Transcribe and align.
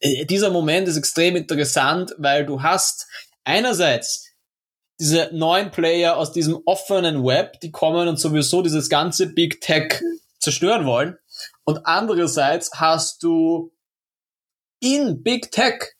äh, 0.00 0.24
dieser 0.24 0.50
Moment 0.50 0.88
ist 0.88 0.96
extrem 0.96 1.36
interessant, 1.36 2.14
weil 2.18 2.44
du 2.46 2.62
hast 2.62 3.06
einerseits 3.44 4.26
diese 4.98 5.30
neuen 5.32 5.70
Player 5.70 6.16
aus 6.16 6.32
diesem 6.32 6.60
offenen 6.66 7.24
Web, 7.24 7.60
die 7.60 7.70
kommen 7.70 8.06
und 8.06 8.18
sowieso 8.18 8.62
dieses 8.62 8.88
ganze 8.90 9.28
Big 9.28 9.60
Tech 9.60 10.02
zerstören 10.38 10.84
wollen. 10.84 11.16
Und 11.64 11.86
andererseits 11.86 12.72
hast 12.74 13.22
du 13.22 13.72
in 14.80 15.22
Big 15.22 15.50
Tech 15.52 15.94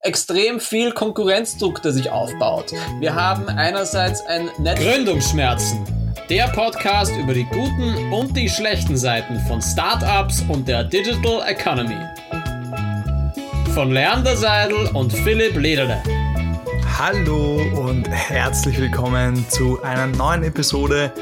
extrem 0.00 0.60
viel 0.60 0.92
Konkurrenzdruck, 0.92 1.82
der 1.82 1.92
sich 1.92 2.10
aufbaut. 2.10 2.72
Wir 3.00 3.14
haben 3.14 3.48
einerseits 3.48 4.20
ein 4.26 4.50
Netz 4.58 4.80
Gründungsschmerzen. 4.80 5.84
Der 6.30 6.48
Podcast 6.48 7.12
über 7.16 7.34
die 7.34 7.44
guten 7.44 8.12
und 8.12 8.36
die 8.36 8.48
schlechten 8.48 8.96
Seiten 8.96 9.38
von 9.46 9.60
Startups 9.60 10.42
und 10.48 10.68
der 10.68 10.84
Digital 10.84 11.42
Economy. 11.46 11.98
Von 13.74 13.90
Leander 13.90 14.36
Seidel 14.36 14.86
und 14.94 15.12
Philipp 15.12 15.56
Lederle. 15.56 16.00
Hallo 16.96 17.60
und 17.74 18.08
herzlich 18.08 18.78
willkommen 18.78 19.44
zu 19.50 19.82
einer 19.82 20.06
neuen 20.06 20.44
Episode 20.44 21.12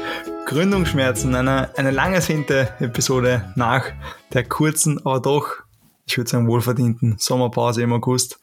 Gründungsschmerzen, 0.45 1.33
eine, 1.33 1.75
eine 1.75 1.89
lang 1.89 2.13
ersehnte 2.13 2.71
Episode 2.79 3.51
nach 3.55 3.91
der 4.33 4.47
kurzen, 4.47 5.03
aber 5.03 5.19
doch, 5.19 5.63
ich 6.05 6.15
würde 6.15 6.29
sagen, 6.29 6.47
wohlverdienten 6.47 7.15
Sommerpause 7.17 7.81
im 7.81 7.91
August. 7.91 8.39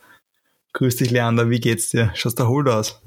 Grüß 0.72 0.96
dich, 0.96 1.12
Leander, 1.12 1.48
wie 1.48 1.60
geht's 1.60 1.90
dir? 1.90 2.10
Schaust 2.14 2.40
du 2.40 2.42
erholt 2.42 2.68
aus? 2.68 3.00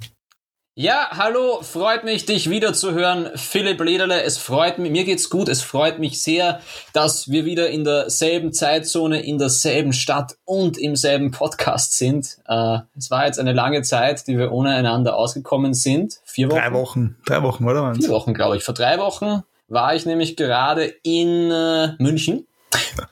Ja, 0.76 1.10
hallo, 1.12 1.60
freut 1.62 2.04
mich, 2.04 2.26
dich 2.26 2.50
wieder 2.50 2.74
zu 2.74 2.94
hören, 2.94 3.30
Philipp 3.36 3.80
Lederle. 3.80 4.24
Es 4.24 4.40
freut 4.40 4.80
mich, 4.80 4.90
mir 4.90 5.04
geht's 5.04 5.30
gut, 5.30 5.48
es 5.48 5.62
freut 5.62 6.00
mich 6.00 6.20
sehr, 6.20 6.62
dass 6.94 7.30
wir 7.30 7.46
wieder 7.46 7.70
in 7.70 7.84
derselben 7.84 8.54
Zeitzone, 8.54 9.22
in 9.24 9.38
derselben 9.38 9.94
Stadt 9.94 10.36
und 10.46 10.80
im 10.80 10.96
selben 10.96 11.30
Podcast 11.30 11.96
sind. 11.96 12.40
Äh, 12.48 12.80
es 12.98 13.12
war 13.12 13.28
jetzt 13.28 13.40
eine 13.40 13.54
lange 13.54 13.84
Zeit, 13.84 14.26
die 14.26 14.40
wir 14.40 14.52
ohne 14.52 14.74
einander 14.74 15.16
ausgekommen 15.16 15.76
sind. 15.76 16.20
Vier 16.26 16.50
Wochen? 16.50 16.58
Drei 16.58 16.74
Wochen, 16.74 17.16
drei 17.24 17.44
Wochen, 17.44 17.66
oder? 17.66 17.94
Vier 17.94 18.10
Wochen, 18.10 18.34
glaube 18.34 18.58
ich. 18.58 18.64
Vor 18.64 18.74
drei 18.74 18.98
Wochen 18.98 19.44
war 19.68 19.94
ich 19.94 20.08
nämlich 20.08 20.36
gerade 20.36 20.86
in 21.04 21.52
äh, 21.52 21.90
München. 22.00 22.48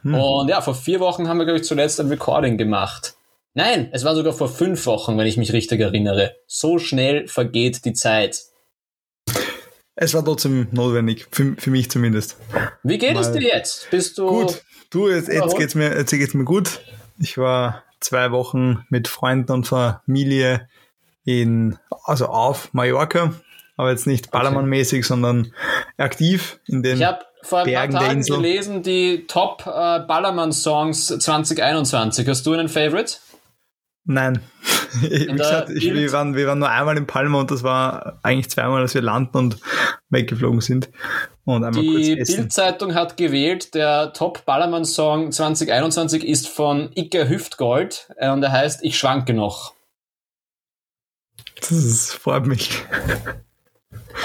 Hm. 0.01 0.15
Und 0.15 0.47
ja, 0.47 0.61
vor 0.61 0.73
vier 0.73 0.99
Wochen 0.99 1.27
haben 1.27 1.37
wir, 1.37 1.45
glaube 1.45 1.59
ich, 1.59 1.65
zuletzt 1.67 1.99
ein 1.99 2.07
Recording 2.07 2.57
gemacht. 2.57 3.13
Nein, 3.53 3.89
es 3.91 4.05
war 4.05 4.15
sogar 4.15 4.33
vor 4.33 4.47
fünf 4.47 4.85
Wochen, 4.85 5.17
wenn 5.17 5.27
ich 5.27 5.37
mich 5.37 5.51
richtig 5.51 5.81
erinnere. 5.81 6.35
So 6.47 6.79
schnell 6.79 7.27
vergeht 7.27 7.83
die 7.83 7.93
Zeit. 7.93 8.43
Es 9.95 10.13
war 10.13 10.23
trotzdem 10.23 10.67
notwendig, 10.71 11.27
für, 11.31 11.55
für 11.57 11.69
mich 11.69 11.91
zumindest. 11.91 12.37
Wie 12.83 12.97
geht 12.97 13.15
Mal 13.15 13.21
es 13.21 13.31
dir 13.33 13.41
jetzt? 13.41 13.89
Bist 13.91 14.17
du. 14.17 14.27
Gut, 14.27 14.63
du, 14.89 15.09
jetzt, 15.09 15.27
jetzt 15.27 15.57
geht's 15.57 15.75
mir, 15.75 15.95
jetzt 15.95 16.11
geht's 16.11 16.33
mir 16.33 16.45
gut. 16.45 16.79
Ich 17.19 17.37
war 17.37 17.83
zwei 17.99 18.31
Wochen 18.31 18.85
mit 18.89 19.09
Freunden 19.09 19.51
und 19.51 19.67
Familie 19.67 20.69
in, 21.25 21.77
also 22.05 22.27
auf 22.27 22.73
Mallorca, 22.73 23.33
aber 23.75 23.91
jetzt 23.91 24.07
nicht 24.07 24.31
Ballermann-mäßig, 24.31 25.05
sondern 25.05 25.53
aktiv 25.97 26.59
in 26.67 26.83
den 26.83 26.97
ich 26.97 27.03
hab 27.03 27.25
vor 27.41 27.59
ein 27.59 27.65
Bergen 27.65 27.93
paar 27.93 28.07
Tagen 28.07 28.21
gelesen, 28.21 28.81
die 28.83 29.25
Top 29.27 29.63
äh, 29.67 29.99
Ballermann-Songs 29.99 31.07
2021. 31.19 32.27
Hast 32.27 32.45
du 32.45 32.53
einen 32.53 32.69
Favorite? 32.69 33.17
Nein. 34.05 34.41
Wie 35.01 35.25
gesagt, 35.25 35.69
ich, 35.69 35.93
wir, 35.93 36.11
waren, 36.11 36.35
wir 36.35 36.47
waren 36.47 36.59
nur 36.59 36.69
einmal 36.69 36.97
in 36.97 37.07
Palma 37.07 37.39
und 37.39 37.49
das 37.51 37.63
war 37.63 38.19
eigentlich 38.23 38.49
zweimal, 38.49 38.81
dass 38.81 38.93
wir 38.93 39.01
landen 39.01 39.37
und 39.37 39.57
weggeflogen 40.09 40.59
sind. 40.59 40.89
Und 41.45 41.63
einmal 41.63 41.81
Die 41.81 42.15
Bildzeitung 42.15 42.93
hat 42.93 43.15
gewählt, 43.15 43.73
der 43.73 44.11
Top-Ballermann-Song 44.13 45.31
2021 45.31 46.27
ist 46.27 46.49
von 46.49 46.91
Icke 46.95 47.29
Hüftgold 47.29 48.09
äh, 48.17 48.29
und 48.29 48.43
er 48.43 48.51
heißt 48.51 48.83
Ich 48.83 48.97
schwanke 48.97 49.33
noch. 49.33 49.73
Das 51.59 51.71
ist, 51.71 52.13
freut 52.13 52.45
mich. 52.45 52.83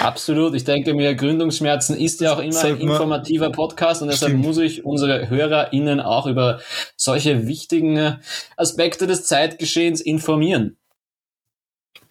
Absolut. 0.00 0.54
Ich 0.54 0.64
denke 0.64 0.94
mir, 0.94 1.14
Gründungsschmerzen 1.14 1.96
ist 1.96 2.20
ja 2.20 2.34
auch 2.34 2.40
immer 2.40 2.60
ein 2.62 2.78
informativer 2.78 3.50
Podcast 3.50 4.02
und 4.02 4.08
deshalb 4.08 4.32
Stimmt. 4.32 4.44
muss 4.44 4.58
ich 4.58 4.84
unsere 4.84 5.28
HörerInnen 5.28 6.00
auch 6.00 6.26
über 6.26 6.60
solche 6.96 7.46
wichtigen 7.46 8.18
Aspekte 8.56 9.06
des 9.06 9.24
Zeitgeschehens 9.24 10.00
informieren. 10.00 10.76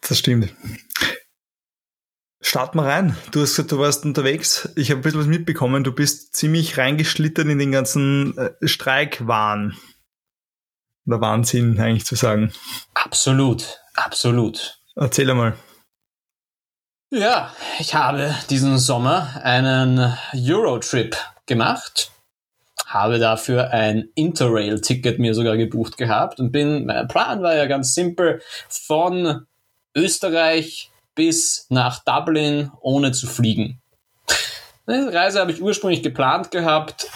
Das 0.01 0.19
stimmt. 0.19 0.53
Start 2.41 2.75
mal 2.75 2.87
rein. 2.87 3.17
Du 3.31 3.41
hast 3.41 3.55
gesagt, 3.55 3.71
du 3.71 3.79
warst 3.79 4.05
unterwegs. 4.05 4.69
Ich 4.75 4.91
habe 4.91 4.99
ein 4.99 5.03
bisschen 5.03 5.19
was 5.19 5.27
mitbekommen. 5.27 5.83
Du 5.83 5.91
bist 5.91 6.35
ziemlich 6.35 6.77
reingeschlittert 6.77 7.47
in 7.47 7.57
den 7.57 7.71
ganzen 7.71 8.37
äh, 8.37 8.51
Streikwahn. 8.67 9.75
Oder 11.07 11.21
Wahnsinn, 11.21 11.79
eigentlich 11.79 12.05
zu 12.05 12.15
sagen. 12.15 12.51
Absolut, 12.93 13.79
absolut. 13.95 14.79
Erzähl 14.95 15.29
einmal. 15.29 15.55
Ja, 17.11 17.53
ich 17.79 17.93
habe 17.93 18.33
diesen 18.49 18.77
Sommer 18.77 19.39
einen 19.43 20.17
Eurotrip 20.33 21.15
gemacht, 21.45 22.11
habe 22.87 23.19
dafür 23.19 23.69
ein 23.71 24.09
Interrail-Ticket 24.15 25.19
mir 25.19 25.35
sogar 25.35 25.55
gebucht 25.55 25.97
gehabt 25.97 26.39
und 26.39 26.51
bin, 26.51 26.85
mein 26.85 27.07
Plan 27.07 27.43
war 27.43 27.55
ja 27.55 27.67
ganz 27.67 27.93
simpel, 27.93 28.41
von 28.69 29.45
Österreich 29.95 30.89
bis 31.13 31.67
nach 31.69 32.03
Dublin 32.03 32.71
ohne 32.81 33.11
zu 33.11 33.27
fliegen. 33.27 33.81
Die 34.87 34.93
Reise 34.93 35.39
habe 35.39 35.51
ich 35.51 35.61
ursprünglich 35.61 36.03
geplant 36.03 36.51
gehabt, 36.51 37.07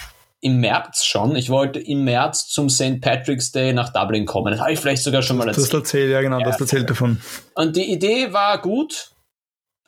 im 0.41 0.59
März 0.59 1.03
schon. 1.03 1.35
Ich 1.35 1.49
wollte 1.49 1.79
im 1.79 2.03
März 2.03 2.47
zum 2.47 2.69
St. 2.69 3.01
Patrick's 3.01 3.51
Day 3.51 3.73
nach 3.73 3.91
Dublin 3.91 4.25
kommen. 4.25 4.51
Das 4.51 4.61
habe 4.61 4.71
ich 4.71 4.79
vielleicht 4.79 5.03
sogar 5.03 5.21
schon 5.21 5.37
mal 5.37 5.47
erzählt. 5.47 5.73
Du 5.73 5.77
hast 5.77 5.83
erzählt, 5.83 6.11
ja 6.11 6.21
genau, 6.21 6.39
ja, 6.39 6.45
das 6.45 6.61
erzählt 6.61 6.89
davon. 6.89 7.21
Und 7.55 7.75
die 7.75 7.91
Idee 7.91 8.31
war 8.31 8.61
gut. 8.61 9.11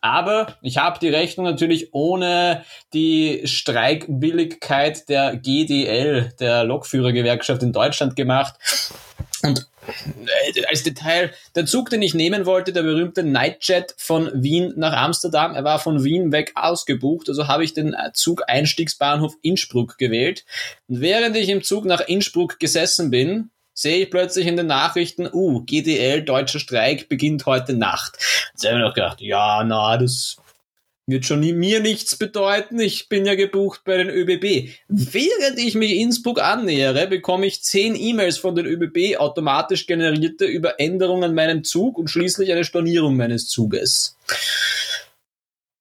Aber 0.02 0.58
ich 0.64 0.78
habe 0.78 1.00
die 1.00 1.10
Rechnung 1.10 1.46
natürlich 1.46 1.94
ohne 1.94 2.66
die 2.94 3.42
Streikwilligkeit 3.46 5.08
der 5.08 5.36
GDL, 5.36 6.34
der 6.40 6.64
Lokführergewerkschaft 6.64 7.62
in 7.62 7.72
Deutschland 7.72 8.16
gemacht. 8.16 8.56
Und 9.44 9.68
äh, 9.88 10.66
als 10.66 10.84
Detail, 10.84 11.32
der 11.56 11.66
Zug, 11.66 11.90
den 11.92 12.02
ich 12.02 12.14
nehmen 12.14 12.46
wollte, 12.46 12.74
der 12.74 12.84
berühmte 12.84 13.24
Nightjet 13.24 13.94
von 13.98 14.30
Wien 14.34 14.74
nach 14.76 14.94
Amsterdam, 14.94 15.54
er 15.54 15.64
war 15.64 15.80
von 15.80 16.04
Wien 16.04 16.32
weg 16.32 16.54
ausgebucht, 16.56 17.30
also 17.30 17.48
habe 17.48 17.64
ich 17.64 17.74
den 17.74 17.96
Zug-Einstiegsbahnhof 18.14 19.36
Innsbruck 19.42 19.98
gewählt. 19.98 20.46
Und 20.88 21.02
während 21.02 21.36
ich 21.36 21.50
im 21.50 21.64
Zug 21.64 21.86
nach 21.86 22.02
Innsbruck 22.02 22.60
gesessen 22.60 23.12
bin, 23.12 23.52
sehe 23.74 24.04
ich 24.04 24.12
plötzlich 24.12 24.48
in 24.48 24.58
den 24.58 24.68
Nachrichten, 24.68 25.30
uh, 25.32 25.64
GDL, 25.66 26.24
deutscher 26.24 26.60
Streik 26.60 27.10
beginnt 27.10 27.46
heute 27.46 27.74
Nacht. 27.74 28.18
Jetzt 28.52 28.66
habe 28.66 28.80
ich 28.80 28.86
noch 28.86 28.94
gedacht, 28.94 29.22
ja, 29.22 29.64
na, 29.64 29.98
das 29.98 30.38
wird 31.08 31.26
schon 31.26 31.42
mir 31.42 31.80
nichts 31.80 32.16
bedeuten. 32.16 32.80
Ich 32.80 33.10
bin 33.10 33.26
ja 33.26 33.36
gebucht 33.36 33.82
bei 33.84 33.98
den 33.98 34.10
ÖBB. 34.10 34.70
Während 34.88 35.60
ich 35.60 35.76
mich 35.76 35.96
Innsbruck 35.96 36.42
annähere, 36.42 37.08
bekomme 37.08 37.46
ich 37.46 37.64
zehn 37.64 37.96
E-Mails 37.96 38.38
von 38.38 38.56
den 38.56 38.66
ÖBB 38.66 39.18
automatisch 39.18 39.88
generierte 39.88 40.46
über 40.46 40.80
Änderungen 40.80 41.26
an 41.26 41.36
meinem 41.36 41.64
Zug 41.64 41.98
und 41.98 42.10
schließlich 42.10 42.52
eine 42.52 42.64
Stornierung 42.64 43.18
meines 43.18 43.48
Zuges. 43.48 44.18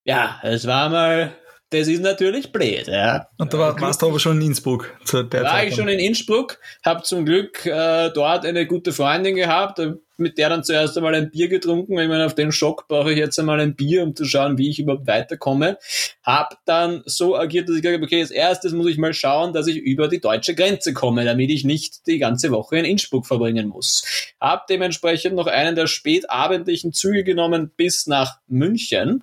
Ja, 0.05 0.41
es 0.43 0.67
war 0.67 0.89
mal 0.89 1.37
das 1.71 1.87
ist 1.87 2.03
natürlich 2.03 2.51
blöd, 2.51 2.89
ja. 2.89 3.29
Und 3.39 3.55
da 3.55 3.59
war, 3.59 3.81
warst 3.81 4.03
du 4.03 4.07
aber 4.09 4.19
schon 4.19 4.41
in 4.41 4.49
Innsbruck 4.49 4.93
zur 5.05 5.23
der 5.23 5.45
War 5.45 5.51
Zeit 5.51 5.69
ich 5.69 5.77
schon 5.77 5.89
in 5.89 6.01
Innsbruck, 6.01 6.59
habe 6.85 7.03
zum 7.03 7.25
Glück 7.25 7.65
äh, 7.65 8.11
dort 8.11 8.45
eine 8.45 8.67
gute 8.67 8.93
Freundin 8.93 9.37
gehabt, 9.37 9.79
äh, 9.79 9.93
mit 10.17 10.37
der 10.37 10.49
dann 10.49 10.65
zuerst 10.65 10.97
einmal 10.97 11.15
ein 11.15 11.31
Bier 11.31 11.49
getrunken. 11.49 11.99
Ich 11.99 12.09
meine, 12.09 12.27
auf 12.27 12.35
den 12.35 12.51
Schock 12.51 12.89
brauche 12.89 13.13
ich 13.13 13.19
jetzt 13.19 13.39
einmal 13.39 13.61
ein 13.61 13.77
Bier, 13.77 14.03
um 14.03 14.15
zu 14.15 14.25
schauen, 14.25 14.59
wie 14.59 14.69
ich 14.69 14.81
überhaupt 14.81 15.07
weiterkomme. 15.07 15.79
Hab 16.25 16.59
dann 16.67 17.03
so 17.07 17.37
agiert, 17.37 17.69
dass 17.69 17.77
ich 17.77 17.83
gesagt 17.83 17.97
habe, 17.97 18.05
okay, 18.05 18.21
als 18.21 18.33
erstes 18.33 18.73
muss 18.73 18.89
ich 18.89 18.99
mal 18.99 19.15
schauen, 19.15 19.53
dass 19.53 19.69
ich 19.69 19.77
über 19.77 20.09
die 20.09 20.21
deutsche 20.21 20.57
Grenze 20.57 20.93
komme, 20.93 21.25
damit 21.25 21.51
ich 21.51 21.65
nicht 21.65 22.07
die 22.09 22.19
ganze 22.19 22.51
Woche 22.51 22.79
in 22.79 22.85
Innsbruck 22.85 23.27
verbringen 23.27 23.69
muss. 23.69 24.05
Hab 24.41 24.67
dementsprechend 24.67 25.37
noch 25.37 25.47
einen 25.47 25.77
der 25.77 25.87
spätabendlichen 25.87 26.93
Züge 26.93 27.23
genommen 27.25 27.71
bis 27.75 28.07
nach 28.07 28.39
München 28.49 29.23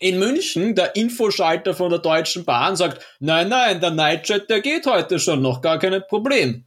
in 0.00 0.18
München, 0.18 0.74
der 0.74 0.96
Infoschalter 0.96 1.74
von 1.74 1.90
der 1.90 1.98
Deutschen 1.98 2.44
Bahn 2.44 2.74
sagt, 2.74 3.04
nein, 3.20 3.48
nein, 3.50 3.80
der 3.80 3.90
Nightjet, 3.90 4.48
der 4.48 4.60
geht 4.60 4.86
heute 4.86 5.20
schon 5.20 5.42
noch, 5.42 5.60
gar 5.60 5.78
kein 5.78 6.02
Problem. 6.08 6.64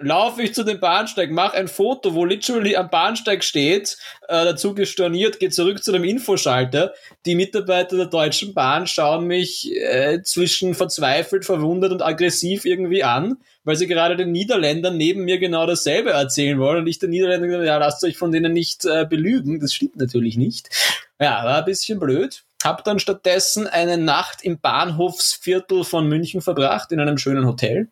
Laufe 0.00 0.42
ich 0.42 0.54
zu 0.54 0.62
dem 0.62 0.78
Bahnsteig, 0.78 1.30
mache 1.32 1.56
ein 1.56 1.66
Foto, 1.66 2.14
wo 2.14 2.24
literally 2.24 2.76
am 2.76 2.88
Bahnsteig 2.88 3.42
steht, 3.42 3.96
äh, 4.28 4.44
der 4.44 4.54
Zug 4.54 4.78
ist 4.78 4.90
storniert, 4.90 5.40
gehe 5.40 5.50
zurück 5.50 5.82
zu 5.82 5.90
dem 5.90 6.04
Infoschalter. 6.04 6.92
Die 7.26 7.34
Mitarbeiter 7.34 7.96
der 7.96 8.06
Deutschen 8.06 8.54
Bahn 8.54 8.86
schauen 8.86 9.26
mich 9.26 9.74
äh, 9.74 10.22
zwischen 10.22 10.74
verzweifelt, 10.74 11.44
verwundert 11.44 11.90
und 11.90 12.02
aggressiv 12.02 12.64
irgendwie 12.64 13.02
an, 13.02 13.38
weil 13.64 13.74
sie 13.74 13.88
gerade 13.88 14.14
den 14.14 14.30
Niederländern 14.30 14.96
neben 14.96 15.24
mir 15.24 15.38
genau 15.38 15.66
dasselbe 15.66 16.10
erzählen 16.10 16.60
wollen 16.60 16.82
und 16.82 16.86
ich 16.86 17.00
den 17.00 17.10
Niederländern 17.10 17.64
ja, 17.64 17.78
lasst 17.78 18.04
euch 18.04 18.18
von 18.18 18.30
denen 18.30 18.52
nicht 18.52 18.84
äh, 18.84 19.04
belügen. 19.04 19.58
Das 19.58 19.72
stimmt 19.72 19.96
natürlich 19.96 20.36
nicht. 20.36 20.68
Ja, 21.18 21.44
war 21.44 21.58
ein 21.58 21.64
bisschen 21.64 21.98
blöd. 21.98 22.44
Hab 22.62 22.84
dann 22.84 22.98
stattdessen 22.98 23.66
eine 23.66 23.98
Nacht 23.98 24.42
im 24.42 24.58
Bahnhofsviertel 24.58 25.84
von 25.84 26.08
München 26.08 26.40
verbracht, 26.40 26.90
in 26.92 27.00
einem 27.00 27.18
schönen 27.18 27.46
Hotel. 27.46 27.88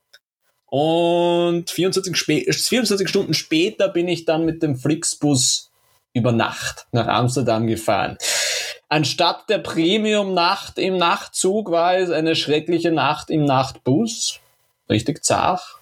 Und 0.66 1.70
24, 1.70 2.16
24 2.16 3.08
Stunden 3.08 3.34
später 3.34 3.88
bin 3.88 4.08
ich 4.08 4.24
dann 4.24 4.44
mit 4.44 4.62
dem 4.62 4.76
Flixbus 4.76 5.70
über 6.12 6.32
Nacht 6.32 6.86
nach 6.92 7.06
Amsterdam 7.06 7.66
gefahren. 7.66 8.18
Anstatt 8.88 9.48
der 9.48 9.58
Premium-Nacht 9.58 10.78
im 10.78 10.96
Nachtzug 10.96 11.70
war 11.70 11.96
es 11.96 12.10
eine 12.10 12.36
schreckliche 12.36 12.92
Nacht 12.92 13.30
im 13.30 13.44
Nachtbus. 13.44 14.40
Richtig 14.88 15.24
zart. 15.24 15.76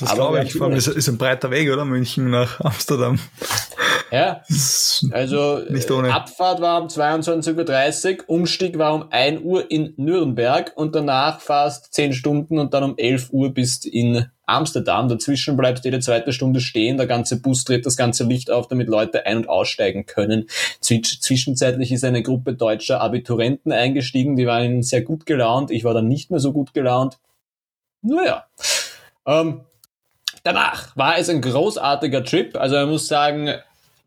Das 0.00 0.14
glaube 0.14 0.42
ich. 0.42 0.52
Vor 0.52 0.66
allem 0.66 0.76
ist, 0.76 0.86
ist 0.86 1.08
ein 1.08 1.18
breiter 1.18 1.50
Weg, 1.50 1.70
oder? 1.70 1.84
München 1.84 2.30
nach 2.30 2.60
Amsterdam. 2.60 3.18
Ja, 4.10 4.42
also 5.10 5.60
nicht 5.68 5.90
ohne. 5.90 6.14
Abfahrt 6.14 6.60
war 6.60 6.80
um 6.80 6.88
22.30 6.88 8.20
Uhr, 8.20 8.24
Umstieg 8.28 8.78
war 8.78 8.94
um 8.94 9.06
1 9.10 9.42
Uhr 9.42 9.70
in 9.70 9.92
Nürnberg 9.96 10.72
und 10.76 10.94
danach 10.94 11.40
fast 11.40 11.92
10 11.92 12.14
Stunden 12.14 12.58
und 12.58 12.72
dann 12.72 12.84
um 12.84 12.94
11 12.96 13.30
Uhr 13.32 13.52
bist 13.52 13.84
in 13.84 14.26
Amsterdam. 14.46 15.08
Dazwischen 15.08 15.58
bleibst 15.58 15.84
jede 15.84 16.00
zweite 16.00 16.32
Stunde 16.32 16.60
stehen, 16.60 16.96
der 16.96 17.06
ganze 17.06 17.40
Bus 17.40 17.64
dreht 17.64 17.84
das 17.84 17.96
ganze 17.96 18.24
Licht 18.24 18.50
auf, 18.50 18.66
damit 18.68 18.88
Leute 18.88 19.26
ein- 19.26 19.38
und 19.38 19.48
aussteigen 19.48 20.06
können. 20.06 20.48
Zwischenzeitlich 20.80 21.92
ist 21.92 22.04
eine 22.04 22.22
Gruppe 22.22 22.54
deutscher 22.54 23.02
Abiturienten 23.02 23.72
eingestiegen, 23.72 24.36
die 24.36 24.46
waren 24.46 24.82
sehr 24.82 25.02
gut 25.02 25.26
gelaunt, 25.26 25.70
ich 25.70 25.84
war 25.84 25.92
dann 25.92 26.08
nicht 26.08 26.30
mehr 26.30 26.40
so 26.40 26.52
gut 26.54 26.72
gelaunt. 26.72 27.18
Naja. 28.00 28.46
Ähm, 29.26 29.60
danach 30.42 30.96
war 30.96 31.18
es 31.18 31.28
ein 31.28 31.40
großartiger 31.40 32.24
Trip. 32.24 32.56
Also 32.56 32.76
man 32.76 32.90
muss 32.90 33.08
sagen, 33.08 33.54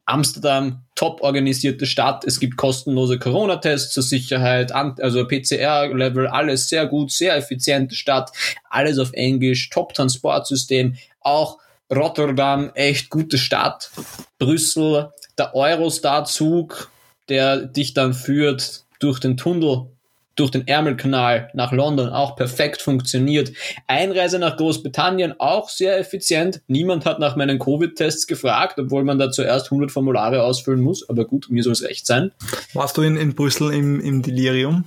Amsterdam, 0.05 0.81
top 0.95 1.21
organisierte 1.21 1.85
Stadt. 1.85 2.25
Es 2.25 2.39
gibt 2.39 2.57
kostenlose 2.57 3.17
Corona-Tests 3.17 3.93
zur 3.93 4.03
Sicherheit, 4.03 4.71
also 4.71 5.27
PCR-Level, 5.27 6.27
alles 6.27 6.69
sehr 6.69 6.85
gut, 6.87 7.11
sehr 7.11 7.35
effiziente 7.35 7.95
Stadt, 7.95 8.31
alles 8.69 8.99
auf 8.99 9.13
Englisch, 9.13 9.69
Top-Transportsystem. 9.69 10.95
Auch 11.21 11.59
Rotterdam, 11.93 12.71
echt 12.73 13.09
gute 13.09 13.37
Stadt. 13.37 13.91
Brüssel, 14.39 15.11
der 15.37 15.55
Eurostar-Zug, 15.55 16.89
der 17.29 17.57
dich 17.57 17.93
dann 17.93 18.13
führt 18.13 18.83
durch 18.99 19.19
den 19.19 19.37
Tunnel 19.37 19.87
durch 20.35 20.51
den 20.51 20.67
Ärmelkanal 20.67 21.49
nach 21.53 21.71
London 21.71 22.09
auch 22.09 22.35
perfekt 22.35 22.81
funktioniert. 22.81 23.51
Einreise 23.87 24.39
nach 24.39 24.57
Großbritannien 24.57 25.33
auch 25.39 25.69
sehr 25.69 25.99
effizient. 25.99 26.61
Niemand 26.67 27.05
hat 27.05 27.19
nach 27.19 27.35
meinen 27.35 27.59
Covid-Tests 27.59 28.27
gefragt, 28.27 28.79
obwohl 28.79 29.03
man 29.03 29.19
da 29.19 29.31
zuerst 29.31 29.67
100 29.67 29.91
Formulare 29.91 30.43
ausfüllen 30.43 30.81
muss. 30.81 31.07
Aber 31.09 31.25
gut, 31.25 31.47
mir 31.49 31.63
soll 31.63 31.73
es 31.73 31.83
recht 31.83 32.05
sein. 32.05 32.31
Warst 32.73 32.97
du 32.97 33.01
in, 33.01 33.17
in 33.17 33.35
Brüssel 33.35 33.73
im, 33.73 33.99
im 33.99 34.21
Delirium? 34.21 34.85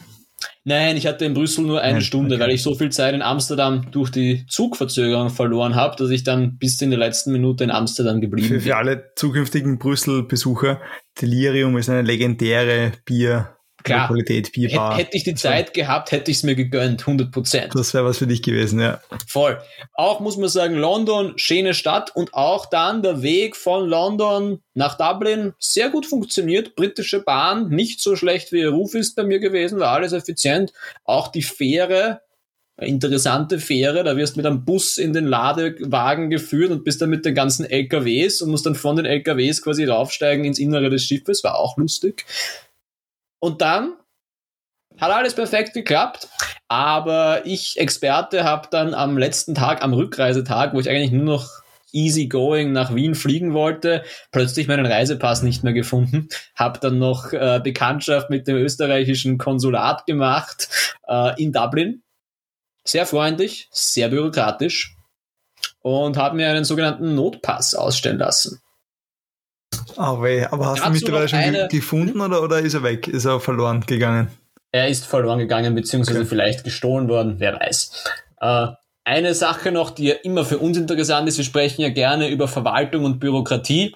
Nein, 0.65 0.97
ich 0.97 1.07
hatte 1.07 1.25
in 1.25 1.35
Brüssel 1.35 1.65
nur 1.65 1.81
eine 1.81 1.95
Nein, 1.95 2.03
Stunde, 2.03 2.35
okay. 2.35 2.45
weil 2.45 2.51
ich 2.51 2.63
so 2.63 2.75
viel 2.75 2.91
Zeit 2.91 3.15
in 3.15 3.23
Amsterdam 3.23 3.87
durch 3.91 4.11
die 4.11 4.47
Zugverzögerung 4.49 5.31
verloren 5.31 5.75
habe, 5.75 5.97
dass 5.97 6.11
ich 6.11 6.25
dann 6.25 6.59
bis 6.59 6.81
in 6.81 6.91
der 6.91 6.99
letzten 6.99 7.33
Minute 7.33 7.65
in 7.65 7.71
Amsterdam 7.71 8.21
geblieben 8.21 8.49
für, 8.49 8.55
bin. 8.55 8.63
Für 8.63 8.77
alle 8.77 9.13
zukünftigen 9.15 9.79
Brüssel-Besucher, 9.79 10.81
Delirium 11.21 11.77
ist 11.77 11.89
eine 11.89 12.03
legendäre 12.03 12.93
Bier- 13.05 13.54
Klar, 13.85 14.09
Qualität, 14.09 14.51
Bierbar. 14.53 14.97
Hätte 14.97 15.15
ich 15.15 15.25
die 15.25 15.35
Zeit 15.35 15.75
gehabt, 15.75 16.11
hätte 16.11 16.31
ich 16.31 16.39
es 16.39 16.43
mir 16.43 16.55
gegönnt, 16.55 17.03
100 17.03 17.31
Prozent. 17.31 17.75
Das 17.75 17.93
wäre 17.93 18.07
was 18.07 18.17
für 18.17 18.27
dich 18.27 18.43
gewesen, 18.43 18.81
ja. 18.81 19.01
Voll. 19.27 19.59
Auch 19.93 20.21
muss 20.21 20.39
man 20.39 20.49
sagen, 20.49 20.75
London, 20.75 21.35
schöne 21.37 21.75
Stadt 21.75 22.17
und 22.17 22.33
auch 22.33 22.65
dann 22.65 23.03
der 23.03 23.21
Weg 23.21 23.57
von 23.57 23.87
London 23.87 24.63
nach 24.73 24.97
Dublin 24.97 25.53
sehr 25.59 25.91
gut 25.91 26.07
funktioniert. 26.07 26.77
Britische 26.77 27.21
Bahn, 27.21 27.69
nicht 27.69 28.01
so 28.01 28.17
schlecht 28.17 28.53
wie 28.53 28.61
ihr 28.61 28.71
Ruf 28.71 28.95
ist 28.95 29.17
bei 29.17 29.23
mir 29.23 29.39
gewesen, 29.39 29.79
war 29.79 29.93
alles 29.93 30.15
effizient. 30.15 30.73
Auch 31.05 31.29
die 31.29 31.43
Fähre, 31.43 32.23
interessante 32.79 33.59
Fähre, 33.59 34.03
da 34.03 34.17
wirst 34.17 34.35
du 34.35 34.41
mit 34.41 34.47
einem 34.47 34.65
Bus 34.65 34.97
in 34.97 35.13
den 35.13 35.27
Ladewagen 35.27 36.31
geführt 36.31 36.71
und 36.71 36.85
bist 36.85 37.03
dann 37.03 37.11
mit 37.11 37.27
den 37.27 37.35
ganzen 37.35 37.67
LKWs 37.67 38.41
und 38.41 38.51
musst 38.51 38.65
dann 38.65 38.75
von 38.77 38.97
den 38.97 39.05
LKWs 39.05 39.61
quasi 39.61 39.85
raufsteigen 39.85 40.47
ins 40.47 40.59
Innere 40.59 40.89
des 40.89 41.05
Schiffes, 41.05 41.45
war 41.45 41.59
auch 41.59 41.77
lustig. 41.77 42.25
Und 43.45 43.61
dann 43.61 43.93
hat 44.99 45.11
alles 45.11 45.35
perfekt 45.35 45.75
geklappt. 45.75 46.29
Aber 46.67 47.45
ich, 47.45 47.79
Experte, 47.79 48.43
habe 48.43 48.69
dann 48.71 48.95
am 48.95 49.19
letzten 49.19 49.55
Tag, 49.55 49.83
am 49.83 49.93
Rückreisetag, 49.93 50.73
wo 50.73 50.81
ich 50.81 50.89
eigentlich 50.89 51.13
nur 51.13 51.25
noch 51.25 51.51
easy 51.93 52.27
going 52.27 52.73
nach 52.73 52.95
Wien 52.95 53.15
fliegen 53.15 53.53
wollte, 53.53 54.03
plötzlich 54.33 54.67
meinen 54.67 54.87
Reisepass 54.87 55.43
nicht 55.43 55.63
mehr 55.63 55.75
gefunden. 55.75 56.31
Habe 56.55 56.81
dann 56.81 56.99
noch 56.99 57.35
äh, 57.35 57.61
Bekanntschaft 57.63 58.31
mit 58.31 58.49
dem 58.49 58.57
österreichischen 58.57 59.37
Konsulat 59.37 60.07
gemacht 60.07 60.97
äh, 61.07 61.39
in 61.41 61.53
Dublin. 61.53 62.03
Sehr 62.83 63.05
freundlich, 63.05 63.69
sehr 63.73 64.09
bürokratisch 64.09 64.97
und 65.81 66.17
habe 66.17 66.37
mir 66.37 66.49
einen 66.49 66.65
sogenannten 66.65 67.15
Notpass 67.15 67.75
ausstellen 67.75 68.21
lassen. 68.21 68.63
Oh 69.97 70.23
weh, 70.23 70.45
aber 70.45 70.67
hast 70.67 70.81
Dazu 70.81 70.89
du 70.89 70.95
mittlerweile 70.95 71.29
schon 71.29 71.39
eine, 71.39 71.69
gefunden 71.69 72.21
oder, 72.21 72.43
oder 72.43 72.61
ist 72.61 72.75
er 72.75 72.83
weg? 72.83 73.09
Ist 73.09 73.25
er 73.25 73.41
verloren 73.41 73.81
gegangen? 73.87 74.29
Er 74.73 74.89
ist 74.89 75.07
verloren 75.07 75.39
gegangen, 75.39 75.75
beziehungsweise 75.75 76.21
okay. 76.21 76.29
vielleicht 76.29 76.65
gestohlen 76.65 77.09
worden, 77.09 77.37
wer 77.39 77.59
weiß. 77.61 78.05
Äh, 78.41 78.67
eine 79.05 79.35
Sache 79.35 79.71
noch, 79.71 79.91
die 79.91 80.07
ja 80.07 80.15
immer 80.23 80.45
für 80.45 80.59
uns 80.59 80.77
interessant 80.79 81.29
ist, 81.29 81.37
wir 81.37 81.45
sprechen 81.45 81.83
ja 81.83 81.91
gerne 81.91 82.29
über 82.29 82.49
Verwaltung 82.49 83.05
und 83.05 83.21
Bürokratie 83.21 83.95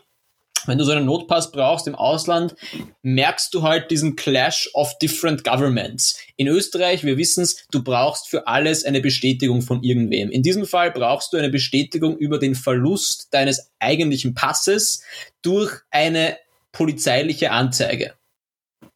wenn 0.66 0.78
du 0.78 0.84
so 0.84 0.93
einen 0.93 1.06
Notpass 1.06 1.52
brauchst 1.52 1.87
im 1.87 1.94
Ausland, 1.94 2.55
merkst 3.02 3.52
du 3.55 3.62
halt 3.62 3.90
diesen 3.90 4.16
Clash 4.16 4.70
of 4.75 4.96
different 4.99 5.44
governments. 5.44 6.20
In 6.37 6.49
Österreich, 6.49 7.05
wir 7.05 7.16
wissen 7.16 7.43
es, 7.43 7.66
du 7.70 7.82
brauchst 7.82 8.28
für 8.28 8.46
alles 8.46 8.84
eine 8.84 9.00
Bestätigung 9.00 9.62
von 9.62 9.82
irgendwem. 9.82 10.31
In 10.31 10.43
diesem 10.43 10.66
Fall 10.66 10.90
brauchst 10.90 11.32
du 11.32 11.37
eine 11.37 11.50
Bestätigung 11.50 12.16
über 12.16 12.38
den 12.38 12.55
Verlust 12.55 13.28
deines 13.32 13.70
eigentlichen 13.78 14.34
Passes 14.34 15.02
durch 15.43 15.72
eine 15.90 16.37
polizeiliche 16.72 17.50
Anzeige. 17.50 18.14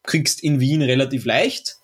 Kriegst 0.03 0.43
in 0.43 0.59
Wien 0.59 0.81
relativ 0.81 1.25
leicht, 1.25 1.77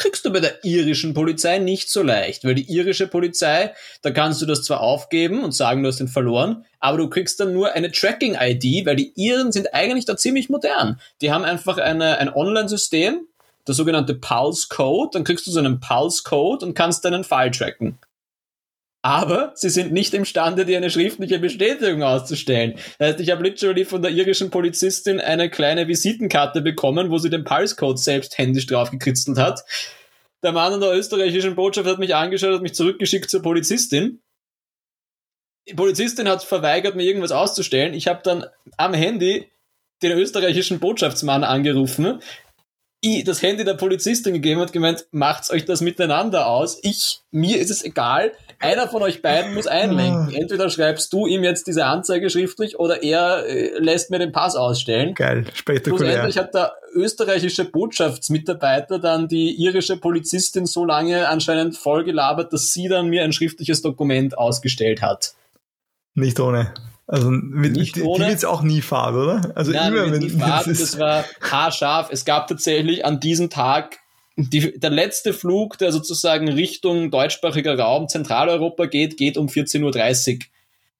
kriegst 0.00 0.24
du 0.24 0.32
bei 0.32 0.40
der 0.40 0.64
irischen 0.64 1.14
Polizei 1.14 1.58
nicht 1.58 1.90
so 1.90 2.02
leicht, 2.02 2.44
weil 2.44 2.54
die 2.54 2.68
irische 2.72 3.06
Polizei, 3.06 3.72
da 4.02 4.10
kannst 4.10 4.42
du 4.42 4.46
das 4.46 4.64
zwar 4.64 4.80
aufgeben 4.80 5.44
und 5.44 5.52
sagen, 5.52 5.82
du 5.82 5.88
hast 5.88 6.00
ihn 6.00 6.08
verloren, 6.08 6.64
aber 6.80 6.98
du 6.98 7.08
kriegst 7.08 7.38
dann 7.38 7.52
nur 7.52 7.72
eine 7.72 7.92
Tracking-ID, 7.92 8.86
weil 8.86 8.96
die 8.96 9.12
Iren 9.14 9.52
sind 9.52 9.72
eigentlich 9.74 10.06
da 10.06 10.16
ziemlich 10.16 10.48
modern. 10.48 10.98
Die 11.20 11.30
haben 11.30 11.44
einfach 11.44 11.78
eine, 11.78 12.18
ein 12.18 12.32
Online-System, 12.32 13.26
der 13.68 13.74
sogenannte 13.74 14.14
Pulse 14.14 14.66
Code, 14.68 15.10
dann 15.12 15.24
kriegst 15.24 15.46
du 15.46 15.50
so 15.50 15.60
einen 15.60 15.80
Pulse 15.80 16.22
Code 16.24 16.64
und 16.64 16.74
kannst 16.74 17.04
deinen 17.04 17.22
Fall 17.22 17.50
tracken. 17.50 17.98
Aber 19.02 19.52
sie 19.54 19.70
sind 19.70 19.92
nicht 19.92 20.12
imstande, 20.12 20.66
dir 20.66 20.76
eine 20.76 20.90
schriftliche 20.90 21.38
Bestätigung 21.38 22.02
auszustellen. 22.02 22.74
Das 22.98 23.12
heißt, 23.12 23.20
ich 23.20 23.30
habe 23.30 23.42
literally 23.42 23.86
von 23.86 24.02
der 24.02 24.10
irischen 24.10 24.50
Polizistin 24.50 25.20
eine 25.20 25.48
kleine 25.48 25.88
Visitenkarte 25.88 26.60
bekommen, 26.60 27.10
wo 27.10 27.16
sie 27.16 27.30
den 27.30 27.44
Pulse-Code 27.44 27.98
selbst 27.98 28.36
händisch 28.36 28.66
draufgekritzelt 28.66 29.38
hat. 29.38 29.64
Der 30.42 30.52
Mann 30.52 30.74
an 30.74 30.80
der 30.80 30.92
österreichischen 30.92 31.54
Botschaft 31.54 31.88
hat 31.88 31.98
mich 31.98 32.14
angeschaut, 32.14 32.54
hat 32.54 32.62
mich 32.62 32.74
zurückgeschickt 32.74 33.30
zur 33.30 33.40
Polizistin. 33.42 34.20
Die 35.68 35.74
Polizistin 35.74 36.28
hat 36.28 36.42
verweigert, 36.42 36.94
mir 36.94 37.04
irgendwas 37.04 37.32
auszustellen. 37.32 37.94
Ich 37.94 38.06
habe 38.06 38.20
dann 38.22 38.44
am 38.76 38.92
Handy 38.92 39.50
den 40.02 40.12
österreichischen 40.12 40.80
Botschaftsmann 40.80 41.44
angerufen, 41.44 42.20
ich 43.02 43.24
das 43.24 43.42
Handy 43.42 43.64
der 43.64 43.74
Polizistin 43.74 44.34
gegeben 44.34 44.60
und 44.60 44.72
gemeint, 44.72 45.06
macht's 45.10 45.50
euch 45.50 45.64
das 45.64 45.80
miteinander 45.80 46.46
aus. 46.46 46.78
Ich, 46.82 47.20
mir 47.30 47.58
ist 47.58 47.70
es 47.70 47.82
egal. 47.82 48.32
Einer 48.62 48.88
von 48.88 49.02
euch 49.02 49.22
beiden 49.22 49.54
muss 49.54 49.66
einlenken. 49.66 50.28
Ah. 50.28 50.38
Entweder 50.38 50.68
schreibst 50.68 51.10
du 51.14 51.26
ihm 51.26 51.42
jetzt 51.42 51.66
diese 51.66 51.86
Anzeige 51.86 52.28
schriftlich 52.28 52.78
oder 52.78 53.02
er 53.02 53.46
äh, 53.46 53.78
lässt 53.78 54.10
mir 54.10 54.18
den 54.18 54.32
Pass 54.32 54.54
ausstellen. 54.54 55.14
Geil, 55.14 55.46
spektakulär. 55.54 56.12
Schlussendlich 56.12 56.36
hat 56.36 56.54
der 56.54 56.74
österreichische 56.92 57.64
Botschaftsmitarbeiter 57.64 58.98
dann 58.98 59.28
die 59.28 59.54
irische 59.54 59.96
Polizistin 59.96 60.66
so 60.66 60.84
lange 60.84 61.26
anscheinend 61.28 61.78
vollgelabert, 61.78 62.52
dass 62.52 62.74
sie 62.74 62.88
dann 62.88 63.08
mir 63.08 63.24
ein 63.24 63.32
schriftliches 63.32 63.80
Dokument 63.80 64.36
ausgestellt 64.36 65.00
hat. 65.00 65.32
Nicht 66.14 66.38
ohne. 66.38 66.74
Also 67.06 67.30
mit, 67.30 67.72
nicht 67.72 67.96
die, 67.96 68.02
ohne. 68.02 68.24
die 68.24 68.30
wird's 68.30 68.44
auch 68.44 68.60
nie 68.60 68.82
fahren, 68.82 69.14
oder? 69.14 69.52
Also 69.54 69.72
Nein, 69.72 69.94
immer 69.94 70.12
wenn 70.12 70.20
nie 70.20 70.28
fahren, 70.28 70.76
das 70.78 70.98
war 70.98 71.24
haarscharf. 71.40 72.10
Es 72.12 72.26
gab 72.26 72.46
tatsächlich 72.46 73.06
an 73.06 73.20
diesem 73.20 73.48
Tag 73.48 73.99
die, 74.48 74.78
der 74.78 74.90
letzte 74.90 75.32
Flug, 75.32 75.78
der 75.78 75.92
sozusagen 75.92 76.48
Richtung 76.48 77.10
deutschsprachiger 77.10 77.78
Raum 77.78 78.08
Zentraleuropa 78.08 78.86
geht, 78.86 79.16
geht 79.16 79.36
um 79.36 79.48
14.30 79.48 80.34
Uhr. 80.34 80.38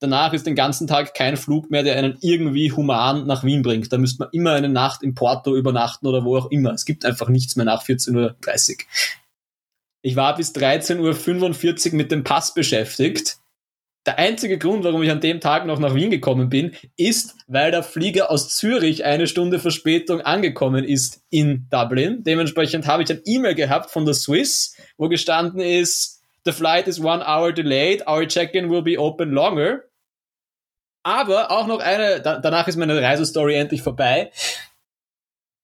Danach 0.01 0.33
ist 0.33 0.47
den 0.47 0.55
ganzen 0.55 0.87
Tag 0.87 1.15
kein 1.15 1.37
Flug 1.37 1.71
mehr, 1.71 1.83
der 1.83 1.97
einen 1.97 2.17
irgendwie 2.23 2.73
human 2.73 3.27
nach 3.27 3.45
Wien 3.45 3.63
bringt. 3.63 3.93
Da 3.93 3.99
müsste 3.99 4.25
man 4.25 4.31
immer 4.33 4.53
eine 4.53 4.71
Nacht 4.71 5.03
in 5.03 5.15
Porto 5.15 5.55
übernachten 5.55 6.07
oder 6.07 6.25
wo 6.25 6.39
auch 6.39 6.51
immer. 6.51 6.73
Es 6.73 6.87
gibt 6.87 7.05
einfach 7.05 7.29
nichts 7.29 7.57
mehr 7.57 7.67
nach 7.67 7.85
14.30 7.85 8.17
Uhr. 8.17 8.85
Ich 10.03 10.17
war 10.17 10.35
bis 10.35 10.55
13.45 10.55 11.91
Uhr 11.91 11.97
mit 11.97 12.11
dem 12.11 12.25
Pass 12.25 12.55
beschäftigt 12.55 13.37
der 14.07 14.19
einzige 14.19 14.59
Grund, 14.59 14.83
warum 14.85 15.03
ich 15.03 15.11
an 15.11 15.21
dem 15.21 15.41
Tag 15.41 15.67
noch 15.67 15.79
nach 15.79 15.95
Wien 15.95 16.11
gekommen 16.11 16.49
bin, 16.49 16.75
ist, 16.97 17.37
weil 17.47 17.71
der 17.71 17.83
Flieger 17.83 18.31
aus 18.31 18.49
Zürich 18.55 19.05
eine 19.05 19.27
Stunde 19.27 19.59
Verspätung 19.59 20.23
angekommen 20.23 20.85
ist 20.85 21.23
in 21.29 21.67
Dublin. 21.71 22.25
Dementsprechend 22.25 22.87
habe 22.87 23.03
ich 23.03 23.11
ein 23.11 23.21
E-Mail 23.25 23.55
gehabt 23.55 23.91
von 23.91 24.07
der 24.07 24.15
Swiss, 24.15 24.75
wo 24.97 25.09
gestanden 25.09 25.61
ist, 25.61 26.23
the 26.45 26.53
flight 26.53 26.89
is 26.89 26.99
one 26.99 27.23
hour 27.25 27.53
delayed, 27.53 28.07
our 28.07 28.27
check-in 28.27 28.71
will 28.71 28.83
be 28.83 28.99
open 28.99 29.31
longer. 29.33 29.85
Aber 31.03 31.51
auch 31.51 31.67
noch 31.67 31.81
eine, 31.81 32.21
da, 32.21 32.39
danach 32.39 32.69
ist 32.69 32.77
meine 32.77 33.01
Reisestory 33.01 33.55
endlich 33.55 33.83
vorbei. 33.83 34.31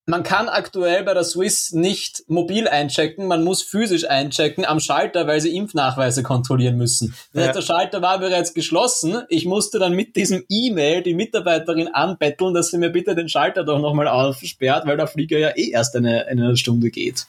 Man 0.08 0.22
kann 0.22 0.48
aktuell 0.48 1.02
bei 1.02 1.14
der 1.14 1.24
Swiss 1.24 1.72
nicht 1.72 2.22
mobil 2.28 2.68
einchecken, 2.68 3.26
man 3.26 3.42
muss 3.42 3.64
physisch 3.64 4.08
einchecken 4.08 4.64
am 4.64 4.78
Schalter, 4.78 5.26
weil 5.26 5.40
sie 5.40 5.56
Impfnachweise 5.56 6.22
kontrollieren 6.22 6.76
müssen. 6.76 7.12
Das 7.32 7.46
heißt, 7.46 7.56
der 7.56 7.62
Schalter 7.62 8.02
war 8.02 8.20
bereits 8.20 8.54
geschlossen. 8.54 9.22
Ich 9.28 9.46
musste 9.46 9.80
dann 9.80 9.94
mit 9.94 10.14
diesem 10.14 10.44
E-Mail 10.48 11.02
die 11.02 11.14
Mitarbeiterin 11.14 11.88
anbetteln, 11.88 12.54
dass 12.54 12.70
sie 12.70 12.78
mir 12.78 12.90
bitte 12.90 13.16
den 13.16 13.28
Schalter 13.28 13.64
doch 13.64 13.80
nochmal 13.80 14.06
aufsperrt, 14.06 14.86
weil 14.86 14.96
der 14.96 15.08
Flieger 15.08 15.38
ja 15.38 15.50
eh 15.56 15.70
erst 15.70 15.96
eine, 15.96 16.26
eine 16.26 16.56
Stunde 16.56 16.90
geht. 16.90 17.26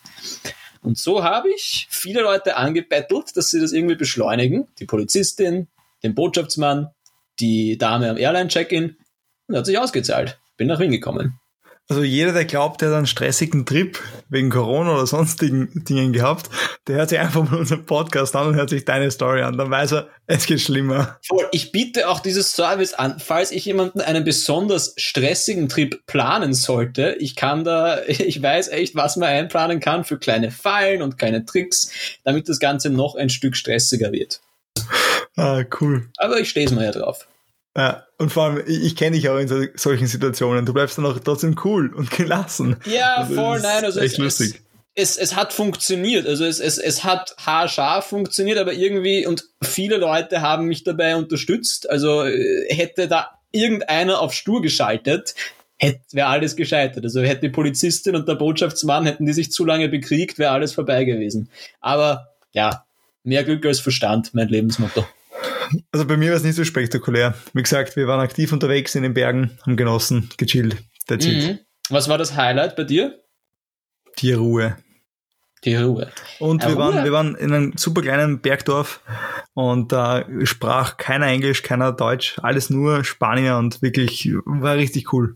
Und 0.84 1.00
so 1.00 1.24
habe 1.24 1.50
ich 1.50 1.88
viele 1.90 2.22
Leute 2.22 2.58
angebettelt, 2.58 3.36
dass 3.36 3.50
sie 3.50 3.60
das 3.60 3.72
irgendwie 3.72 3.96
beschleunigen. 3.96 4.68
Die 4.78 4.86
Polizistin, 4.86 5.68
den 6.04 6.14
Botschaftsmann, 6.14 6.92
die 7.40 7.80
Dame 7.80 8.12
am 8.12 8.18
Airline-Check-In. 8.18 8.98
Und 9.48 9.58
hat 9.58 9.66
sich 9.66 9.80
ausgezahlt. 9.80 10.38
Bin 10.58 10.68
nach 10.68 10.80
Wien 10.80 10.92
gekommen. 10.92 11.40
Also 11.90 12.04
jeder, 12.04 12.34
der 12.34 12.44
glaubt, 12.44 12.82
der 12.82 12.90
hat 12.90 12.98
einen 12.98 13.08
stressigen 13.08 13.66
Trip 13.66 13.98
wegen 14.28 14.50
Corona 14.50 14.96
oder 14.96 15.08
sonstigen 15.08 15.86
Dingen 15.86 16.12
gehabt, 16.12 16.50
der 16.86 16.98
hört 16.98 17.10
sich 17.10 17.20
einfach 17.20 17.50
mal 17.50 17.60
unseren 17.60 17.86
Podcast 17.86 18.36
an 18.36 18.48
und 18.48 18.56
hört 18.56 18.70
sich 18.70 18.84
deine 18.84 19.10
Story 19.10 19.42
an. 19.42 19.58
Dann 19.58 19.72
weiß 19.72 19.94
er, 19.94 20.10
es 20.26 20.46
geht 20.46 20.60
schlimmer. 20.60 21.18
Voll. 21.26 21.48
Ich 21.54 21.72
biete 21.72 22.10
auch 22.10 22.20
dieses 22.20 22.52
Service 22.52 22.94
an, 22.94 23.20
falls 23.20 23.52
ich 23.52 23.64
jemanden 23.64 24.02
einen 24.02 24.26
besonders 24.26 24.96
stressigen 24.98 25.70
Trip 25.70 26.06
planen 26.08 26.54
sollte. 26.54 27.16
Ich 27.20 27.38
kann 27.38 27.64
da, 27.64 28.02
ich 28.08 28.42
weiß 28.42 28.68
echt, 28.68 28.96
was 28.96 29.16
man 29.16 29.30
einplanen 29.30 29.80
kann 29.80 30.04
für 30.04 30.18
kleine 30.18 30.52
Fallen 30.52 31.02
und 31.02 31.18
kleine 31.18 31.46
Tricks, 31.46 31.90
damit 32.26 32.50
das 32.50 32.60
Ganze 32.60 32.90
noch 32.90 33.16
ein 33.16 33.30
Stück 33.30 33.56
stressiger 33.56 34.12
wird. 34.12 34.42
Ah, 35.38 35.64
cool. 35.80 36.10
Aber 36.18 36.38
ich 36.40 36.50
stehe 36.50 36.66
es 36.66 36.74
mal 36.74 36.84
ja 36.84 36.92
drauf. 36.92 37.28
Ja, 37.78 38.08
und 38.18 38.32
vor 38.32 38.46
allem, 38.46 38.64
ich, 38.66 38.84
ich 38.84 38.96
kenne 38.96 39.16
dich 39.16 39.30
auch 39.30 39.38
in 39.38 39.48
so, 39.48 39.64
solchen 39.76 40.08
Situationen. 40.08 40.66
Du 40.66 40.74
bleibst 40.74 40.98
dann 40.98 41.06
auch 41.06 41.20
trotzdem 41.20 41.56
cool 41.64 41.94
und 41.94 42.10
gelassen. 42.12 42.78
Ja, 42.86 43.18
Also, 43.18 43.36
voll, 43.36 43.60
nein, 43.62 43.86
also 43.86 44.00
echt 44.00 44.14
es, 44.14 44.18
lustig. 44.18 44.62
Es, 44.96 45.12
es, 45.12 45.18
es 45.18 45.36
hat 45.36 45.54
funktioniert. 45.54 46.26
Also 46.26 46.44
es, 46.44 46.60
es, 46.60 46.80
es 46.80 47.04
hat 47.04 47.36
haarscharf 47.38 48.08
funktioniert, 48.08 48.58
aber 48.58 48.74
irgendwie, 48.74 49.28
und 49.28 49.44
viele 49.62 49.98
Leute 49.98 50.42
haben 50.42 50.66
mich 50.66 50.84
dabei 50.84 51.16
unterstützt. 51.16 51.88
Also 51.88 52.24
äh, 52.24 52.66
hätte 52.74 53.08
da 53.08 53.30
irgendeiner 53.52 54.22
auf 54.22 54.34
Stur 54.34 54.64
geschaltet, 54.64 55.36
hätte 55.78 56.02
wäre 56.14 56.30
alles 56.30 56.56
gescheitert. 56.56 57.04
Also 57.04 57.22
hätte 57.22 57.42
die 57.42 57.50
Polizistin 57.50 58.16
und 58.16 58.28
der 58.28 58.36
Botschaftsmann, 58.36 59.06
hätten 59.06 59.28
die 59.28 59.34
sich 59.34 59.52
zu 59.52 59.64
lange 59.66 59.88
bekriegt, 59.88 60.40
wäre 60.40 60.52
alles 60.52 60.74
vorbei 60.74 61.04
gewesen. 61.04 61.52
Aber 61.80 62.34
ja, 62.54 62.86
mehr 63.22 63.44
Glück 63.44 63.68
als 63.68 63.80
Verstand, 63.80 64.34
mein 64.34 64.48
Lebensmotto. 64.48 65.06
Also 65.92 66.06
bei 66.06 66.18
mir 66.18 66.30
war 66.30 66.38
es 66.38 66.44
nicht 66.44 66.56
so 66.56 66.64
spektakulär. 66.64 67.34
Wie 67.54 67.64
gesagt, 67.64 67.96
wir 67.96 68.08
waren 68.08 68.20
aktiv 68.20 68.52
unterwegs 68.52 68.96
in 68.96 69.04
den 69.04 69.14
Bergen, 69.14 69.58
haben 69.66 69.78
genossen, 69.78 70.30
gechillt. 70.38 70.78
That's 71.08 71.26
it. 71.26 71.44
Mhm. 71.44 71.60
Was 71.90 72.10
war 72.10 72.18
das 72.18 72.36
Highlight 72.36 72.76
bei 72.76 72.84
dir? 72.84 73.20
Die 74.20 74.34
Ruhe. 74.34 74.78
Die 75.64 75.76
Ruhe. 75.76 76.12
Und 76.40 76.64
wir 76.66 76.78
waren, 76.78 76.96
Ruhe. 76.96 77.04
wir 77.04 77.12
waren 77.12 77.36
in 77.36 77.52
einem 77.52 77.74
super 77.78 78.02
kleinen 78.02 78.42
Bergdorf 78.42 79.02
und 79.54 79.92
da 79.92 80.26
sprach 80.44 80.98
keiner 80.98 81.28
Englisch, 81.28 81.64
keiner 81.64 81.92
Deutsch, 81.92 82.38
alles 82.44 82.70
nur 82.70 83.04
Spanier 83.04 83.58
und 83.58 83.82
wirklich 83.82 84.30
war 84.46 84.76
richtig 84.76 85.12
cool. 85.14 85.36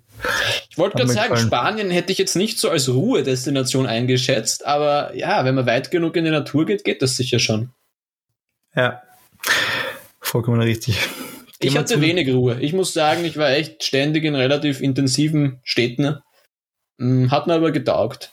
Ich 0.69 0.77
wollte 0.77 0.97
gerade 0.97 1.11
sagen, 1.11 1.29
gefallen. 1.29 1.47
Spanien 1.47 1.89
hätte 1.89 2.11
ich 2.11 2.19
jetzt 2.19 2.35
nicht 2.35 2.59
so 2.59 2.69
als 2.69 2.87
Ruhedestination 2.87 3.87
eingeschätzt, 3.87 4.65
aber 4.65 5.15
ja, 5.15 5.43
wenn 5.43 5.55
man 5.55 5.65
weit 5.65 5.89
genug 5.89 6.15
in 6.15 6.25
die 6.25 6.31
Natur 6.31 6.65
geht, 6.65 6.83
geht 6.83 7.01
das 7.01 7.17
sicher 7.17 7.39
schon. 7.39 7.71
Ja, 8.75 9.01
vollkommen 10.31 10.61
richtig. 10.61 10.97
Gehen 11.59 11.71
Ich 11.71 11.77
hatte 11.77 11.93
zu- 11.95 12.01
wenig 12.01 12.27
Ruhe. 12.33 12.59
Ich 12.59 12.73
muss 12.73 12.93
sagen, 12.93 13.23
ich 13.25 13.37
war 13.37 13.51
echt 13.51 13.83
ständig 13.83 14.23
in 14.23 14.33
relativ 14.35 14.81
intensiven 14.81 15.59
Städten. 15.63 16.17
Hm, 16.99 17.29
Hat 17.31 17.47
mir 17.47 17.53
aber 17.53 17.71
getaugt. 17.71 18.31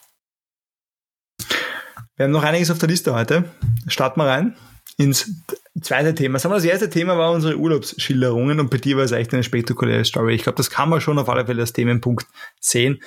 Wir 2.16 2.24
haben 2.24 2.32
noch 2.32 2.42
einiges 2.42 2.70
auf 2.70 2.78
der 2.78 2.88
Liste 2.88 3.14
heute. 3.14 3.44
Starten 3.86 4.20
wir 4.20 4.26
rein 4.26 4.56
ins 4.96 5.30
zweite 5.80 6.14
Thema. 6.14 6.38
Sagen 6.38 6.52
wir, 6.52 6.56
das 6.56 6.64
erste 6.64 6.90
Thema 6.90 7.16
war 7.16 7.30
unsere 7.30 7.56
Urlaubsschilderungen 7.56 8.58
und 8.58 8.70
bei 8.70 8.78
dir 8.78 8.96
war 8.96 9.04
es 9.04 9.12
echt 9.12 9.32
eine 9.32 9.44
spektakuläre 9.44 10.04
Story. 10.04 10.34
Ich 10.34 10.42
glaube, 10.42 10.56
das 10.56 10.70
kann 10.70 10.88
man 10.88 11.00
schon 11.00 11.18
auf 11.18 11.28
alle 11.28 11.46
Fälle 11.46 11.60
als 11.60 11.72
Themenpunkt 11.72 12.26
sehen. 12.60 13.00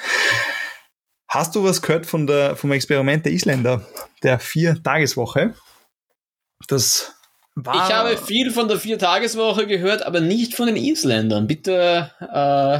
Hast 1.27 1.55
du 1.55 1.63
was 1.63 1.81
gehört 1.81 2.05
von 2.05 2.27
der, 2.27 2.55
vom 2.55 2.71
Experiment 2.71 3.25
der 3.25 3.33
Isländer, 3.33 3.86
der 4.24 4.39
Vier-Tageswoche? 4.39 5.55
Das 6.67 7.13
war. 7.55 7.75
Ich 7.75 7.93
habe 7.93 8.17
viel 8.17 8.51
von 8.51 8.67
der 8.67 8.79
Viertageswoche 8.79 9.67
gehört, 9.67 10.05
aber 10.05 10.22
nicht 10.22 10.55
von 10.55 10.67
den 10.67 10.75
Isländern. 10.75 11.48
Bitte 11.48 12.12
äh, 12.20 12.79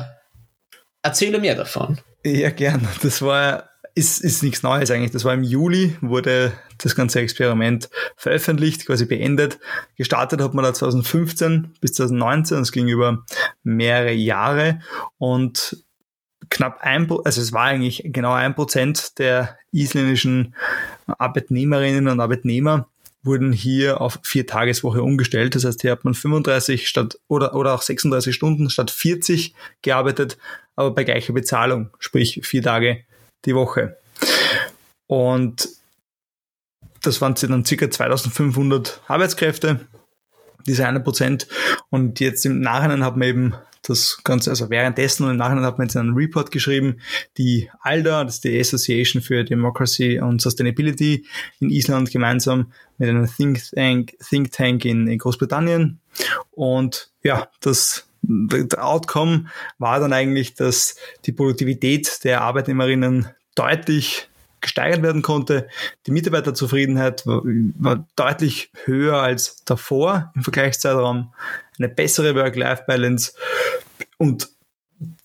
erzähle 1.02 1.40
mehr 1.40 1.56
davon. 1.56 2.00
Ja, 2.24 2.50
gern. 2.50 2.88
Das 3.02 3.22
war, 3.22 3.70
ist, 3.96 4.20
ist 4.22 4.44
nichts 4.44 4.64
Neues 4.64 4.92
eigentlich. 4.92 5.12
Das 5.12 5.26
war 5.26 5.34
im 5.34 5.44
Juli, 5.44 5.96
wurde 6.02 6.54
das 6.78 6.96
ganze 6.96 7.20
Experiment 7.20 7.90
veröffentlicht, 8.16 8.86
quasi 8.86 9.06
beendet. 9.06 9.60
Gestartet 9.98 10.42
hat 10.42 10.54
man 10.54 10.64
da 10.64 10.74
2015 10.74 11.74
bis 11.82 11.94
2019. 11.94 12.60
Es 12.60 12.72
ging 12.72 12.88
über 12.88 13.24
mehrere 13.64 14.14
Jahre 14.14 14.82
und 15.18 15.84
knapp 16.50 16.80
ein, 16.82 17.10
also 17.24 17.42
es 17.42 17.54
war 17.54 17.66
eigentlich 17.66 18.04
genau 18.06 18.34
ein 18.34 18.56
Prozent 18.56 19.18
der 19.20 19.58
isländischen 19.72 20.54
Arbeitnehmerinnen 21.08 22.08
und 22.08 22.20
Arbeitnehmer 22.20 22.88
wurden 23.24 23.54
hier 23.54 24.02
auf 24.02 24.20
vier 24.24 24.48
Tageswoche 24.48 25.04
umgestellt. 25.04 25.56
Das 25.56 25.66
heißt, 25.66 25.82
hier 25.82 25.92
hat 25.92 26.04
man 26.06 26.14
35 26.14 26.88
statt 26.88 27.20
oder, 27.28 27.56
oder 27.56 27.74
auch 27.74 27.82
36 27.82 28.34
Stunden 28.34 28.70
statt 28.70 28.92
40 28.92 29.54
gearbeitet, 29.82 30.38
aber 30.76 30.92
bei 30.92 31.04
gleicher 31.04 31.34
Bezahlung, 31.34 31.90
sprich 32.00 32.42
vier 32.44 32.64
Tage 32.64 33.04
die 33.46 33.56
Woche. 33.56 33.98
Und 35.08 35.70
das 37.02 37.22
waren 37.22 37.36
dann 37.36 37.66
circa 37.66 37.90
2500 37.90 39.02
Arbeitskräfte, 39.08 39.82
diese 40.68 40.88
eine 40.88 41.00
Prozent. 41.00 41.48
Und 41.90 42.20
jetzt 42.20 42.46
im 42.46 42.62
Nachhinein 42.62 43.04
hat 43.04 43.18
man 43.18 43.28
eben 43.28 43.56
das 43.84 44.22
Ganze, 44.24 44.50
also 44.52 44.70
währenddessen 44.70 45.24
und 45.24 45.32
im 45.32 45.38
Nachhinein 45.38 45.66
hat 45.66 45.78
man 45.78 45.88
jetzt 45.88 45.98
einen 45.98 46.14
Report 46.14 46.52
geschrieben, 46.52 46.98
die 47.38 47.70
ALDA, 47.82 48.24
das 48.24 48.36
ist 48.36 48.44
die 48.44 48.60
Association 48.60 49.22
for 49.22 49.44
Democracy 49.44 50.20
and 50.20 50.42
Sustainability 50.42 51.26
in 51.60 51.70
Island 51.70 52.12
gemeinsam 52.12 52.72
mit 52.98 53.10
einem 53.10 53.28
Think 53.28 53.62
Tank, 53.74 54.14
Think 54.30 54.52
Tank 54.52 54.86
in, 54.86 55.08
in 55.08 55.18
Großbritannien. 55.18 56.00
Und 56.52 57.10
ja, 57.24 57.50
das 57.62 58.08
der 58.24 58.86
Outcome 58.86 59.46
war 59.80 60.00
dann 60.00 60.14
eigentlich, 60.14 60.54
dass 60.54 60.96
die 61.26 61.32
Produktivität 61.32 62.24
der 62.24 62.42
Arbeitnehmerinnen 62.42 63.30
deutlich 63.56 64.30
gesteigert 64.62 65.02
werden 65.02 65.24
konnte. 65.24 65.68
Die 66.06 66.12
Mitarbeiterzufriedenheit 66.12 67.26
war, 67.26 67.42
war 67.44 68.08
deutlich 68.16 68.72
höher 68.86 69.16
als 69.22 69.64
davor 69.66 70.32
im 70.36 70.44
Vergleichszeitraum. 70.44 71.34
Eine 71.82 71.94
bessere 71.94 72.36
Work-Life-Balance 72.36 73.34
und 74.18 74.50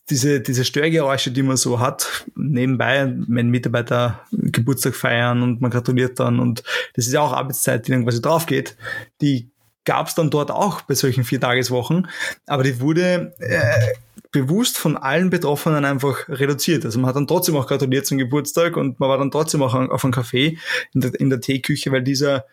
diese, 0.08 0.40
diese 0.40 0.64
Störgeräusche, 0.64 1.32
die 1.32 1.42
man 1.42 1.56
so 1.56 1.80
hat, 1.80 2.24
nebenbei, 2.36 3.12
wenn 3.28 3.50
Mitarbeiter 3.50 4.20
Geburtstag 4.30 4.94
feiern 4.94 5.42
und 5.42 5.60
man 5.60 5.70
gratuliert 5.70 6.20
dann 6.20 6.38
und 6.38 6.62
das 6.94 7.06
ist 7.06 7.12
ja 7.12 7.20
auch 7.20 7.32
Arbeitszeit, 7.32 7.86
die 7.86 7.92
dann 7.92 8.04
quasi 8.04 8.22
drauf 8.22 8.46
geht, 8.46 8.76
die 9.20 9.50
gab 9.84 10.08
es 10.08 10.14
dann 10.14 10.30
dort 10.30 10.50
auch 10.50 10.82
bei 10.82 10.94
solchen 10.94 11.24
Viertageswochen, 11.24 12.08
aber 12.46 12.62
die 12.62 12.80
wurde 12.80 13.34
äh, 13.38 13.94
bewusst 14.32 14.78
von 14.78 14.96
allen 14.96 15.30
Betroffenen 15.30 15.84
einfach 15.84 16.28
reduziert. 16.28 16.84
Also 16.84 16.98
man 16.98 17.08
hat 17.08 17.16
dann 17.16 17.26
trotzdem 17.26 17.56
auch 17.56 17.66
gratuliert 17.66 18.06
zum 18.06 18.18
Geburtstag 18.18 18.76
und 18.76 19.00
man 19.00 19.08
war 19.08 19.18
dann 19.18 19.30
trotzdem 19.30 19.62
auch 19.62 19.74
auf 19.74 20.04
einem 20.04 20.12
Café 20.12 20.58
in 20.92 21.00
der, 21.00 21.20
in 21.20 21.30
der 21.30 21.40
Teeküche, 21.40 21.90
weil 21.92 22.02
dieser 22.02 22.44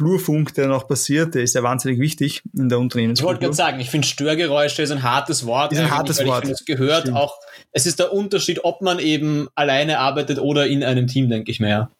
Flurfunk, 0.00 0.54
der 0.54 0.66
noch 0.66 0.88
passiert, 0.88 1.34
der 1.34 1.42
ist 1.42 1.54
ja 1.54 1.62
wahnsinnig 1.62 2.00
wichtig 2.00 2.42
in 2.56 2.70
der 2.70 2.78
Ich 2.78 3.22
wollte 3.22 3.40
gerade 3.40 3.52
sagen, 3.52 3.80
ich 3.80 3.90
finde 3.90 4.06
Störgeräusche 4.06 4.80
ist 4.80 4.90
ein 4.90 5.02
hartes 5.02 5.44
Wort. 5.44 5.72
Ist 5.72 5.78
ein 5.78 5.90
hartes 5.90 6.20
weil 6.20 6.24
ich 6.24 6.30
Wort. 6.30 6.40
finde, 6.40 6.54
Es 6.54 6.64
gehört 6.64 7.02
Stimmt. 7.02 7.18
auch, 7.18 7.34
es 7.72 7.84
ist 7.84 7.98
der 7.98 8.10
Unterschied, 8.14 8.64
ob 8.64 8.80
man 8.80 8.98
eben 8.98 9.48
alleine 9.54 9.98
arbeitet 9.98 10.38
oder 10.38 10.66
in 10.66 10.82
einem 10.82 11.06
Team, 11.06 11.28
denke 11.28 11.50
ich 11.50 11.60
mir. 11.60 11.90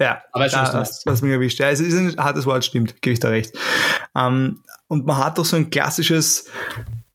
ja. 0.00 0.22
Aber 0.32 0.48
da, 0.48 0.74
was, 0.74 1.06
was 1.06 1.22
mich 1.22 1.30
erwischt. 1.30 1.60
Ja, 1.60 1.70
es 1.70 1.78
ist 1.78 1.96
ein 1.96 2.16
hartes 2.16 2.44
Wort, 2.44 2.64
stimmt, 2.64 3.00
gebe 3.02 3.14
ich 3.14 3.20
da 3.20 3.28
recht. 3.28 3.56
Ähm, 4.16 4.64
und 4.88 5.06
man 5.06 5.18
hat 5.18 5.38
doch 5.38 5.44
so 5.44 5.54
ein 5.54 5.70
klassisches, 5.70 6.50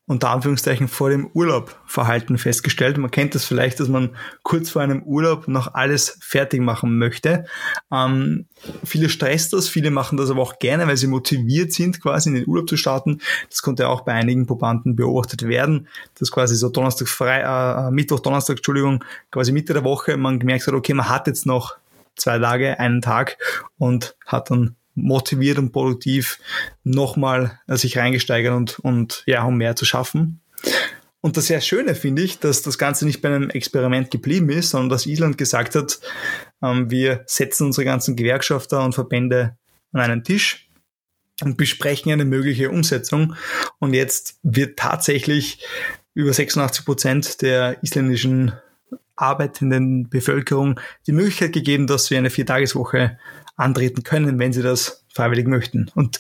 unter 0.08 0.30
Anführungszeichen, 0.30 0.88
vor 0.88 1.10
dem 1.10 1.28
Urlaub 1.34 1.80
Verhalten 1.86 2.38
festgestellt. 2.38 2.98
Man 2.98 3.12
kennt 3.12 3.34
das 3.36 3.46
vielleicht, 3.46 3.80
dass 3.80 3.88
man 3.88 4.16
kurz 4.44 4.70
vor 4.70 4.82
einem 4.82 5.04
Urlaub 5.04 5.48
noch 5.48 5.74
alles 5.74 6.18
fertig 6.22 6.60
machen 6.60 6.98
möchte. 6.98 7.46
Ähm, 7.92 8.46
viele 8.84 9.10
stresst 9.10 9.54
das, 9.54 9.70
viele 9.70 9.92
machen 9.92 10.18
das 10.18 10.30
aber 10.30 10.42
auch 10.42 10.60
gerne, 10.60 10.88
weil 10.88 10.98
sie 10.98 11.08
motiviert 11.08 11.72
sind, 11.72 12.02
quasi 12.02 12.30
in 12.30 12.36
den 12.36 12.48
Urlaub 12.48 12.68
zu 12.68 12.78
starten. 12.78 13.20
Das 13.50 13.62
konnte 13.62 13.88
auch 13.88 14.02
bei 14.02 14.14
einigen 14.14 14.48
Probanden 14.48 14.96
beobachtet 14.96 15.48
werden, 15.48 15.88
dass 16.20 16.32
quasi 16.32 16.56
so 16.56 16.70
Donnerstag 16.70 17.08
frei, 17.08 17.42
äh, 17.42 17.92
Mittwoch, 17.92 18.20
Donnerstag, 18.20 18.58
Entschuldigung, 18.58 19.04
quasi 19.32 19.52
Mitte 19.52 19.74
der 19.74 19.84
Woche 19.84 20.18
man 20.18 20.40
gemerkt 20.40 20.68
hat, 20.68 20.74
okay, 20.74 20.94
man 20.94 21.10
hat 21.10 21.28
jetzt 21.28 21.46
noch 21.46 21.78
zwei 22.16 22.38
Tage, 22.40 22.80
einen 22.80 23.02
Tag 23.02 23.38
und 23.78 24.16
hat 24.26 24.52
dann 24.52 24.76
motiviert 24.96 25.58
und 25.58 25.72
produktiv 25.72 26.40
nochmal 26.84 27.60
äh, 27.68 27.78
sich 27.78 27.98
reingesteigert 27.98 28.54
und, 28.54 28.80
und 28.80 29.24
ja, 29.26 29.44
um 29.44 29.58
mehr 29.58 29.76
zu 29.76 29.86
schaffen. 29.86 30.42
Und 31.22 31.38
das 31.38 31.48
sehr 31.48 31.62
Schöne 31.62 31.94
finde 31.94 32.24
ich, 32.24 32.40
dass 32.40 32.64
das 32.64 32.80
Ganze 32.80 33.06
nicht 33.06 33.22
bei 33.22 33.30
einem 33.30 33.52
Experiment 33.52 34.10
geblieben 34.10 34.50
ist, 34.50 34.72
sondern 34.72 34.90
dass 34.90 35.06
Island 35.06 35.38
gesagt 35.38 35.76
hat, 35.76 36.00
ähm, 36.64 36.90
wir 36.90 37.24
setzen 37.28 37.68
unsere 37.68 37.86
ganzen 37.86 38.16
Gewerkschafter 38.16 38.84
und 38.84 38.96
Verbände 38.96 39.56
an 39.94 40.02
einen 40.02 40.24
Tisch 40.24 40.68
und 41.44 41.58
besprechen 41.58 42.12
eine 42.12 42.26
mögliche 42.26 42.72
Umsetzung. 42.72 43.36
Und 43.80 43.94
jetzt 43.94 44.40
wird 44.44 44.78
tatsächlich 44.80 45.64
über 46.14 46.34
86 46.34 46.86
Prozent 46.86 47.42
der 47.42 47.82
isländischen 47.84 48.54
arbeitenden 49.16 50.10
Bevölkerung 50.10 50.80
die 51.06 51.12
Möglichkeit 51.12 51.54
gegeben, 51.54 51.88
dass 51.88 52.06
sie 52.06 52.18
eine 52.18 52.32
Viertageswoche 52.32 53.20
antreten 53.62 54.04
können, 54.04 54.40
wenn 54.40 54.54
sie 54.54 54.62
das 54.62 55.06
freiwillig 55.14 55.48
möchten. 55.48 55.90
Und 55.96 56.20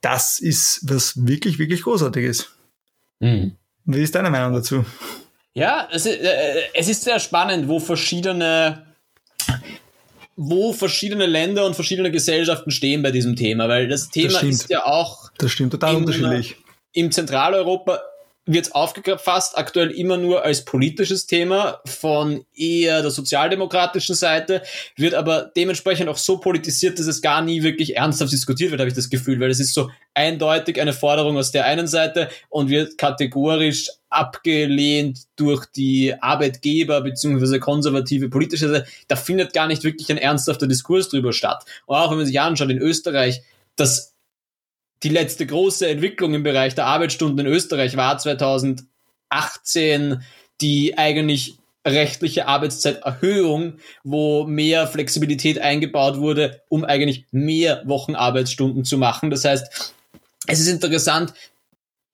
das 0.00 0.38
ist 0.38 0.80
was 0.84 1.26
wirklich, 1.26 1.58
wirklich 1.58 1.82
Großartiges. 1.82 2.50
Mhm. 3.20 3.56
Wie 3.84 4.02
ist 4.02 4.14
deine 4.14 4.30
Meinung 4.30 4.52
dazu? 4.52 4.84
Ja, 5.54 5.88
es 5.90 6.06
ist, 6.06 6.20
äh, 6.20 6.62
es 6.74 6.88
ist 6.88 7.02
sehr 7.02 7.18
spannend, 7.18 7.68
wo 7.68 7.80
verschiedene 7.80 8.84
wo 10.38 10.74
verschiedene 10.74 11.24
Länder 11.24 11.64
und 11.64 11.74
verschiedene 11.74 12.10
Gesellschaften 12.10 12.70
stehen 12.70 13.02
bei 13.02 13.10
diesem 13.10 13.36
Thema, 13.36 13.68
weil 13.68 13.88
das 13.88 14.10
Thema 14.10 14.34
das 14.34 14.42
ist 14.42 14.68
ja 14.68 14.84
auch 14.84 15.30
das 15.38 15.50
stimmt 15.50 15.72
total 15.72 15.92
in, 15.92 15.96
unterschiedlich. 16.00 16.56
Im 16.92 17.10
Zentraleuropa 17.10 18.00
wird 18.46 18.74
aufgefasst 18.76 19.58
aktuell 19.58 19.90
immer 19.90 20.16
nur 20.16 20.44
als 20.44 20.64
politisches 20.64 21.26
Thema 21.26 21.80
von 21.84 22.46
eher 22.54 23.02
der 23.02 23.10
sozialdemokratischen 23.10 24.14
Seite, 24.14 24.62
wird 24.96 25.14
aber 25.14 25.50
dementsprechend 25.56 26.08
auch 26.08 26.16
so 26.16 26.38
politisiert, 26.38 26.98
dass 26.98 27.06
es 27.06 27.20
gar 27.20 27.42
nie 27.42 27.64
wirklich 27.64 27.96
ernsthaft 27.96 28.32
diskutiert 28.32 28.70
wird, 28.70 28.80
habe 28.80 28.88
ich 28.88 28.94
das 28.94 29.10
Gefühl, 29.10 29.40
weil 29.40 29.50
es 29.50 29.58
ist 29.58 29.74
so 29.74 29.90
eindeutig 30.14 30.80
eine 30.80 30.92
Forderung 30.92 31.36
aus 31.36 31.50
der 31.50 31.66
einen 31.66 31.88
Seite 31.88 32.30
und 32.48 32.70
wird 32.70 32.96
kategorisch 32.96 33.90
abgelehnt 34.08 35.24
durch 35.34 35.66
die 35.66 36.14
Arbeitgeber 36.20 37.00
beziehungsweise 37.00 37.58
konservative 37.58 38.30
politische 38.30 38.68
Seite. 38.68 38.86
Da 39.08 39.16
findet 39.16 39.52
gar 39.52 39.66
nicht 39.66 39.82
wirklich 39.82 40.10
ein 40.10 40.18
ernsthafter 40.18 40.68
Diskurs 40.68 41.08
drüber 41.08 41.32
statt. 41.32 41.64
Und 41.86 41.96
auch 41.96 42.10
wenn 42.10 42.18
man 42.18 42.26
sich 42.26 42.40
anschaut 42.40 42.70
in 42.70 42.78
Österreich, 42.78 43.42
das 43.74 44.15
die 45.02 45.08
letzte 45.08 45.46
große 45.46 45.88
Entwicklung 45.88 46.34
im 46.34 46.42
Bereich 46.42 46.74
der 46.74 46.86
Arbeitsstunden 46.86 47.46
in 47.46 47.52
Österreich 47.52 47.96
war 47.96 48.18
2018 48.18 50.22
die 50.60 50.96
eigentlich 50.96 51.58
rechtliche 51.86 52.48
Arbeitszeiterhöhung, 52.48 53.74
wo 54.02 54.44
mehr 54.44 54.86
Flexibilität 54.86 55.60
eingebaut 55.60 56.18
wurde, 56.18 56.62
um 56.68 56.84
eigentlich 56.84 57.26
mehr 57.30 57.82
Wochenarbeitsstunden 57.86 58.84
zu 58.84 58.98
machen. 58.98 59.30
Das 59.30 59.44
heißt, 59.44 59.94
es 60.48 60.60
ist 60.60 60.68
interessant, 60.68 61.32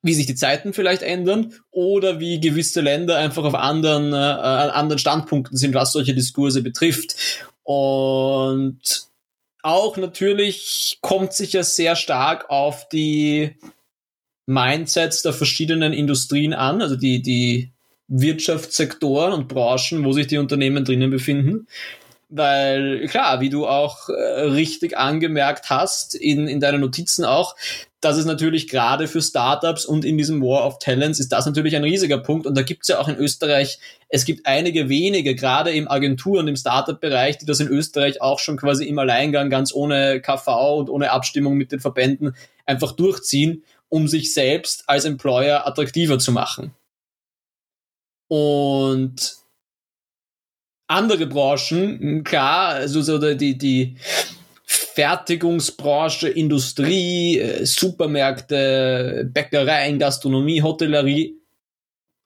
wie 0.02 0.14
sich 0.14 0.26
die 0.26 0.34
Zeiten 0.34 0.72
vielleicht 0.72 1.02
ändern 1.02 1.54
oder 1.70 2.20
wie 2.20 2.40
gewisse 2.40 2.80
Länder 2.80 3.16
einfach 3.16 3.44
auf 3.44 3.54
anderen, 3.54 4.12
äh, 4.12 4.16
anderen 4.16 4.98
Standpunkten 4.98 5.56
sind, 5.56 5.74
was 5.74 5.92
solche 5.92 6.14
Diskurse 6.14 6.62
betrifft. 6.62 7.14
Und 7.62 9.06
auch 9.62 9.96
natürlich 9.96 10.98
kommt 11.00 11.32
sich 11.32 11.52
ja 11.52 11.62
sehr 11.62 11.96
stark 11.96 12.50
auf 12.50 12.88
die 12.88 13.56
Mindsets 14.46 15.22
der 15.22 15.32
verschiedenen 15.32 15.92
Industrien 15.92 16.52
an, 16.52 16.82
also 16.82 16.96
die, 16.96 17.22
die 17.22 17.72
Wirtschaftssektoren 18.08 19.32
und 19.32 19.48
Branchen, 19.48 20.04
wo 20.04 20.12
sich 20.12 20.26
die 20.26 20.38
Unternehmen 20.38 20.84
drinnen 20.84 21.10
befinden. 21.10 21.66
Weil, 22.28 23.06
klar, 23.08 23.40
wie 23.40 23.50
du 23.50 23.66
auch 23.66 24.08
äh, 24.08 24.12
richtig 24.12 24.96
angemerkt 24.96 25.70
hast, 25.70 26.14
in, 26.14 26.48
in 26.48 26.60
deinen 26.60 26.80
Notizen 26.80 27.24
auch, 27.24 27.56
das 28.02 28.18
ist 28.18 28.24
natürlich 28.24 28.66
gerade 28.66 29.06
für 29.06 29.22
Startups 29.22 29.84
und 29.84 30.04
in 30.04 30.18
diesem 30.18 30.42
War 30.42 30.66
of 30.66 30.80
Talents 30.80 31.20
ist 31.20 31.30
das 31.30 31.46
natürlich 31.46 31.76
ein 31.76 31.84
riesiger 31.84 32.18
Punkt. 32.18 32.48
Und 32.48 32.56
da 32.56 32.62
gibt 32.62 32.82
es 32.82 32.88
ja 32.88 32.98
auch 32.98 33.06
in 33.06 33.14
Österreich, 33.16 33.78
es 34.08 34.24
gibt 34.24 34.44
einige 34.44 34.88
wenige, 34.88 35.36
gerade 35.36 35.70
im 35.70 35.88
Agentur- 35.88 36.40
und 36.40 36.48
im 36.48 36.56
Startup-Bereich, 36.56 37.38
die 37.38 37.46
das 37.46 37.60
in 37.60 37.68
Österreich 37.68 38.20
auch 38.20 38.40
schon 38.40 38.56
quasi 38.56 38.86
im 38.86 38.98
Alleingang, 38.98 39.50
ganz 39.50 39.72
ohne 39.72 40.20
KV 40.20 40.78
und 40.78 40.90
ohne 40.90 41.12
Abstimmung 41.12 41.54
mit 41.54 41.70
den 41.70 41.78
Verbänden 41.78 42.34
einfach 42.66 42.90
durchziehen, 42.90 43.62
um 43.88 44.08
sich 44.08 44.34
selbst 44.34 44.82
als 44.88 45.04
Employer 45.04 45.64
attraktiver 45.64 46.18
zu 46.18 46.32
machen. 46.32 46.74
Und 48.26 49.36
andere 50.88 51.26
Branchen, 51.26 52.24
klar, 52.24 52.70
also 52.70 53.00
so 53.00 53.18
die, 53.34 53.56
die, 53.56 53.96
Fertigungsbranche, 54.72 56.28
Industrie, 56.28 57.38
äh, 57.38 57.64
Supermärkte, 57.64 59.28
Bäckereien, 59.32 59.98
Gastronomie, 59.98 60.62
Hotellerie. 60.62 61.36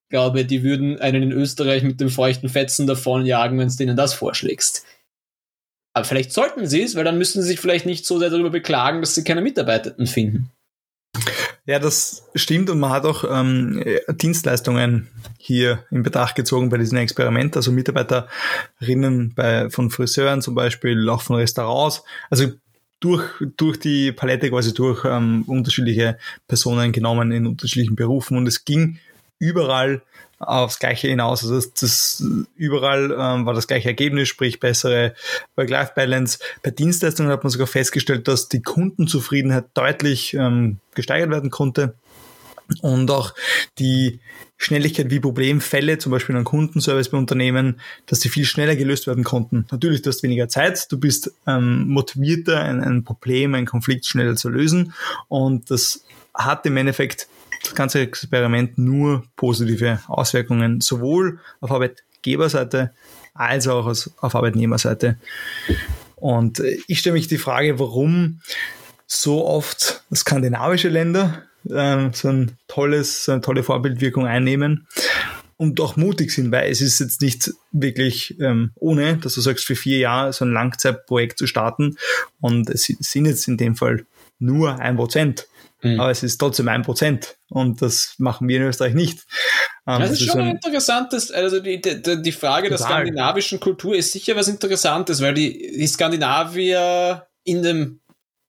Ich 0.04 0.11
glaube, 0.11 0.44
die 0.44 0.62
würden 0.62 1.00
einen 1.00 1.24
in 1.24 1.32
Österreich 1.32 1.82
mit 1.82 2.00
dem 2.00 2.09
feuchten 2.09 2.48
Fetzen 2.48 2.87
davonjagen, 2.87 3.59
wenn 3.59 3.68
du 3.68 3.74
denen 3.74 3.96
das 3.96 4.14
vorschlägst. 4.14 4.85
Aber 5.94 6.04
vielleicht 6.04 6.32
sollten 6.32 6.66
sie 6.66 6.82
es, 6.82 6.94
weil 6.94 7.04
dann 7.04 7.18
müssen 7.18 7.42
sie 7.42 7.48
sich 7.48 7.61
vielleicht 7.61 7.87
nicht 7.87 8.06
so 8.06 8.18
sehr 8.18 8.30
darüber 8.30 8.50
beklagen, 8.50 9.00
dass 9.00 9.14
sie 9.14 9.24
keine 9.24 9.40
Mitarbeitenden 9.40 10.06
finden. 10.06 10.50
Ja, 11.66 11.81
das 11.81 12.24
stimmt 12.37 12.70
und 12.70 12.79
man 12.79 12.90
hat 12.90 13.05
auch 13.05 13.24
ähm, 13.29 13.83
Dienstleistungen 14.09 15.09
hier 15.37 15.85
in 15.90 16.05
Betracht 16.05 16.37
gezogen 16.37 16.68
bei 16.68 16.79
diesem 16.79 16.98
Experiment, 16.98 17.57
also 17.57 17.72
Mitarbeiterinnen 17.72 19.35
bei, 19.35 19.68
von 19.68 19.90
Friseuren 19.90 20.42
zum 20.42 20.55
Beispiel, 20.55 21.09
auch 21.09 21.22
von 21.22 21.37
Restaurants, 21.37 22.05
also 22.31 22.52
durch, 23.00 23.24
durch 23.57 23.81
die 23.81 24.12
Palette 24.12 24.48
quasi 24.50 24.74
durch 24.74 25.05
ähm, 25.05 25.42
unterschiedliche 25.48 26.18
Personen 26.46 26.92
genommen 26.92 27.33
in 27.33 27.46
unterschiedlichen 27.46 27.96
Berufen. 27.96 28.37
Und 28.37 28.46
es 28.46 28.64
ging 28.64 28.98
überall 29.38 30.02
aufs 30.38 30.79
Gleiche 30.79 31.09
hinaus. 31.09 31.42
Also 31.42 31.55
das, 31.57 31.72
das 31.75 32.25
überall 32.57 33.11
ähm, 33.12 33.46
war 33.46 33.55
das 33.55 33.66
gleiche 33.66 33.88
Ergebnis, 33.88 34.29
sprich 34.29 34.61
bessere 34.61 35.14
Work-Life-Balance. 35.57 36.38
Bei 36.62 36.70
Dienstleistungen 36.70 37.31
hat 37.31 37.42
man 37.42 37.51
sogar 37.51 37.66
festgestellt, 37.66 38.29
dass 38.29 38.49
die 38.49 38.62
Kundenzufriedenheit 38.62 39.66
deutlich 39.75 40.35
ähm, 40.35 40.79
gesteigert 40.94 41.31
werden 41.31 41.51
konnte 41.51 41.94
und 42.83 43.11
auch 43.11 43.33
die 43.79 44.20
Schnelligkeit 44.59 45.11
wie 45.11 45.20
Problemfälle, 45.20 45.99
zum 45.99 46.12
Beispiel 46.12 46.33
in 46.33 46.38
einem 46.38 46.46
Kundenservice 46.46 47.11
bei 47.11 47.18
Unternehmen, 47.18 47.81
dass 48.07 48.20
die 48.20 48.29
viel 48.29 48.44
schneller 48.44 48.75
gelöst 48.75 49.07
werden 49.07 49.22
konnten. 49.22 49.66
Natürlich, 49.70 50.03
du 50.03 50.09
hast 50.09 50.22
weniger 50.22 50.49
Zeit, 50.49 50.90
du 50.90 50.99
bist 50.99 51.33
ähm, 51.46 51.88
motivierter, 51.88 52.61
ein, 52.61 52.83
ein 52.83 53.05
Problem, 53.05 53.55
ein 53.55 53.66
Konflikt 53.66 54.07
schneller 54.07 54.35
zu 54.35 54.49
lösen 54.49 54.94
und 55.29 55.70
das 55.70 56.05
hat 56.35 56.66
im 56.66 56.77
Endeffekt 56.77 57.29
das 57.66 57.74
ganze 57.74 58.00
Experiment 58.00 58.79
nur 58.79 59.24
positive 59.37 60.00
Auswirkungen, 60.09 60.81
sowohl 60.81 61.40
auf 61.61 61.70
Arbeitgeberseite 61.70 62.92
als 63.35 63.68
auch 63.68 63.87
auf 63.87 64.35
Arbeitnehmerseite. 64.35 65.16
Und 66.16 66.61
äh, 66.61 66.79
ich 66.87 66.98
stelle 67.00 67.14
mich 67.14 67.29
die 67.29 67.38
Frage, 67.38 67.79
warum 67.79 68.40
so 69.07 69.46
oft 69.46 70.02
skandinavische 70.14 70.88
Länder 70.88 71.42
ähm, 71.70 72.12
so 72.12 72.29
ein 72.29 72.52
tolles, 72.68 73.24
so 73.24 73.33
eine 73.33 73.40
tolle 73.40 73.62
Vorbildwirkung 73.62 74.26
einnehmen 74.26 74.87
und 75.57 75.81
auch 75.81 75.96
mutig 75.96 76.33
sind, 76.33 76.50
weil 76.52 76.70
es 76.70 76.81
ist 76.81 77.00
jetzt 77.00 77.22
nicht 77.22 77.52
wirklich 77.72 78.38
ähm, 78.40 78.72
ohne, 78.76 79.16
dass 79.16 79.35
du 79.35 79.40
sagst, 79.40 79.64
für 79.64 79.76
vier 79.76 79.98
Jahre 79.98 80.33
so 80.33 80.44
ein 80.44 80.52
Langzeitprojekt 80.52 81.38
zu 81.38 81.46
starten 81.46 81.96
und 82.40 82.68
es 82.70 82.85
sind 82.85 83.26
jetzt 83.26 83.48
in 83.48 83.57
dem 83.57 83.76
Fall 83.76 84.05
nur 84.38 84.79
ein 84.79 84.96
Prozent 84.96 85.46
Mhm. 85.83 86.01
Aber 86.01 86.11
es 86.11 86.22
ist 86.22 86.38
trotzdem 86.38 86.68
ein 86.68 86.83
Prozent 86.83 87.37
und 87.49 87.83
das 87.83 88.14
machen 88.18 88.49
wir 88.49 88.57
in 88.57 88.62
Österreich 88.64 88.94
nicht. 88.94 89.27
Ähm, 89.87 90.01
das, 90.01 90.11
das, 90.11 90.20
ist 90.20 90.27
schon 90.27 90.40
ein 90.40 90.51
interessantes, 90.53 91.31
also 91.31 91.61
die, 91.61 91.81
die, 91.81 92.22
die 92.22 92.33
Frage 92.33 92.68
total. 92.68 92.79
der 92.79 92.79
skandinavischen 92.79 93.61
Kultur 93.61 93.94
ist 93.94 94.12
sicher 94.12 94.37
was 94.37 94.49
Interessantes, 94.49 95.20
weil 95.20 95.35
die, 95.35 95.77
die 95.79 95.87
Skandinavier 95.87 97.27
in 97.44 97.62
dem 97.62 98.01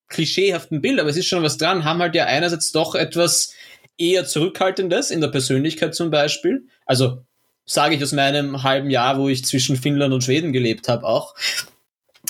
klischeehaften 0.08 0.82
Bild, 0.82 1.00
aber 1.00 1.10
es 1.10 1.17
ist 1.17 1.28
schon 1.28 1.43
was 1.43 1.58
dran, 1.58 1.84
haben 1.84 2.02
halt 2.02 2.15
ja 2.15 2.26
einerseits 2.26 2.71
doch 2.71 2.95
etwas 2.95 3.52
eher 3.97 4.26
Zurückhaltendes 4.26 5.12
in 5.12 5.19
der 5.19 5.28
Persönlichkeit 5.28 5.95
zum 5.95 6.12
Beispiel. 6.12 6.67
Also 6.86 7.26
sage 7.65 7.95
ich 7.95 8.04
aus 8.04 8.13
meinem 8.13 8.63
halben 8.63 8.89
Jahr, 8.89 9.19
wo 9.19 9.28
ich 9.28 9.43
zwischen 9.43 9.76
Finnland 9.76 10.13
und 10.13 10.23
Schweden 10.23 10.54
gelebt 10.54 10.88
habe, 10.88 11.06
auch 11.06 11.36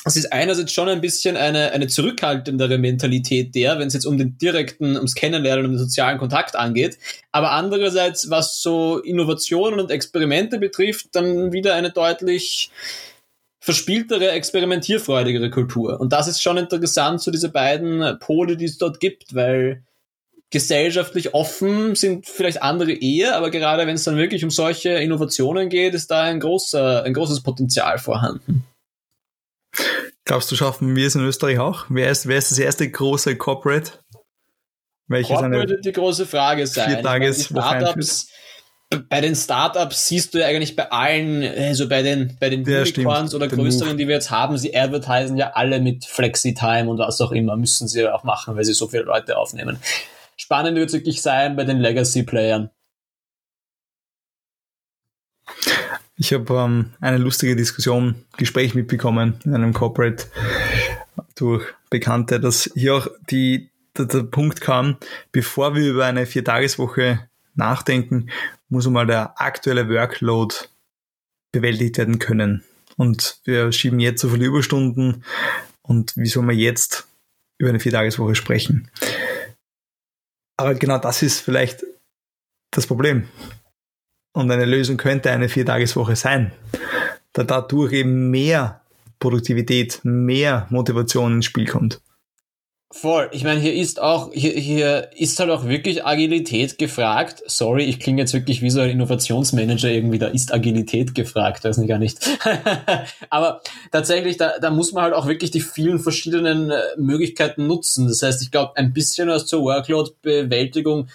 es 0.08 0.15
ist 0.15 0.32
einerseits 0.32 0.72
schon 0.72 0.89
ein 0.89 1.02
bisschen 1.02 1.38
eine, 1.38 1.72
eine 1.72 1.88
zurückhaltendere 1.88 2.78
Mentalität 2.78 3.54
der, 3.56 3.78
wenn 3.80 3.88
es 3.88 3.93
jetzt 3.93 4.06
um 4.06 4.17
den 4.17 4.38
direkten, 4.38 4.96
ums 4.96 5.15
Kennenlernen, 5.15 5.65
um 5.65 5.72
den 5.72 5.80
sozialen 5.80 6.17
Kontakt 6.17 6.56
angeht. 6.56 6.98
Aber 7.32 7.52
andererseits, 7.52 8.30
was 8.30 8.62
so 8.62 9.00
Innovationen 9.00 9.80
und 9.80 9.91
Experimente 9.91 10.60
betrifft, 10.60 11.10
dann 11.13 11.52
wieder 11.52 11.76
eine 11.76 11.91
deutlich 11.91 12.72
verspieltere, 13.60 14.32
experimentierfreudigere 14.32 15.50
Kultur. 15.50 16.00
Und 16.00 16.13
das 16.13 16.28
ist 16.28 16.41
schon 16.41 16.58
interessant, 16.58 17.22
so 17.22 17.32
diese 17.32 17.50
beiden 17.50 18.17
Pole, 18.20 18.56
die 18.56 18.65
es 18.65 18.78
dort 18.78 19.02
gibt, 19.02 19.36
weil 19.36 19.84
gesellschaftlich 20.50 21.34
offen 21.34 21.96
sind 21.96 22.26
vielleicht 22.26 22.62
andere 22.62 22.93
eher, 22.93 23.36
aber 23.36 23.52
gerade 23.52 23.86
wenn 23.86 23.96
es 23.96 24.06
dann 24.06 24.15
wirklich 24.15 24.46
um 24.46 24.50
solche 24.50 24.91
Innovationen 24.91 25.67
geht, 25.67 25.93
ist 25.93 26.10
da 26.10 26.24
ein 26.24 26.39
großer, 26.39 27.04
ein 27.04 27.13
großes 27.13 27.43
Potenzial 27.43 27.98
vorhanden. 27.98 28.63
Glaubst 30.26 30.52
du, 30.52 30.56
schaffen 30.56 30.96
wir 30.96 31.08
es 31.08 31.16
in 31.16 31.22
Österreich 31.26 31.60
auch? 31.60 31.86
Wer 31.90 32.12
ist, 32.12 32.28
wer 32.28 32.38
ist 32.38 32.52
das 32.52 32.60
erste 32.60 32.90
große 32.90 33.38
Corporate? 33.38 33.92
Welches 35.08 35.38
Corporate 35.38 35.70
wird 35.70 35.86
die 35.86 35.92
große 35.94 36.26
Frage 36.26 36.68
sein. 36.68 36.90
Vier 36.90 37.02
Tages 37.02 37.46
Startups, 37.46 38.30
bei 39.10 39.22
den 39.22 39.36
Startups 39.36 40.08
siehst 40.08 40.34
du 40.34 40.40
ja 40.40 40.48
eigentlich 40.48 40.76
bei 40.76 40.90
allen, 40.92 41.44
also 41.44 41.90
bei 41.90 42.02
den, 42.04 42.38
bei 42.40 42.50
den 42.50 42.66
Ja, 42.66 42.82
Unicorns 42.82 43.36
oder 43.36 43.48
Den 43.48 43.60
größeren, 43.60 43.90
Move. 43.90 43.98
die 43.98 44.08
wir 44.08 44.16
jetzt 44.16 44.32
haben, 44.32 44.58
sie 44.58 44.76
advertisen 44.76 45.38
ja 45.38 45.52
alle 45.54 45.80
mit 45.80 46.06
Flexi-Time 46.06 46.90
und 46.90 46.98
was 46.98 47.20
auch 47.22 47.32
immer, 47.32 47.58
müssen 47.58 47.88
sie 47.88 48.02
ja 48.02 48.13
auch 48.13 48.24
machen, 48.24 48.56
weil 48.56 48.63
sie 48.63 48.74
so 48.74 48.88
viele 48.88 49.04
Leute 49.04 49.38
aufnehmen. 49.38 49.80
Spannend 50.38 50.78
wird 50.78 50.90
es 50.90 50.94
wirklich 50.94 51.22
sein 51.22 51.56
bei 51.56 51.63
den 51.66 51.80
Legacy-Playern. 51.80 52.70
Ich 56.19 56.34
habe 56.34 56.51
ähm, 56.56 56.93
eine 56.99 57.17
lustige 57.17 57.56
Diskussion, 57.56 58.15
Gespräch 58.38 58.73
mitbekommen 58.73 59.39
in 59.45 59.53
einem 59.53 59.73
Corporate 59.73 60.25
durch 61.36 61.63
Bekannte, 61.91 62.39
dass 62.39 62.69
hier 62.73 62.95
auch 62.95 63.08
die, 63.30 63.69
der, 63.95 64.06
der 64.06 64.23
Punkt 64.23 64.60
kam, 64.60 64.97
bevor 65.32 65.75
wir 65.75 65.91
über 65.91 66.06
eine 66.06 66.25
Viertageswoche 66.25 67.30
nachdenken, 67.53 68.30
muss 68.67 68.88
einmal 68.88 69.06
der 69.06 69.39
aktuelle 69.39 69.89
Workload 69.89 70.56
bewältigt 71.51 71.99
werden 71.99 72.17
können. 72.17 72.63
Und 72.97 73.39
wir 73.43 73.71
schieben 73.71 73.99
jetzt 73.99 74.21
so 74.21 74.30
viele 74.30 74.45
Überstunden 74.45 75.23
und 75.84 76.17
wie 76.17 76.27
soll 76.27 76.43
man 76.43 76.58
jetzt 76.58 77.08
über 77.60 77.69
eine 77.69 77.80
Viertageswoche 77.80 78.34
sprechen? 78.34 78.89
Aber 80.58 80.73
genau 80.73 80.97
das 80.97 81.21
ist 81.21 81.41
vielleicht 81.41 81.86
das 82.71 82.88
Problem. 82.88 83.27
Und 84.38 84.52
eine 84.52 84.65
Lösung 84.65 84.97
könnte 84.97 85.32
eine 85.32 85.50
Viertageswoche 85.50 86.15
sein, 86.15 86.52
da 87.34 87.43
dadurch 87.43 87.91
eben 87.91 88.30
mehr 88.30 88.82
Produktivität, 89.17 90.00
mehr 90.04 90.67
Motivation 90.69 91.38
ins 91.38 91.45
Spiel 91.45 91.65
kommt. 91.65 92.02
Voll. 92.91 93.30
Ich 93.32 93.43
meine, 93.43 93.60
hier 93.60 93.73
ist 93.73 94.00
auch, 94.00 94.32
hier, 94.32 94.52
hier 94.52 95.10
ist 95.15 95.39
halt 95.39 95.50
auch 95.50 95.65
wirklich 95.65 96.06
Agilität 96.06 96.78
gefragt. 96.78 97.41
Sorry, 97.47 97.86
ich 97.86 98.00
klinge 98.00 98.21
jetzt 98.21 98.36
wirklich 98.36 98.62
wie 98.62 98.69
so 98.69 98.80
ein 98.80 98.91
Innovationsmanager 98.91 99.89
irgendwie, 99.89 100.19
da 100.19 100.28
ist 100.28 100.54
Agilität 100.54 101.15
gefragt, 101.15 101.63
weiß 101.63 101.80
ich 101.80 101.88
gar 101.88 101.97
nicht. 101.97 102.19
Aber 103.32 103.62
tatsächlich, 103.91 104.38
da, 104.38 104.60
da 104.60 104.69
muss 104.69 104.91
man 104.91 105.06
halt 105.06 105.15
auch 105.15 105.26
wirklich 105.26 105.50
die 105.50 105.62
vielen 105.62 105.97
verschiedenen 105.97 106.69
äh, 106.69 106.80
Möglichkeiten 106.97 107.65
nutzen. 107.65 108.08
Das 108.08 108.21
heißt, 108.21 108.43
ich 108.43 108.52
glaube, 108.52 108.78
ein 108.78 108.93
bisschen 108.93 109.30
was 109.30 109.47
zur 109.47 109.63
Workload-Bewältigung 109.63 111.08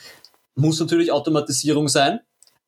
muss 0.57 0.81
natürlich 0.81 1.13
Automatisierung 1.13 1.87
sein. 1.87 2.19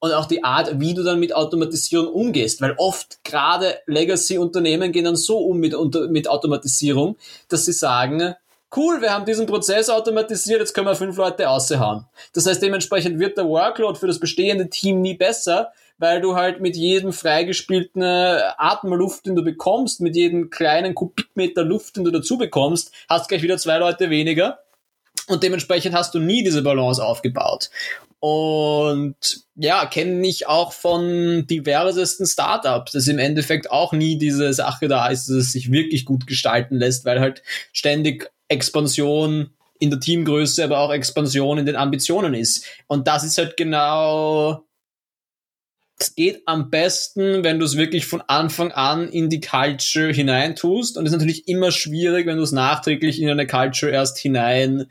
Und 0.05 0.13
auch 0.13 0.27
die 0.27 0.45
Art, 0.45 0.81
wie 0.81 0.93
du 0.93 1.03
dann 1.03 1.19
mit 1.19 1.35
Automatisierung 1.35 2.09
umgehst. 2.09 2.61
Weil 2.61 2.75
oft 2.77 3.25
gerade 3.25 3.79
Legacy-Unternehmen 3.87 4.93
gehen 4.93 5.07
dann 5.07 5.17
so 5.17 5.39
um 5.39 5.57
mit, 5.59 5.75
unter- 5.75 6.09
mit 6.09 6.29
Automatisierung, 6.29 7.17
dass 7.49 7.65
sie 7.65 7.73
sagen, 7.73 8.35
cool, 8.77 9.01
wir 9.01 9.15
haben 9.15 9.25
diesen 9.25 9.47
Prozess 9.47 9.89
automatisiert, 9.89 10.61
jetzt 10.61 10.75
können 10.75 10.89
wir 10.89 10.95
fünf 10.95 11.17
Leute 11.17 11.49
aushauen. 11.49 12.05
Das 12.35 12.47
heißt, 12.47 12.61
dementsprechend 12.61 13.19
wird 13.19 13.39
der 13.39 13.49
Workload 13.49 13.99
für 13.99 14.07
das 14.07 14.21
bestehende 14.21 14.69
Team 14.69 15.01
nie 15.01 15.15
besser, 15.15 15.73
weil 15.97 16.21
du 16.21 16.35
halt 16.35 16.61
mit 16.61 16.77
jedem 16.77 17.15
freigespielten 17.15 18.03
äh, 18.03 18.41
Atemluft, 18.59 19.25
den 19.25 19.37
du 19.37 19.43
bekommst, 19.43 20.03
mit 20.03 20.17
jedem 20.17 20.51
kleinen 20.51 20.95
Kubikmeter 20.95 21.65
Luft, 21.65 21.97
den 21.97 22.05
du 22.05 22.11
dazu 22.11 22.37
bekommst, 22.37 22.93
hast 23.09 23.29
gleich 23.31 23.43
wieder 23.43 23.57
zwei 23.57 23.79
Leute 23.79 24.11
weniger. 24.11 24.59
Und 25.29 25.43
dementsprechend 25.43 25.95
hast 25.95 26.13
du 26.15 26.19
nie 26.19 26.45
diese 26.45 26.61
Balance 26.61 27.03
aufgebaut. 27.03 27.71
Und 28.27 29.45
ja, 29.55 29.85
kenne 29.85 30.27
ich 30.27 30.47
auch 30.47 30.73
von 30.73 31.47
diversesten 31.47 32.25
Startups, 32.25 32.93
dass 32.93 33.07
im 33.07 33.19
Endeffekt 33.19 33.71
auch 33.71 33.93
nie 33.93 34.17
diese 34.17 34.55
Sache 34.55 34.89
da 34.89 35.09
ist, 35.09 35.29
dass 35.29 35.37
es 35.37 35.53
sich 35.53 35.71
wirklich 35.71 36.07
gut 36.07 36.27
gestalten 36.27 36.77
lässt, 36.77 37.05
weil 37.05 37.21
halt 37.21 37.43
ständig 37.71 38.31
Expansion 38.49 39.51
in 39.79 39.91
der 39.91 40.01
Teamgröße, 40.01 40.65
aber 40.65 40.79
auch 40.79 40.91
Expansion 40.91 41.59
in 41.59 41.67
den 41.67 41.77
Ambitionen 41.77 42.33
ist. 42.33 42.65
Und 42.87 43.09
das 43.09 43.25
ist 43.25 43.37
halt 43.37 43.59
genau, 43.59 44.65
es 45.99 46.15
geht 46.15 46.45
am 46.47 46.71
besten, 46.71 47.45
wenn 47.45 47.59
du 47.59 47.67
es 47.67 47.77
wirklich 47.77 48.07
von 48.07 48.23
Anfang 48.23 48.73
an 48.73 49.07
in 49.11 49.29
die 49.29 49.43
Culture 49.43 50.11
hineintust. 50.11 50.97
Und 50.97 51.05
es 51.05 51.13
ist 51.13 51.19
natürlich 51.19 51.47
immer 51.47 51.73
schwierig, 51.73 52.27
wenn 52.27 52.39
du 52.39 52.43
es 52.43 52.53
nachträglich 52.53 53.21
in 53.21 53.29
eine 53.29 53.47
Culture 53.47 53.93
erst 53.93 54.17
hinein 54.17 54.87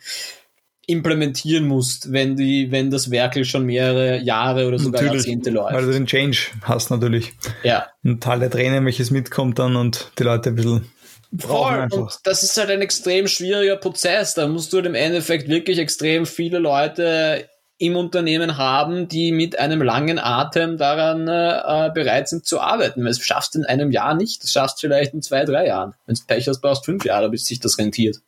implementieren 0.86 1.66
musst, 1.66 2.12
wenn 2.12 2.36
die, 2.36 2.72
wenn 2.72 2.92
das 2.92 3.10
Werkel 3.10 3.46
schon 3.46 3.66
mehrere 3.66 4.20
Jahre 4.20 4.68
oder 4.68 4.80
sogar 4.80 5.02
Natürlich, 5.02 5.26
Jahrzehnte 5.26 5.50
läuft. 5.50 5.74
Weil 5.74 5.86
du 5.86 5.92
den 5.92 6.06
Change 6.06 6.38
hast 6.64 6.90
natürlich. 6.90 7.34
ja. 7.64 7.88
Ein 8.04 8.20
Teil 8.20 8.40
der 8.40 8.52
Tränen, 8.52 8.86
welches 8.86 9.12
mitkommt 9.12 9.60
dann 9.60 9.76
und 9.76 10.12
die 10.20 10.24
Leute 10.24 10.50
ein 10.50 10.56
bisschen 10.56 10.92
Voll. 11.36 11.88
Und 11.90 12.20
das 12.26 12.44
ist 12.44 12.58
halt 12.58 12.70
ein 12.70 12.82
extrem 12.82 13.28
schwieriger 13.28 13.76
Prozess. 13.78 14.36
Da 14.36 14.48
musst 14.48 14.72
du 14.72 14.78
halt 14.78 14.86
im 14.86 14.96
Endeffekt 14.96 15.48
wirklich 15.48 15.80
extrem 15.80 16.26
viele 16.26 16.60
Leute 16.60 17.50
im 17.80 17.96
Unternehmen 17.96 18.58
haben, 18.58 19.08
die 19.08 19.32
mit 19.32 19.58
einem 19.58 19.82
langen 19.82 20.20
Atem 20.20 20.78
daran 20.78 21.28
äh, 21.28 21.92
bereit 21.94 22.30
sind 22.30 22.46
zu 22.46 22.60
arbeiten. 22.60 23.02
Weil 23.02 23.10
Das 23.10 23.20
schaffst 23.20 23.56
in 23.56 23.66
einem 23.66 23.92
Jahr 23.92 24.14
nicht. 24.14 24.44
Das 24.44 24.54
schaffst 24.54 24.80
vielleicht 24.80 25.14
in 25.14 25.22
zwei, 25.22 25.44
drei 25.44 25.68
Jahren. 25.68 25.96
Wenn 26.06 26.16
du 26.16 26.22
Pech 26.28 26.48
hast, 26.48 26.62
brauchst 26.62 26.84
du 26.84 26.92
fünf 26.92 27.04
Jahre, 27.04 27.30
bis 27.30 27.46
sich 27.46 27.60
das 27.60 27.80
rentiert. 27.80 28.22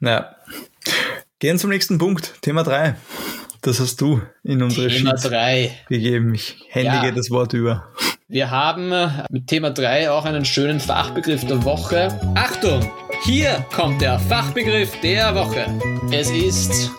Ja. 0.00 0.36
Gehen 1.38 1.58
zum 1.58 1.70
nächsten 1.70 1.98
Punkt. 1.98 2.34
Thema 2.42 2.62
3. 2.62 2.96
Das 3.62 3.80
hast 3.80 4.00
du 4.00 4.22
in 4.42 4.62
unsere 4.62 4.88
Thema 4.88 5.10
Sheets 5.10 5.22
drei. 5.22 5.78
gegeben. 5.88 6.34
Ich 6.34 6.56
händige 6.68 7.06
Ja. 7.08 7.12
das 7.12 7.30
Wort 7.30 7.52
über. 7.52 7.88
Wir 8.28 8.50
haben 8.50 8.92
äh, 8.92 9.08
mit 9.30 9.48
Thema 9.48 9.70
3 9.70 10.10
auch 10.10 10.24
einen 10.24 10.44
schönen 10.44 10.80
Fachbegriff 10.80 11.44
der 11.46 11.64
Woche. 11.64 12.08
Achtung! 12.34 12.90
Hier 13.24 13.66
kommt 13.74 14.00
der 14.00 14.18
Fachbegriff 14.18 14.98
der 15.02 15.34
Woche. 15.34 15.66
Es 16.12 16.30
ist 16.30 16.90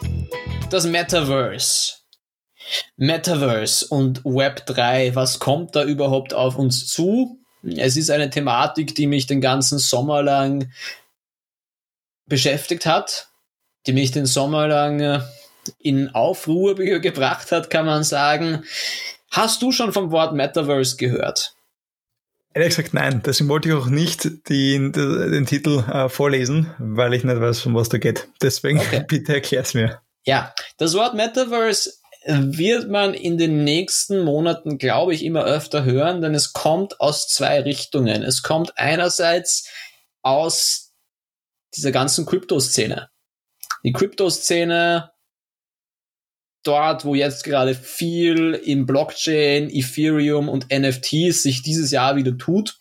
das 0.69 0.85
Metaverse. 0.85 1.93
Metaverse 2.97 3.87
und 3.87 4.23
Web 4.23 4.65
3, 4.67 5.15
was 5.15 5.39
kommt 5.39 5.75
da 5.75 5.83
überhaupt 5.83 6.33
auf 6.33 6.57
uns 6.57 6.87
zu? 6.87 7.39
Es 7.63 7.97
ist 7.97 8.11
eine 8.11 8.29
Thematik, 8.29 8.93
die 8.95 9.07
mich 9.07 9.25
den 9.25 9.41
ganzen 9.41 9.79
Sommer 9.79 10.21
lang 10.21 10.69
beschäftigt 12.31 12.87
hat, 12.87 13.27
die 13.85 13.93
mich 13.93 14.09
den 14.11 14.25
Sommer 14.25 14.67
lang 14.67 14.99
äh, 14.99 15.19
in 15.77 16.09
Aufruhr 16.15 16.75
ge- 16.75 16.99
gebracht 16.99 17.51
hat, 17.51 17.69
kann 17.69 17.85
man 17.85 18.03
sagen. 18.03 18.63
Hast 19.29 19.61
du 19.61 19.71
schon 19.71 19.93
vom 19.93 20.09
Wort 20.11 20.33
Metaverse 20.33 20.97
gehört? 20.97 21.53
Ehrlich 22.53 22.75
gesagt, 22.75 22.93
nein. 22.93 23.21
Deswegen 23.25 23.49
wollte 23.49 23.69
ich 23.69 23.75
auch 23.75 23.85
nicht 23.85 24.49
den, 24.49 24.91
den 24.91 25.45
Titel 25.45 25.83
äh, 25.89 26.09
vorlesen, 26.09 26.73
weil 26.79 27.13
ich 27.13 27.23
nicht 27.23 27.39
weiß, 27.39 27.65
um 27.67 27.75
was 27.75 27.89
da 27.89 27.97
geht. 27.97 28.27
Deswegen 28.41 28.79
Okay. 28.79 29.05
bitte 29.07 29.35
erklär's 29.35 29.73
mir. 29.73 30.01
Ja, 30.25 30.53
das 30.77 30.93
Wort 30.95 31.13
Metaverse 31.13 31.93
wird 32.25 32.89
man 32.89 33.13
in 33.15 33.37
den 33.39 33.63
nächsten 33.63 34.23
Monaten, 34.23 34.77
glaube 34.77 35.13
ich, 35.13 35.23
immer 35.23 35.43
öfter 35.45 35.85
hören, 35.85 36.21
denn 36.21 36.35
es 36.35 36.53
kommt 36.53 36.99
aus 36.99 37.27
zwei 37.29 37.61
Richtungen. 37.61 38.21
Es 38.21 38.43
kommt 38.43 38.77
einerseits 38.77 39.67
aus 40.21 40.90
dieser 41.75 41.91
ganzen 41.91 42.25
Kryptoszene. 42.25 43.09
Die 43.83 43.93
Kryptoszene, 43.93 45.11
dort, 46.63 47.05
wo 47.05 47.15
jetzt 47.15 47.43
gerade 47.43 47.73
viel 47.73 48.53
im 48.53 48.85
Blockchain, 48.85 49.69
Ethereum 49.69 50.49
und 50.49 50.67
NFTs 50.71 51.43
sich 51.43 51.63
dieses 51.63 51.91
Jahr 51.91 52.15
wieder 52.15 52.37
tut, 52.37 52.77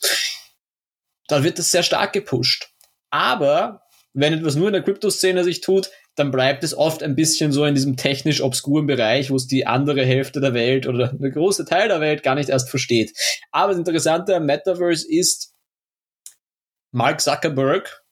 da 1.29 1.43
wird 1.45 1.59
es 1.59 1.71
sehr 1.71 1.83
stark 1.83 2.13
gepusht. 2.13 2.69
Aber 3.11 3.83
wenn 4.13 4.33
etwas 4.33 4.57
nur 4.57 4.67
in 4.67 4.73
der 4.73 4.83
Kryptoszene 4.83 5.45
sich 5.45 5.61
tut, 5.61 5.91
dann 6.17 6.31
bleibt 6.31 6.65
es 6.65 6.77
oft 6.77 7.03
ein 7.03 7.15
bisschen 7.15 7.53
so 7.53 7.65
in 7.65 7.75
diesem 7.75 7.97
technisch 7.97 8.43
obskuren 8.43 8.87
Bereich, 8.87 9.31
wo 9.31 9.37
es 9.37 9.47
die 9.47 9.67
andere 9.67 10.05
Hälfte 10.05 10.41
der 10.41 10.55
Welt 10.55 10.87
oder 10.87 11.11
eine 11.11 11.31
große 11.31 11.65
Teil 11.65 11.89
der 11.89 12.01
Welt 12.01 12.23
gar 12.23 12.35
nicht 12.35 12.49
erst 12.49 12.69
versteht. 12.69 13.17
Aber 13.53 13.73
das 13.73 13.79
Interessante 13.79 14.35
am 14.37 14.45
Metaverse 14.45 15.07
ist, 15.09 15.55
Mark 16.93 17.21
Zuckerberg 17.21 18.03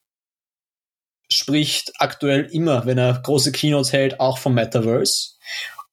spricht 1.31 1.93
aktuell 1.99 2.45
immer, 2.53 2.87
wenn 2.87 2.99
er 2.99 3.21
große 3.21 3.53
Keynotes 3.53 3.93
hält, 3.93 4.21
auch 4.21 4.39
vom 4.39 4.55
Metaverse. 4.55 5.35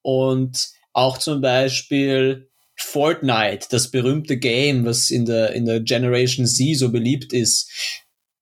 Und 0.02 0.70
auch 0.94 1.18
zum 1.18 1.42
Beispiel 1.42 2.50
Fortnite, 2.78 3.68
das 3.70 3.92
berühmte 3.92 4.38
Game, 4.38 4.86
was 4.86 5.10
in 5.10 5.26
der, 5.26 5.54
in 5.54 5.66
der 5.66 5.80
Generation 5.82 6.46
Z 6.46 6.78
so 6.78 6.92
beliebt 6.92 7.34
ist. 7.34 7.70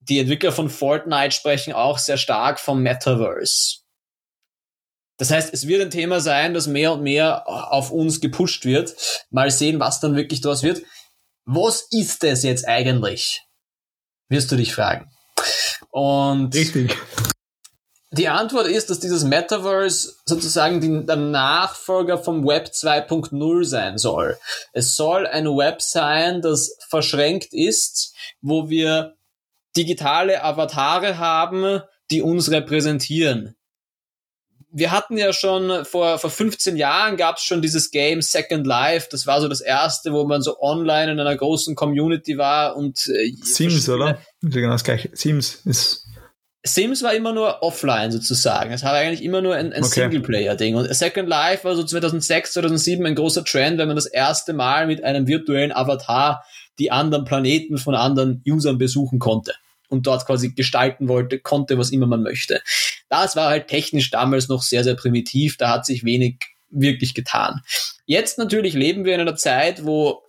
Die 0.00 0.18
Entwickler 0.18 0.52
von 0.52 0.68
Fortnite 0.68 1.34
sprechen 1.34 1.72
auch 1.72 1.98
sehr 1.98 2.18
stark 2.18 2.60
vom 2.60 2.82
Metaverse. 2.82 3.78
Das 5.16 5.30
heißt, 5.30 5.54
es 5.54 5.68
wird 5.68 5.80
ein 5.80 5.90
Thema 5.90 6.20
sein, 6.20 6.54
das 6.54 6.66
mehr 6.66 6.92
und 6.92 7.02
mehr 7.02 7.48
auf 7.48 7.90
uns 7.92 8.20
gepusht 8.20 8.64
wird. 8.64 8.94
Mal 9.30 9.50
sehen, 9.50 9.78
was 9.78 10.00
dann 10.00 10.16
wirklich 10.16 10.40
daraus 10.40 10.62
wird. 10.62 10.82
Was 11.44 11.86
ist 11.90 12.24
es 12.24 12.42
jetzt 12.42 12.66
eigentlich? 12.66 13.42
Wirst 14.28 14.50
du 14.50 14.56
dich 14.56 14.74
fragen. 14.74 15.13
Und 15.94 16.52
Richtig. 16.56 16.96
Die 18.10 18.28
Antwort 18.28 18.66
ist, 18.66 18.90
dass 18.90 18.98
dieses 18.98 19.22
Metaverse 19.22 20.14
sozusagen 20.24 20.80
die, 20.80 21.06
der 21.06 21.14
Nachfolger 21.14 22.18
vom 22.18 22.44
Web 22.44 22.66
2.0 22.66 23.64
sein 23.64 23.96
soll. 23.96 24.36
Es 24.72 24.96
soll 24.96 25.24
ein 25.24 25.46
Web 25.46 25.80
sein, 25.80 26.42
das 26.42 26.76
verschränkt 26.88 27.52
ist, 27.52 28.12
wo 28.40 28.68
wir 28.68 29.14
digitale 29.76 30.42
Avatare 30.42 31.18
haben, 31.18 31.80
die 32.10 32.22
uns 32.22 32.50
repräsentieren. 32.50 33.54
Wir 34.76 34.90
hatten 34.90 35.16
ja 35.16 35.32
schon 35.32 35.84
vor, 35.84 36.18
vor 36.18 36.30
15 36.30 36.76
Jahren 36.76 37.16
gab 37.16 37.36
es 37.36 37.44
schon 37.44 37.62
dieses 37.62 37.92
Game 37.92 38.20
Second 38.20 38.66
Life. 38.66 39.06
Das 39.10 39.26
war 39.26 39.40
so 39.40 39.46
das 39.46 39.60
erste, 39.60 40.12
wo 40.12 40.24
man 40.24 40.42
so 40.42 40.60
online 40.60 41.12
in 41.12 41.20
einer 41.20 41.36
großen 41.36 41.76
Community 41.76 42.36
war 42.38 42.76
und 42.76 43.06
äh, 43.06 43.32
Sims, 43.42 43.88
oder? 43.88 44.18
Genau 44.42 44.70
das 44.70 44.82
gleiche. 44.82 45.10
Sims 45.12 45.60
ist 45.64 46.08
Sims 46.66 47.02
war 47.02 47.14
immer 47.14 47.32
nur 47.32 47.62
offline 47.62 48.10
sozusagen. 48.10 48.72
Es 48.72 48.82
war 48.82 48.94
eigentlich 48.94 49.22
immer 49.22 49.42
nur 49.42 49.54
ein, 49.54 49.72
ein 49.74 49.84
okay. 49.84 50.00
Singleplayer-Ding. 50.00 50.74
Und 50.76 50.92
Second 50.94 51.28
Life 51.28 51.64
war 51.64 51.76
so 51.76 51.84
2006, 51.84 52.54
2007 52.54 53.04
ein 53.04 53.14
großer 53.14 53.44
Trend, 53.44 53.78
wenn 53.78 53.86
man 53.86 53.96
das 53.96 54.06
erste 54.06 54.54
Mal 54.54 54.86
mit 54.86 55.04
einem 55.04 55.26
virtuellen 55.26 55.72
Avatar 55.72 56.42
die 56.78 56.90
anderen 56.90 57.26
Planeten 57.26 57.76
von 57.76 57.94
anderen 57.94 58.42
Usern 58.46 58.78
besuchen 58.78 59.18
konnte 59.18 59.54
und 59.94 60.06
dort 60.06 60.26
quasi 60.26 60.52
gestalten 60.52 61.08
wollte, 61.08 61.38
konnte, 61.38 61.78
was 61.78 61.90
immer 61.90 62.06
man 62.06 62.22
möchte. 62.22 62.60
Das 63.08 63.36
war 63.36 63.48
halt 63.48 63.68
technisch 63.68 64.10
damals 64.10 64.48
noch 64.48 64.62
sehr, 64.62 64.84
sehr 64.84 64.94
primitiv. 64.94 65.56
Da 65.56 65.70
hat 65.70 65.86
sich 65.86 66.04
wenig 66.04 66.40
wirklich 66.68 67.14
getan. 67.14 67.60
Jetzt 68.04 68.36
natürlich 68.38 68.74
leben 68.74 69.04
wir 69.04 69.14
in 69.14 69.20
einer 69.20 69.36
Zeit, 69.36 69.86
wo 69.86 70.22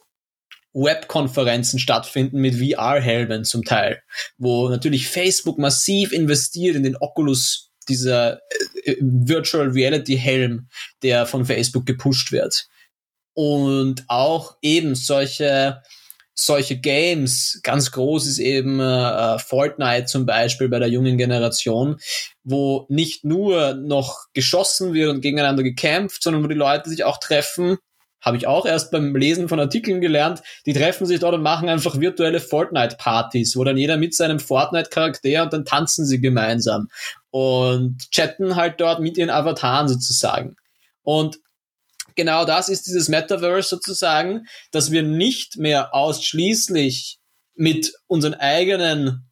Webkonferenzen 0.74 1.80
stattfinden 1.80 2.40
mit 2.40 2.56
VR-Helmen 2.56 3.46
zum 3.46 3.64
Teil, 3.64 4.02
wo 4.38 4.70
natürlich 4.70 5.08
Facebook 5.08 5.58
massiv 5.58 6.12
investiert 6.12 6.76
in 6.76 6.84
den 6.84 6.98
Oculus, 6.98 7.72
dieser 7.88 8.40
äh, 8.84 8.92
äh, 8.92 8.98
Virtual 9.00 9.70
Reality 9.70 10.18
Helm, 10.18 10.68
der 11.02 11.26
von 11.26 11.46
Facebook 11.46 11.86
gepusht 11.86 12.32
wird. 12.32 12.68
Und 13.34 14.06
auch 14.08 14.58
eben 14.62 14.96
solche 14.96 15.82
solche 16.36 16.78
Games, 16.78 17.62
ganz 17.64 17.92
groß 17.92 18.28
ist 18.28 18.40
eben 18.40 18.80
äh, 18.80 19.40
Fortnite 19.40 20.06
zum 20.06 20.26
Beispiel 20.26 20.70
bei 20.70 20.80
der 20.80 20.90
jungen 20.90 21.18
Generation, 21.18 21.98
wo 22.44 22.86
nicht 22.90 23.24
nur 23.24 23.74
noch 23.74 24.26
geschossen 24.34 24.94
wird 24.94 25.10
und 25.10 25.22
gegeneinander 25.22 25.64
gekämpft, 25.64 26.22
sondern 26.22 26.44
wo 26.44 26.48
die 26.48 26.56
Leute 26.56 26.90
sich 26.90 27.06
auch 27.06 27.18
treffen 27.18 27.78
habe 28.26 28.38
ich 28.38 28.48
auch 28.48 28.66
erst 28.66 28.92
beim 28.92 29.16
Lesen 29.16 29.48
von 29.48 29.60
Artikeln 29.60 30.02
gelernt. 30.02 30.42
Die 30.66 30.74
treffen 30.74 31.06
sich 31.06 31.20
dort 31.20 31.36
und 31.36 31.44
machen 31.44 31.70
einfach 31.70 32.00
virtuelle 32.00 32.40
Fortnite-Partys, 32.40 33.56
wo 33.56 33.64
dann 33.64 33.78
jeder 33.78 33.98
mit 33.98 34.16
seinem 34.16 34.40
Fortnite-Charakter 34.40 35.44
und 35.44 35.54
dann 35.54 35.64
tanzen 35.64 36.08
sie 36.08 36.20
gemeinsam 36.20 36.90
und 37.30 38.10
chatten 38.10 38.56
halt 38.56 38.82
dort 38.82 39.00
mit 39.00 39.18
ihren 39.20 39.30
Avataren 39.30 39.88
sozusagen. 39.88 40.56
Und 41.04 41.38
genau 42.16 42.46
das 42.46 42.70
ist 42.70 42.88
dieses 42.88 43.10
Metaverse 43.10 43.70
sozusagen, 43.70 44.48
dass 44.72 44.92
wir 44.92 45.04
nicht 45.04 45.58
mehr 45.58 45.94
ausschließlich 45.94 47.20
mit 47.56 47.94
unseren 48.08 48.34
eigenen 48.34 49.26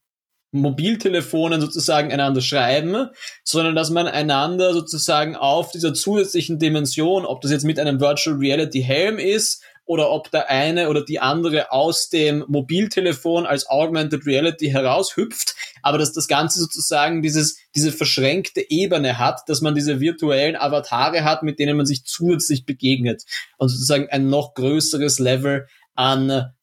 Mobiltelefonen 0.54 1.60
sozusagen 1.60 2.12
einander 2.13 2.41
schreiben, 2.41 3.10
sondern 3.43 3.76
dass 3.76 3.89
man 3.89 4.08
einander 4.08 4.74
sozusagen 4.74 5.36
auf 5.36 5.72
dieser 5.72 5.93
zusätzlichen 5.93 6.60
Dimension, 6.60 7.26
ob 7.26 7.41
das 7.41 7.52
jetzt 7.52 7.65
mit 7.65 7.80
einem 7.80 8.00
Virtual 8.00 8.38
Reality 8.38 8.82
Helm 8.82 9.17
ist 9.17 9.63
oder 9.86 10.12
ob 10.12 10.30
der 10.32 10.50
eine 10.50 10.89
oder 10.89 11.04
die 11.04 11.19
andere 11.19 11.72
aus 11.72 12.10
dem 12.10 12.46
Mobiltelefon 12.48 13.46
als 13.48 13.67
Augmented 13.67 14.26
Reality 14.26 14.69
heraushüpft, 14.69 15.56
aber 15.82 15.98
dass 15.98 16.13
das 16.13 16.28
Ganze 16.28 16.60
sozusagen 16.60 17.24
dieses, 17.24 17.58
diese 17.76 17.92
verschränkte 17.92 18.70
Ebene 18.70 19.18
hat, 19.18 19.42
dass 19.48 19.62
man 19.62 19.76
diese 19.76 20.00
virtuellen 20.00 20.56
Avatare 20.56 21.24
hat, 21.24 21.44
mit 21.44 21.60
denen 21.60 21.78
man 21.78 21.86
sich 21.86 22.06
zusätzlich 22.06 22.66
begegnet 22.66 23.24
und 23.58 23.70
sozusagen 23.70 24.10
ein 24.10 24.30
noch 24.30 24.54
größeres 24.54 25.20
Level 25.20 25.68
an 25.96 26.54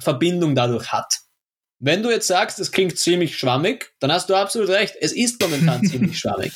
Verbindung 0.00 0.54
dadurch 0.54 0.92
hat. 0.92 1.20
Wenn 1.82 2.02
du 2.02 2.10
jetzt 2.10 2.26
sagst, 2.26 2.58
das 2.58 2.72
klingt 2.72 2.98
ziemlich 2.98 3.38
schwammig, 3.38 3.94
dann 4.00 4.12
hast 4.12 4.28
du 4.28 4.34
absolut 4.34 4.68
recht. 4.68 4.96
Es 5.00 5.12
ist 5.12 5.40
momentan 5.40 5.82
ziemlich 5.86 6.18
schwammig. 6.18 6.52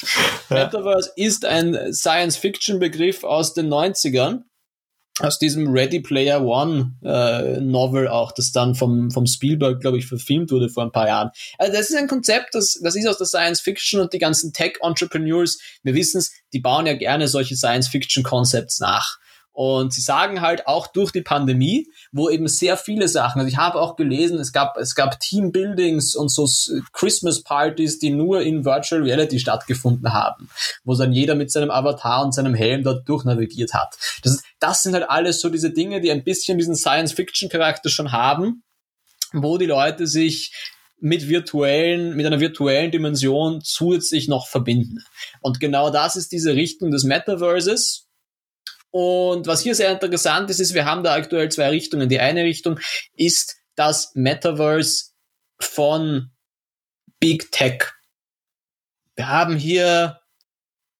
Metaverse 0.51 1.13
ist 1.17 1.47
ein 1.47 1.95
Science-Fiction-Begriff 1.95 3.25
aus 3.25 3.55
den 3.55 3.69
90ern. 3.73 4.43
Aus 5.21 5.39
diesem 5.39 5.69
Ready 5.69 6.01
Player 6.01 6.45
One 6.45 6.97
äh, 7.05 7.61
Novel 7.61 8.09
auch, 8.09 8.33
das 8.33 8.51
dann 8.51 8.75
vom, 8.75 9.13
vom 9.13 9.27
Spielberg, 9.27 9.81
glaube 9.81 9.99
ich, 9.99 10.07
verfilmt 10.07 10.51
wurde 10.51 10.69
vor 10.69 10.83
ein 10.83 10.91
paar 10.91 11.07
Jahren. 11.07 11.31
Also 11.57 11.73
das 11.73 11.89
ist 11.89 11.97
ein 11.97 12.09
Konzept, 12.09 12.55
das, 12.55 12.81
das 12.83 12.97
ist 12.97 13.07
aus 13.07 13.19
der 13.19 13.27
Science 13.29 13.61
Fiction 13.61 14.01
und 14.01 14.13
die 14.13 14.19
ganzen 14.19 14.53
Tech-Entrepreneurs, 14.53 15.61
wir 15.85 15.95
wissen 15.95 16.19
es, 16.19 16.33
die 16.53 16.59
bauen 16.59 16.87
ja 16.87 16.95
gerne 16.95 17.29
solche 17.29 17.55
Science-Fiction-Concepts 17.55 18.81
nach. 18.81 19.19
Und 19.55 19.93
sie 19.93 20.01
sagen 20.01 20.41
halt 20.41 20.67
auch 20.67 20.89
durch 20.89 21.13
die 21.13 21.23
Pandemie, 21.23 21.87
wo 22.11 22.29
eben 22.29 22.49
sehr 22.49 22.77
viele 22.77 23.07
Sachen, 23.07 23.39
also 23.39 23.49
ich 23.49 23.57
habe 23.57 23.81
auch 23.81 23.95
gelesen, 23.95 24.41
es 24.41 24.53
gab, 24.53 24.77
es 24.77 24.97
gab 24.97 25.21
Teambuildings 25.21 26.17
und 26.17 26.29
so 26.29 26.49
Christmas 26.93 27.45
Partys, 27.45 28.01
die 28.01 28.11
nur 28.11 28.43
in 28.43 28.65
Virtual 28.65 29.01
Reality 29.01 29.39
stattgefunden 29.39 30.13
haben, 30.13 30.49
wo 30.83 30.97
dann 30.97 31.13
jeder 31.13 31.37
mit 31.37 31.53
seinem 31.53 31.71
Avatar 31.71 32.25
und 32.25 32.35
seinem 32.35 32.55
Helm 32.55 32.83
dort 32.83 33.09
durchnavigiert 33.09 33.75
hat. 33.75 33.97
Das, 34.25 34.43
das 34.59 34.83
sind 34.83 34.95
halt 34.95 35.09
alles 35.09 35.41
so 35.41 35.49
diese 35.49 35.71
Dinge, 35.71 36.01
die 36.01 36.11
ein 36.11 36.25
bisschen 36.25 36.59
diesen 36.59 36.75
Science-Fiction-Charakter 36.75 37.91
schon 37.91 38.11
haben, 38.11 38.65
wo 39.33 39.57
die 39.57 39.67
Leute 39.67 40.09
sich 40.09 40.53
mit 40.99 41.29
virtuellen, 41.29 42.17
mit 42.17 42.27
einer 42.27 42.41
virtuellen 42.41 42.91
Dimension 42.91 43.61
zusätzlich 43.63 44.27
noch 44.27 44.49
verbinden. 44.49 45.05
Und 45.41 45.61
genau 45.61 45.91
das 45.91 46.17
ist 46.17 46.33
diese 46.33 46.55
Richtung 46.55 46.91
des 46.91 47.05
Metaverses, 47.05 48.04
und 48.95 49.49
was 49.49 49.61
hier 49.61 49.75
sehr 49.75 49.91
interessant 49.91 50.51
ist, 50.51 50.61
ist, 50.61 50.73
wir 50.73 50.85
haben 50.85 51.03
da 51.03 51.15
aktuell 51.15 51.51
zwei 51.51 51.69
Richtungen. 51.71 52.09
Die 52.09 52.21
eine 52.21 52.45
Richtung 52.45 52.79
ist 53.13 53.57
das 53.75 54.15
Metaverse 54.15 55.07
von 55.59 56.31
Big 57.19 57.51
Tech. 57.51 57.87
Wir 59.17 59.27
haben 59.27 59.57
hier 59.57 60.21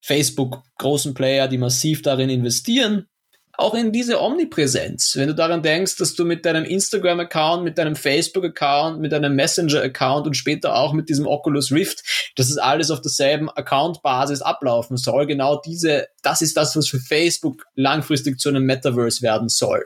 Facebook, 0.01 0.61
großen 0.77 1.13
Player, 1.13 1.47
die 1.47 1.57
massiv 1.57 2.01
darin 2.01 2.29
investieren, 2.29 3.07
auch 3.57 3.73
in 3.73 3.91
diese 3.91 4.21
Omnipräsenz. 4.21 5.15
Wenn 5.15 5.27
du 5.27 5.35
daran 5.35 5.63
denkst, 5.63 5.97
dass 5.97 6.15
du 6.15 6.25
mit 6.25 6.45
deinem 6.45 6.63
Instagram-Account, 6.63 7.63
mit 7.63 7.77
deinem 7.77 7.95
Facebook-Account, 7.95 8.99
mit 8.99 9.11
deinem 9.11 9.35
Messenger-Account 9.35 10.27
und 10.27 10.33
später 10.35 10.75
auch 10.75 10.93
mit 10.93 11.09
diesem 11.09 11.27
Oculus 11.27 11.71
Rift, 11.71 12.03
dass 12.35 12.49
es 12.49 12.57
alles 12.57 12.91
auf 12.91 13.01
derselben 13.01 13.49
Account-Basis 13.49 14.41
ablaufen 14.41 14.97
soll, 14.97 15.25
genau 15.25 15.59
diese, 15.59 16.07
das 16.21 16.41
ist 16.41 16.57
das, 16.57 16.75
was 16.75 16.87
für 16.87 16.99
Facebook 16.99 17.65
langfristig 17.75 18.39
zu 18.39 18.49
einem 18.49 18.65
Metaverse 18.65 19.21
werden 19.21 19.49
soll. 19.49 19.85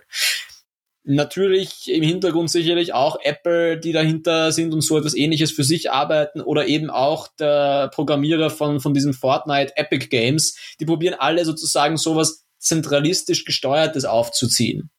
Natürlich 1.04 1.90
im 1.90 2.04
Hintergrund 2.04 2.52
sicherlich 2.52 2.94
auch 2.94 3.18
Apple, 3.24 3.80
die 3.80 3.94
dahinter 3.94 4.52
sind 4.52 4.74
und 4.74 4.82
so 4.82 4.98
etwas 4.98 5.16
ähnliches 5.16 5.50
für 5.52 5.64
sich 5.64 5.90
arbeiten 5.90 6.40
oder 6.42 6.68
eben 6.68 6.90
auch 6.90 7.30
der 7.40 7.88
Programmierer 7.88 8.50
von, 8.50 8.80
von 8.80 8.94
diesem 8.94 9.14
Fortnite 9.14 9.76
Epic 9.76 10.08
Games. 10.10 10.56
Die 10.80 10.86
probieren 10.86 11.16
alle 11.18 11.46
sozusagen 11.46 11.98
sowas 11.98 12.46
zentralistisch 12.60 13.46
gesteuertes 13.46 14.06
aufzuziehen. 14.06 14.90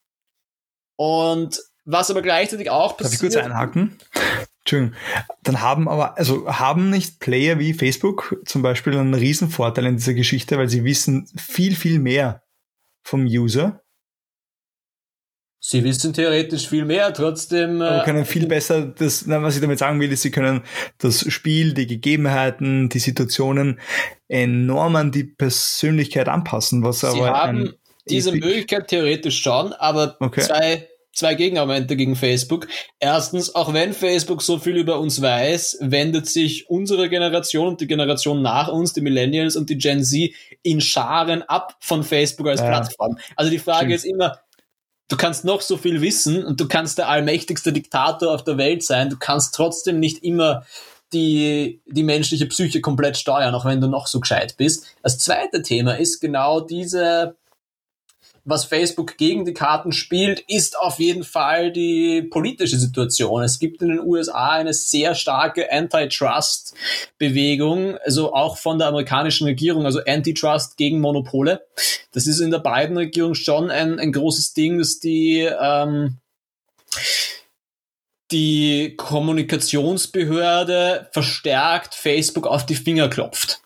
Und 0.97 1.59
was 1.85 2.11
aber 2.11 2.21
gleichzeitig 2.21 2.69
auch 2.69 2.97
passiert. 2.97 3.21
Darf 3.21 3.29
ich 3.29 3.35
kurz 3.35 3.35
einhaken? 3.35 3.97
Entschuldigung. 4.59 4.95
Dann 5.43 5.61
haben 5.61 5.87
aber, 5.87 6.17
also 6.17 6.47
haben 6.47 6.89
nicht 6.89 7.19
Player 7.19 7.57
wie 7.57 7.73
Facebook 7.73 8.39
zum 8.45 8.61
Beispiel 8.61 8.97
einen 8.97 9.13
riesen 9.13 9.49
Vorteil 9.49 9.87
in 9.87 9.97
dieser 9.97 10.13
Geschichte, 10.13 10.57
weil 10.57 10.69
sie 10.69 10.83
wissen 10.83 11.27
viel, 11.35 11.75
viel 11.75 11.99
mehr 11.99 12.43
vom 13.03 13.25
User 13.25 13.81
Sie 15.63 15.83
wissen 15.83 16.11
theoretisch 16.11 16.67
viel 16.67 16.85
mehr, 16.85 17.13
trotzdem. 17.13 17.83
Aber 17.83 18.01
äh, 18.01 18.03
können 18.03 18.25
viel 18.25 18.47
besser, 18.47 18.81
das, 18.81 19.27
was 19.27 19.55
ich 19.55 19.61
damit 19.61 19.77
sagen 19.77 19.99
will, 19.99 20.11
ist, 20.11 20.23
sie 20.23 20.31
können 20.31 20.63
das 20.97 21.31
Spiel, 21.31 21.75
die 21.75 21.85
Gegebenheiten, 21.85 22.89
die 22.89 22.97
Situationen 22.97 23.79
enorm 24.27 24.95
an 24.95 25.11
die 25.11 25.23
Persönlichkeit 25.23 26.27
anpassen, 26.29 26.83
was 26.83 27.01
sie 27.01 27.07
aber. 27.07 27.17
Sie 27.17 27.25
haben 27.25 27.73
diese 28.09 28.31
Möglichkeit 28.31 28.87
theoretisch 28.87 29.39
schon, 29.39 29.71
aber 29.73 30.17
okay. 30.19 30.41
zwei, 30.41 30.87
zwei 31.13 31.35
Gegenargumente 31.35 31.95
gegen 31.95 32.15
Facebook. 32.15 32.67
Erstens, 32.99 33.53
auch 33.53 33.71
wenn 33.71 33.93
Facebook 33.93 34.41
so 34.41 34.57
viel 34.57 34.77
über 34.77 34.99
uns 34.99 35.21
weiß, 35.21 35.77
wendet 35.81 36.25
sich 36.25 36.71
unsere 36.71 37.07
Generation 37.07 37.67
und 37.67 37.81
die 37.81 37.87
Generation 37.87 38.41
nach 38.41 38.67
uns, 38.67 38.93
die 38.93 39.01
Millennials 39.01 39.55
und 39.55 39.69
die 39.69 39.77
Gen 39.77 40.03
Z, 40.03 40.31
in 40.63 40.81
Scharen 40.81 41.43
ab 41.43 41.75
von 41.81 42.03
Facebook 42.03 42.47
als 42.47 42.61
ja. 42.61 42.67
Plattform. 42.67 43.19
Also 43.35 43.51
die 43.51 43.59
Frage 43.59 43.95
Stimmt. 43.95 43.95
ist 43.95 44.05
immer, 44.05 44.39
du 45.11 45.17
kannst 45.17 45.43
noch 45.43 45.61
so 45.61 45.77
viel 45.77 46.01
wissen 46.01 46.45
und 46.45 46.59
du 46.59 46.67
kannst 46.67 46.97
der 46.97 47.09
allmächtigste 47.09 47.73
Diktator 47.73 48.33
auf 48.33 48.43
der 48.43 48.57
Welt 48.57 48.83
sein, 48.83 49.09
du 49.09 49.17
kannst 49.17 49.53
trotzdem 49.53 49.99
nicht 49.99 50.23
immer 50.23 50.65
die, 51.13 51.81
die 51.85 52.03
menschliche 52.03 52.45
Psyche 52.45 52.79
komplett 52.79 53.17
steuern, 53.17 53.53
auch 53.53 53.65
wenn 53.65 53.81
du 53.81 53.87
noch 53.87 54.07
so 54.07 54.21
gescheit 54.21 54.55
bist. 54.55 54.85
Das 55.03 55.17
zweite 55.17 55.61
Thema 55.61 55.97
ist 55.97 56.21
genau 56.21 56.61
diese, 56.61 57.35
was 58.43 58.65
Facebook 58.65 59.17
gegen 59.17 59.45
die 59.45 59.53
Karten 59.53 59.91
spielt, 59.91 60.39
ist 60.41 60.77
auf 60.77 60.99
jeden 60.99 61.23
Fall 61.23 61.71
die 61.71 62.21
politische 62.23 62.77
Situation. 62.77 63.41
Es 63.43 63.59
gibt 63.59 63.81
in 63.81 63.87
den 63.89 63.99
USA 63.99 64.51
eine 64.51 64.73
sehr 64.73 65.15
starke 65.15 65.71
Antitrust-Bewegung, 65.71 67.97
also 68.03 68.33
auch 68.33 68.57
von 68.57 68.79
der 68.79 68.87
amerikanischen 68.87 69.45
Regierung, 69.45 69.85
also 69.85 69.99
Antitrust 70.05 70.77
gegen 70.77 70.99
Monopole. 70.99 71.61
Das 72.11 72.27
ist 72.27 72.39
in 72.39 72.51
der 72.51 72.59
beiden 72.59 72.97
Regierung 72.97 73.35
schon 73.35 73.71
ein, 73.71 73.99
ein 73.99 74.11
großes 74.11 74.53
Ding, 74.53 74.79
dass 74.79 74.99
die 74.99 75.39
ähm, 75.41 76.17
die 78.31 78.95
Kommunikationsbehörde 78.95 81.09
verstärkt 81.11 81.95
Facebook 81.95 82.47
auf 82.47 82.65
die 82.65 82.75
Finger 82.75 83.09
klopft. 83.09 83.61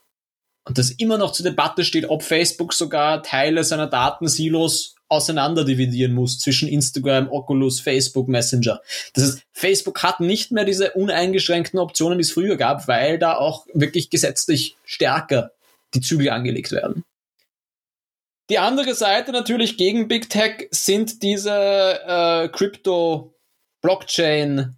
Und 0.65 0.78
das 0.78 0.89
immer 0.91 1.17
noch 1.17 1.32
zur 1.32 1.45
Debatte 1.45 1.86
steht, 1.86 2.10
ob 2.10 2.23
Facebook 2.23 2.73
sogar 2.73 3.21
Teile 3.23 3.63
seiner 3.63 3.88
Datensilos 3.88 4.95
auseinanderdividieren 5.08 6.13
muss 6.13 6.39
zwischen 6.39 6.67
Instagram, 6.67 7.32
Oculus, 7.32 7.80
Facebook, 7.80 8.28
Messenger. 8.28 8.82
Das 9.13 9.23
heißt, 9.23 9.41
Facebook 9.51 10.01
hat 10.01 10.19
nicht 10.19 10.51
mehr 10.51 10.65
diese 10.65 10.93
uneingeschränkten 10.93 11.80
Optionen, 11.80 12.17
die 12.17 12.23
es 12.23 12.32
früher 12.32 12.58
gab, 12.58 12.88
weil 12.88 13.19
da 13.19 13.36
auch 13.36 13.67
wirklich 13.73 14.10
gesetzlich 14.10 14.75
stärker 14.84 15.51
die 15.93 16.01
Zügel 16.01 16.30
angelegt 16.30 16.71
werden. 16.71 17.04
Die 18.49 18.60
andere 18.60 18.93
Seite 18.93 19.32
natürlich 19.32 19.78
gegen 19.78 20.08
Big 20.08 20.30
Tech 20.30 20.67
sind 20.71 21.23
diese 21.23 21.51
äh, 21.51 22.49
Crypto, 22.49 23.34
Blockchain, 23.82 24.75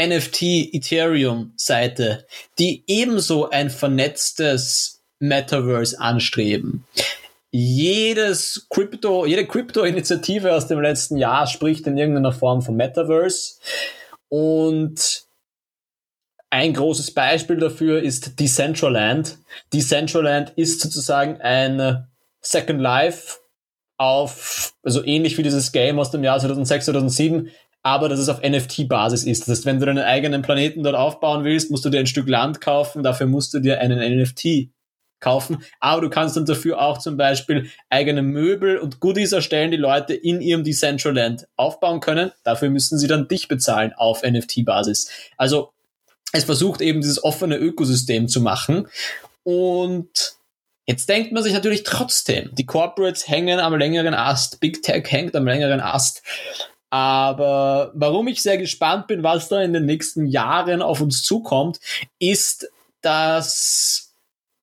NFT, 0.00 0.42
Ethereum 0.72 1.52
Seite, 1.56 2.26
die 2.58 2.84
ebenso 2.86 3.50
ein 3.50 3.70
vernetztes 3.70 5.01
Metaverse 5.22 5.98
anstreben. 6.00 6.84
Jedes 7.50 8.66
Crypto, 8.70 9.26
jede 9.26 9.46
Krypto-Initiative 9.46 10.54
aus 10.54 10.66
dem 10.68 10.80
letzten 10.80 11.16
Jahr 11.16 11.46
spricht 11.46 11.86
in 11.86 11.96
irgendeiner 11.96 12.32
Form 12.32 12.62
von 12.62 12.76
Metaverse. 12.76 13.54
Und 14.28 15.24
ein 16.50 16.74
großes 16.74 17.12
Beispiel 17.12 17.58
dafür 17.58 18.02
ist 18.02 18.40
Decentraland. 18.40 19.38
Decentraland 19.72 20.50
ist 20.56 20.80
sozusagen 20.80 21.40
ein 21.40 22.06
Second 22.40 22.80
Life 22.80 23.38
auf, 23.98 24.74
also 24.82 25.04
ähnlich 25.04 25.38
wie 25.38 25.42
dieses 25.42 25.72
Game 25.72 25.98
aus 25.98 26.10
dem 26.10 26.24
Jahr 26.24 26.40
2006, 26.40 26.86
2007, 26.86 27.50
aber 27.82 28.08
dass 28.08 28.18
es 28.18 28.28
auf 28.28 28.42
NFT-Basis 28.42 29.24
ist. 29.24 29.42
Das 29.42 29.58
heißt, 29.58 29.66
wenn 29.66 29.78
du 29.78 29.86
deinen 29.86 30.04
eigenen 30.04 30.42
Planeten 30.42 30.82
dort 30.82 30.96
aufbauen 30.96 31.44
willst, 31.44 31.70
musst 31.70 31.84
du 31.84 31.90
dir 31.90 32.00
ein 32.00 32.06
Stück 32.06 32.28
Land 32.28 32.60
kaufen, 32.60 33.02
dafür 33.02 33.26
musst 33.26 33.54
du 33.54 33.60
dir 33.60 33.80
einen 33.80 33.98
NFT 34.20 34.71
kaufen, 35.22 35.64
aber 35.80 36.02
du 36.02 36.10
kannst 36.10 36.36
dann 36.36 36.44
dafür 36.44 36.82
auch 36.82 36.98
zum 36.98 37.16
Beispiel 37.16 37.70
eigene 37.88 38.20
Möbel 38.20 38.76
und 38.76 39.00
Goodies 39.00 39.32
erstellen, 39.32 39.70
die 39.70 39.78
Leute 39.78 40.12
in 40.12 40.42
ihrem 40.42 40.64
Decentraland 40.64 41.46
aufbauen 41.56 42.00
können. 42.00 42.32
Dafür 42.44 42.68
müssen 42.68 42.98
sie 42.98 43.06
dann 43.08 43.28
dich 43.28 43.48
bezahlen 43.48 43.94
auf 43.94 44.22
NFT-Basis. 44.22 45.08
Also 45.38 45.72
es 46.32 46.44
versucht 46.44 46.82
eben 46.82 47.00
dieses 47.00 47.24
offene 47.24 47.56
Ökosystem 47.56 48.28
zu 48.28 48.42
machen 48.42 48.88
und 49.44 50.36
Jetzt 50.84 51.08
denkt 51.08 51.30
man 51.30 51.44
sich 51.44 51.52
natürlich 51.52 51.84
trotzdem, 51.84 52.50
die 52.54 52.66
Corporates 52.66 53.28
hängen 53.28 53.60
am 53.60 53.76
längeren 53.76 54.14
Ast, 54.14 54.58
Big 54.58 54.82
Tech 54.82 55.04
hängt 55.12 55.36
am 55.36 55.46
längeren 55.46 55.80
Ast. 55.80 56.24
Aber 56.90 57.92
warum 57.94 58.26
ich 58.26 58.42
sehr 58.42 58.58
gespannt 58.58 59.06
bin, 59.06 59.22
was 59.22 59.48
da 59.48 59.62
in 59.62 59.72
den 59.72 59.86
nächsten 59.86 60.26
Jahren 60.26 60.82
auf 60.82 61.00
uns 61.00 61.22
zukommt, 61.22 61.78
ist, 62.18 62.68
dass 63.00 64.11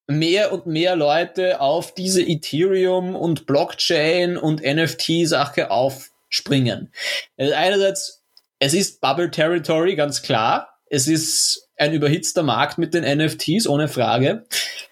mehr 0.10 0.52
und 0.52 0.66
mehr 0.66 0.96
Leute 0.96 1.62
auf 1.62 1.94
diese 1.94 2.22
Ethereum 2.22 3.16
und 3.16 3.46
Blockchain 3.46 4.38
und 4.38 4.62
NFT-Sache 4.62 5.70
aufspringen. 5.70 6.92
Also 7.38 7.54
einerseits, 7.54 8.24
es 8.58 8.74
ist 8.74 9.02
Bubble 9.02 9.30
Territory, 9.30 9.96
ganz 9.96 10.22
klar. 10.22 10.80
Es 10.90 11.08
ist 11.08 11.70
ein 11.78 11.94
überhitzter 11.94 12.42
Markt 12.42 12.80
mit 12.80 12.94
den 12.94 13.04
NFTs, 13.04 13.68
ohne 13.68 13.88
Frage. 13.88 14.46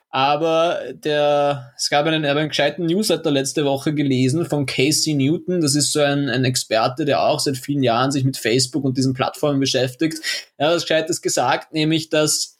Aber 0.09 0.81
der, 0.93 1.73
es 1.75 1.89
gab 1.89 2.05
einen, 2.05 2.23
einen 2.23 2.49
gescheiten 2.49 2.85
Newsletter 2.85 3.31
letzte 3.31 3.65
Woche 3.65 3.93
gelesen 3.93 4.45
von 4.45 4.65
Casey 4.65 5.15
Newton. 5.15 5.61
Das 5.61 5.75
ist 5.75 5.91
so 5.91 5.99
ein, 5.99 6.29
ein 6.29 6.45
Experte, 6.45 7.05
der 7.05 7.23
auch 7.23 7.39
seit 7.39 7.57
vielen 7.57 7.83
Jahren 7.83 8.11
sich 8.11 8.23
mit 8.23 8.37
Facebook 8.37 8.83
und 8.83 8.97
diesen 8.97 9.13
Plattformen 9.13 9.59
beschäftigt. 9.59 10.19
Er 10.57 10.67
hat 10.67 10.75
was 10.75 10.83
Gescheites 10.83 11.21
gesagt, 11.21 11.73
nämlich, 11.73 12.09
dass 12.09 12.56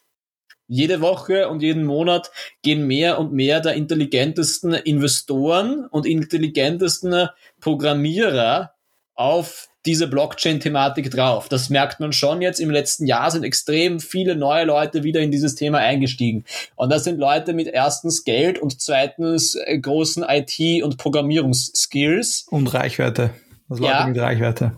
jede 0.68 1.02
Woche 1.02 1.48
und 1.48 1.62
jeden 1.62 1.86
Monat 1.86 2.32
gehen 2.62 2.86
mehr 2.88 3.20
und 3.20 3.34
mehr 3.34 3.60
der 3.60 3.74
intelligentesten 3.74 4.74
Investoren 4.74 5.86
und 5.86 6.06
intelligentesten 6.06 7.30
Programmierer 7.60 8.74
auf 9.16 9.70
diese 9.88 10.08
Blockchain-Thematik 10.08 11.10
drauf. 11.10 11.48
Das 11.48 11.70
merkt 11.70 12.00
man 12.00 12.12
schon 12.12 12.42
jetzt. 12.42 12.60
Im 12.60 12.70
letzten 12.70 13.08
Jahr 13.08 13.32
sind 13.32 13.44
extrem 13.44 14.00
viele 14.02 14.36
neue 14.36 14.66
Leute 14.66 15.04
wieder 15.04 15.22
in 15.22 15.32
dieses 15.32 15.56
Thema 15.56 15.80
eingestiegen. 15.80 16.44
Und 16.76 16.92
das 16.92 17.06
sind 17.06 17.18
Leute 17.18 17.54
mit 17.54 17.68
erstens 17.68 18.26
Geld 18.26 18.60
und 18.60 18.82
zweitens 18.82 19.56
äh, 19.56 19.80
großen 19.80 20.26
IT- 20.28 20.84
und 20.84 20.98
Programmierungsskills. 20.98 22.48
Und 22.50 22.74
Reichweite. 22.74 23.32
Also 23.70 23.84
Leute 23.84 23.96
ja. 23.96 24.08
mit 24.08 24.20
Reichweite. 24.20 24.74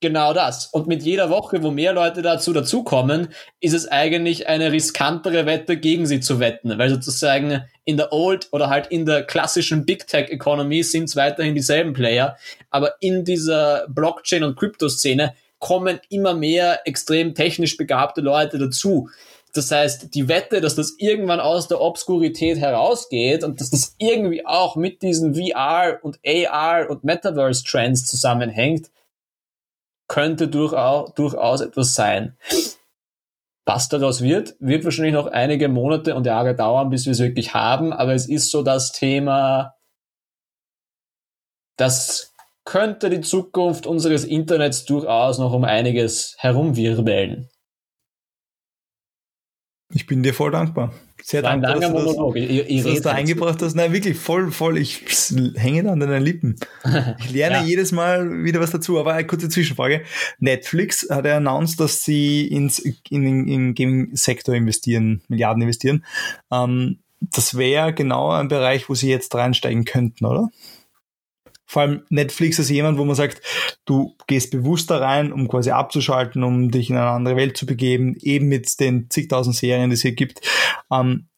Genau 0.00 0.32
das. 0.32 0.66
Und 0.66 0.86
mit 0.86 1.02
jeder 1.02 1.28
Woche, 1.28 1.64
wo 1.64 1.72
mehr 1.72 1.92
Leute 1.92 2.22
dazu 2.22 2.52
dazukommen, 2.52 3.30
ist 3.60 3.74
es 3.74 3.88
eigentlich 3.88 4.46
eine 4.46 4.70
riskantere 4.70 5.44
Wette, 5.44 5.76
gegen 5.76 6.06
sie 6.06 6.20
zu 6.20 6.38
wetten. 6.38 6.78
Weil 6.78 6.90
sozusagen 6.90 7.64
in 7.84 7.96
der 7.96 8.12
Old 8.12 8.48
oder 8.52 8.70
halt 8.70 8.86
in 8.88 9.06
der 9.06 9.24
klassischen 9.24 9.84
Big 9.84 10.06
Tech 10.06 10.30
Economy 10.30 10.84
sind 10.84 11.04
es 11.04 11.16
weiterhin 11.16 11.56
dieselben 11.56 11.94
Player. 11.94 12.36
Aber 12.70 12.94
in 13.00 13.24
dieser 13.24 13.88
Blockchain- 13.88 14.44
und 14.44 14.56
Krypto-Szene 14.56 15.34
kommen 15.58 15.98
immer 16.10 16.34
mehr 16.34 16.86
extrem 16.86 17.34
technisch 17.34 17.76
begabte 17.76 18.20
Leute 18.20 18.58
dazu. 18.58 19.08
Das 19.52 19.72
heißt, 19.72 20.14
die 20.14 20.28
Wette, 20.28 20.60
dass 20.60 20.76
das 20.76 20.94
irgendwann 20.98 21.40
aus 21.40 21.66
der 21.66 21.80
Obskurität 21.80 22.58
herausgeht 22.58 23.42
und 23.42 23.60
dass 23.60 23.70
das 23.70 23.96
irgendwie 23.98 24.46
auch 24.46 24.76
mit 24.76 25.02
diesen 25.02 25.34
VR 25.34 25.98
und 26.02 26.20
AR 26.24 26.88
und 26.88 27.02
Metaverse 27.02 27.64
Trends 27.64 28.06
zusammenhängt, 28.06 28.90
könnte 30.08 30.48
durchaus, 30.48 31.14
durchaus 31.14 31.60
etwas 31.60 31.94
sein. 31.94 32.36
Was 33.66 33.88
daraus 33.90 34.22
wird, 34.22 34.56
wird 34.60 34.84
wahrscheinlich 34.84 35.14
noch 35.14 35.26
einige 35.26 35.68
Monate 35.68 36.14
und 36.14 36.24
Jahre 36.26 36.54
dauern, 36.54 36.88
bis 36.88 37.04
wir 37.04 37.12
es 37.12 37.18
wirklich 37.18 37.52
haben, 37.52 37.92
aber 37.92 38.14
es 38.14 38.26
ist 38.26 38.50
so 38.50 38.62
das 38.62 38.92
Thema, 38.92 39.74
das 41.76 42.34
könnte 42.64 43.10
die 43.10 43.20
Zukunft 43.20 43.86
unseres 43.86 44.24
Internets 44.24 44.84
durchaus 44.84 45.38
noch 45.38 45.52
um 45.52 45.64
einiges 45.64 46.34
herumwirbeln. 46.38 47.48
Ich 49.90 50.06
bin 50.06 50.22
dir 50.22 50.34
voll 50.34 50.50
dankbar. 50.50 50.92
Sehr 51.28 51.42
dankbar, 51.42 51.78
dass, 51.78 51.92
Monolog. 51.92 52.36
Das, 52.36 52.42
ich, 52.42 52.70
ich 52.70 52.82
dass 52.82 52.94
du 52.94 53.00
da 53.02 53.10
eingebracht 53.12 53.60
hast. 53.60 53.74
Nein, 53.74 53.92
wirklich 53.92 54.16
voll, 54.16 54.50
voll. 54.50 54.78
Ich 54.78 55.04
hänge 55.56 55.82
da 55.82 55.92
an 55.92 56.00
deinen 56.00 56.22
Lippen. 56.22 56.56
Ich 57.18 57.32
lerne 57.32 57.56
ja. 57.56 57.64
jedes 57.64 57.92
Mal 57.92 58.44
wieder 58.44 58.60
was 58.60 58.70
dazu. 58.70 58.98
Aber 58.98 59.12
eine 59.12 59.26
kurze 59.26 59.50
Zwischenfrage. 59.50 60.04
Netflix 60.38 61.06
hat 61.10 61.26
ja 61.26 61.36
announced, 61.36 61.80
dass 61.80 62.02
sie 62.02 62.46
ins, 62.46 62.78
in, 62.78 62.96
in, 63.10 63.46
in 63.46 63.74
Gaming-Sektor 63.74 64.54
investieren, 64.54 65.20
Milliarden 65.28 65.60
investieren. 65.60 66.02
Ähm, 66.50 67.00
das 67.20 67.58
wäre 67.58 67.92
genau 67.92 68.30
ein 68.30 68.48
Bereich, 68.48 68.88
wo 68.88 68.94
sie 68.94 69.10
jetzt 69.10 69.34
reinsteigen 69.34 69.84
könnten, 69.84 70.24
oder? 70.24 70.48
Vor 71.70 71.82
allem 71.82 72.06
Netflix 72.08 72.58
ist 72.58 72.70
jemand, 72.70 72.96
wo 72.96 73.04
man 73.04 73.14
sagt, 73.14 73.42
du 73.84 74.16
gehst 74.26 74.50
bewusst 74.50 74.90
da 74.90 74.98
rein, 74.98 75.32
um 75.32 75.48
quasi 75.48 75.70
abzuschalten, 75.70 76.42
um 76.42 76.70
dich 76.70 76.88
in 76.88 76.96
eine 76.96 77.10
andere 77.10 77.36
Welt 77.36 77.58
zu 77.58 77.66
begeben, 77.66 78.16
eben 78.20 78.48
mit 78.48 78.80
den 78.80 79.10
zigtausend 79.10 79.54
Serien, 79.54 79.90
die 79.90 79.94
es 79.94 80.00
hier 80.00 80.14
gibt. 80.14 80.40
Ähm, 80.90 81.28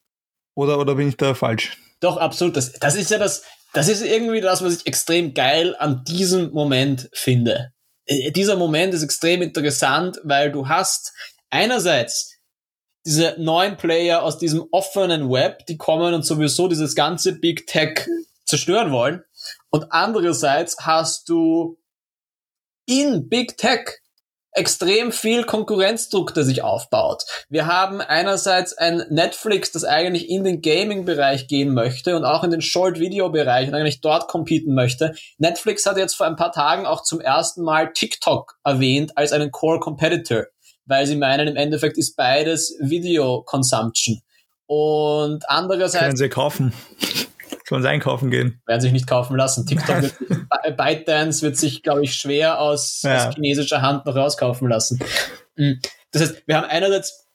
oder, 0.54 0.78
oder 0.78 0.94
bin 0.94 1.08
ich 1.08 1.16
da 1.16 1.34
falsch? 1.34 1.76
Doch, 1.98 2.16
absolut. 2.16 2.56
Das, 2.56 2.72
das 2.74 2.94
ist 2.94 3.10
ja 3.10 3.18
das, 3.18 3.42
das 3.72 3.88
ist 3.88 4.04
irgendwie 4.04 4.40
das, 4.40 4.62
was 4.62 4.76
ich 4.76 4.86
extrem 4.86 5.34
geil 5.34 5.74
an 5.76 6.04
diesem 6.04 6.52
Moment 6.52 7.10
finde. 7.12 7.72
Äh, 8.06 8.30
dieser 8.30 8.54
Moment 8.54 8.94
ist 8.94 9.02
extrem 9.02 9.42
interessant, 9.42 10.20
weil 10.22 10.52
du 10.52 10.68
hast 10.68 11.12
einerseits 11.50 12.36
diese 13.04 13.34
neuen 13.36 13.76
Player 13.76 14.22
aus 14.22 14.38
diesem 14.38 14.64
offenen 14.70 15.28
Web, 15.28 15.66
die 15.66 15.76
kommen 15.76 16.14
und 16.14 16.24
sowieso 16.24 16.68
dieses 16.68 16.94
ganze 16.94 17.32
Big 17.32 17.66
Tech 17.66 18.06
zerstören 18.44 18.92
wollen. 18.92 19.24
Und 19.70 19.92
andererseits 19.92 20.76
hast 20.80 21.28
du 21.28 21.78
in 22.86 23.28
Big 23.28 23.56
Tech 23.56 24.00
extrem 24.52 25.12
viel 25.12 25.44
Konkurrenzdruck, 25.44 26.34
der 26.34 26.42
sich 26.42 26.62
aufbaut. 26.62 27.22
Wir 27.48 27.66
haben 27.66 28.00
einerseits 28.00 28.76
ein 28.76 29.04
Netflix, 29.08 29.70
das 29.70 29.84
eigentlich 29.84 30.28
in 30.28 30.42
den 30.42 30.60
Gaming-Bereich 30.60 31.46
gehen 31.46 31.72
möchte 31.72 32.16
und 32.16 32.24
auch 32.24 32.42
in 32.42 32.50
den 32.50 32.60
Short-Video-Bereich 32.60 33.68
und 33.68 33.74
eigentlich 33.74 34.00
dort 34.00 34.26
competen 34.28 34.74
möchte. 34.74 35.14
Netflix 35.38 35.86
hat 35.86 35.98
jetzt 35.98 36.16
vor 36.16 36.26
ein 36.26 36.34
paar 36.34 36.50
Tagen 36.50 36.84
auch 36.84 37.04
zum 37.04 37.20
ersten 37.20 37.62
Mal 37.62 37.92
TikTok 37.92 38.58
erwähnt 38.64 39.16
als 39.16 39.32
einen 39.32 39.52
Core-Competitor, 39.52 40.46
weil 40.84 41.06
sie 41.06 41.16
meinen, 41.16 41.46
im 41.46 41.56
Endeffekt 41.56 41.96
ist 41.96 42.16
beides 42.16 42.76
Video-Consumption. 42.80 44.20
Und 44.66 45.48
andererseits... 45.48 46.04
Können 46.04 46.16
sie 46.16 46.28
kaufen. 46.28 46.72
Sollen 47.70 47.82
sie 47.82 47.88
einkaufen 47.88 48.32
gehen? 48.32 48.60
Werden 48.66 48.80
sich 48.80 48.90
nicht 48.90 49.06
kaufen 49.06 49.36
lassen. 49.36 49.64
TikTok 49.64 50.02
wird, 50.02 50.76
ByteDance 50.76 51.40
wird 51.42 51.56
sich, 51.56 51.84
glaube 51.84 52.02
ich, 52.02 52.16
schwer 52.16 52.60
aus, 52.60 53.02
ja. 53.02 53.28
aus 53.28 53.34
chinesischer 53.36 53.80
Hand 53.80 54.06
noch 54.06 54.16
rauskaufen 54.16 54.68
lassen. 54.68 54.98
Mhm. 55.54 55.80
Das 56.10 56.22
heißt, 56.22 56.42
wir 56.46 56.56
haben 56.56 56.66
einerseits 56.66 57.28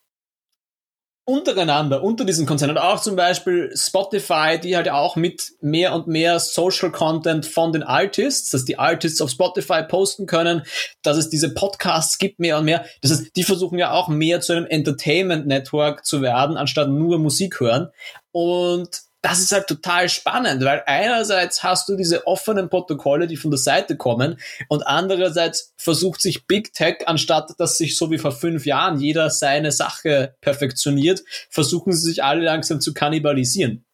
untereinander, 1.24 2.02
unter 2.02 2.26
diesen 2.26 2.44
Konzernen, 2.44 2.76
auch 2.76 3.00
zum 3.00 3.16
Beispiel 3.16 3.72
Spotify, 3.74 4.60
die 4.62 4.76
halt 4.76 4.90
auch 4.90 5.16
mit 5.16 5.54
mehr 5.62 5.94
und 5.94 6.06
mehr 6.06 6.38
Social 6.38 6.92
Content 6.92 7.46
von 7.46 7.72
den 7.72 7.82
Artists, 7.82 8.50
dass 8.50 8.66
die 8.66 8.78
Artists 8.78 9.22
auf 9.22 9.30
Spotify 9.30 9.84
posten 9.88 10.26
können, 10.26 10.64
dass 11.02 11.16
es 11.16 11.30
diese 11.30 11.54
Podcasts 11.54 12.18
gibt, 12.18 12.40
mehr 12.40 12.58
und 12.58 12.66
mehr. 12.66 12.84
Das 13.00 13.10
heißt, 13.10 13.34
die 13.34 13.42
versuchen 13.42 13.78
ja 13.78 13.92
auch 13.92 14.08
mehr 14.08 14.42
zu 14.42 14.52
einem 14.52 14.66
Entertainment 14.66 15.46
Network 15.46 16.04
zu 16.04 16.20
werden, 16.20 16.58
anstatt 16.58 16.90
nur 16.90 17.18
Musik 17.18 17.58
hören. 17.58 17.88
Und 18.32 19.05
das 19.26 19.40
ist 19.40 19.50
halt 19.50 19.66
total 19.66 20.08
spannend, 20.08 20.64
weil 20.64 20.84
einerseits 20.86 21.64
hast 21.64 21.88
du 21.88 21.96
diese 21.96 22.28
offenen 22.28 22.68
Protokolle, 22.68 23.26
die 23.26 23.36
von 23.36 23.50
der 23.50 23.58
Seite 23.58 23.96
kommen, 23.96 24.38
und 24.68 24.86
andererseits 24.86 25.74
versucht 25.76 26.20
sich 26.20 26.46
Big 26.46 26.72
Tech, 26.72 26.98
anstatt 27.06 27.50
dass 27.58 27.76
sich 27.76 27.98
so 27.98 28.12
wie 28.12 28.18
vor 28.18 28.30
fünf 28.30 28.66
Jahren 28.66 29.00
jeder 29.00 29.30
seine 29.30 29.72
Sache 29.72 30.36
perfektioniert, 30.40 31.24
versuchen 31.50 31.92
sie 31.92 32.08
sich 32.08 32.22
alle 32.22 32.44
langsam 32.44 32.80
zu 32.80 32.94
kannibalisieren. 32.94 33.84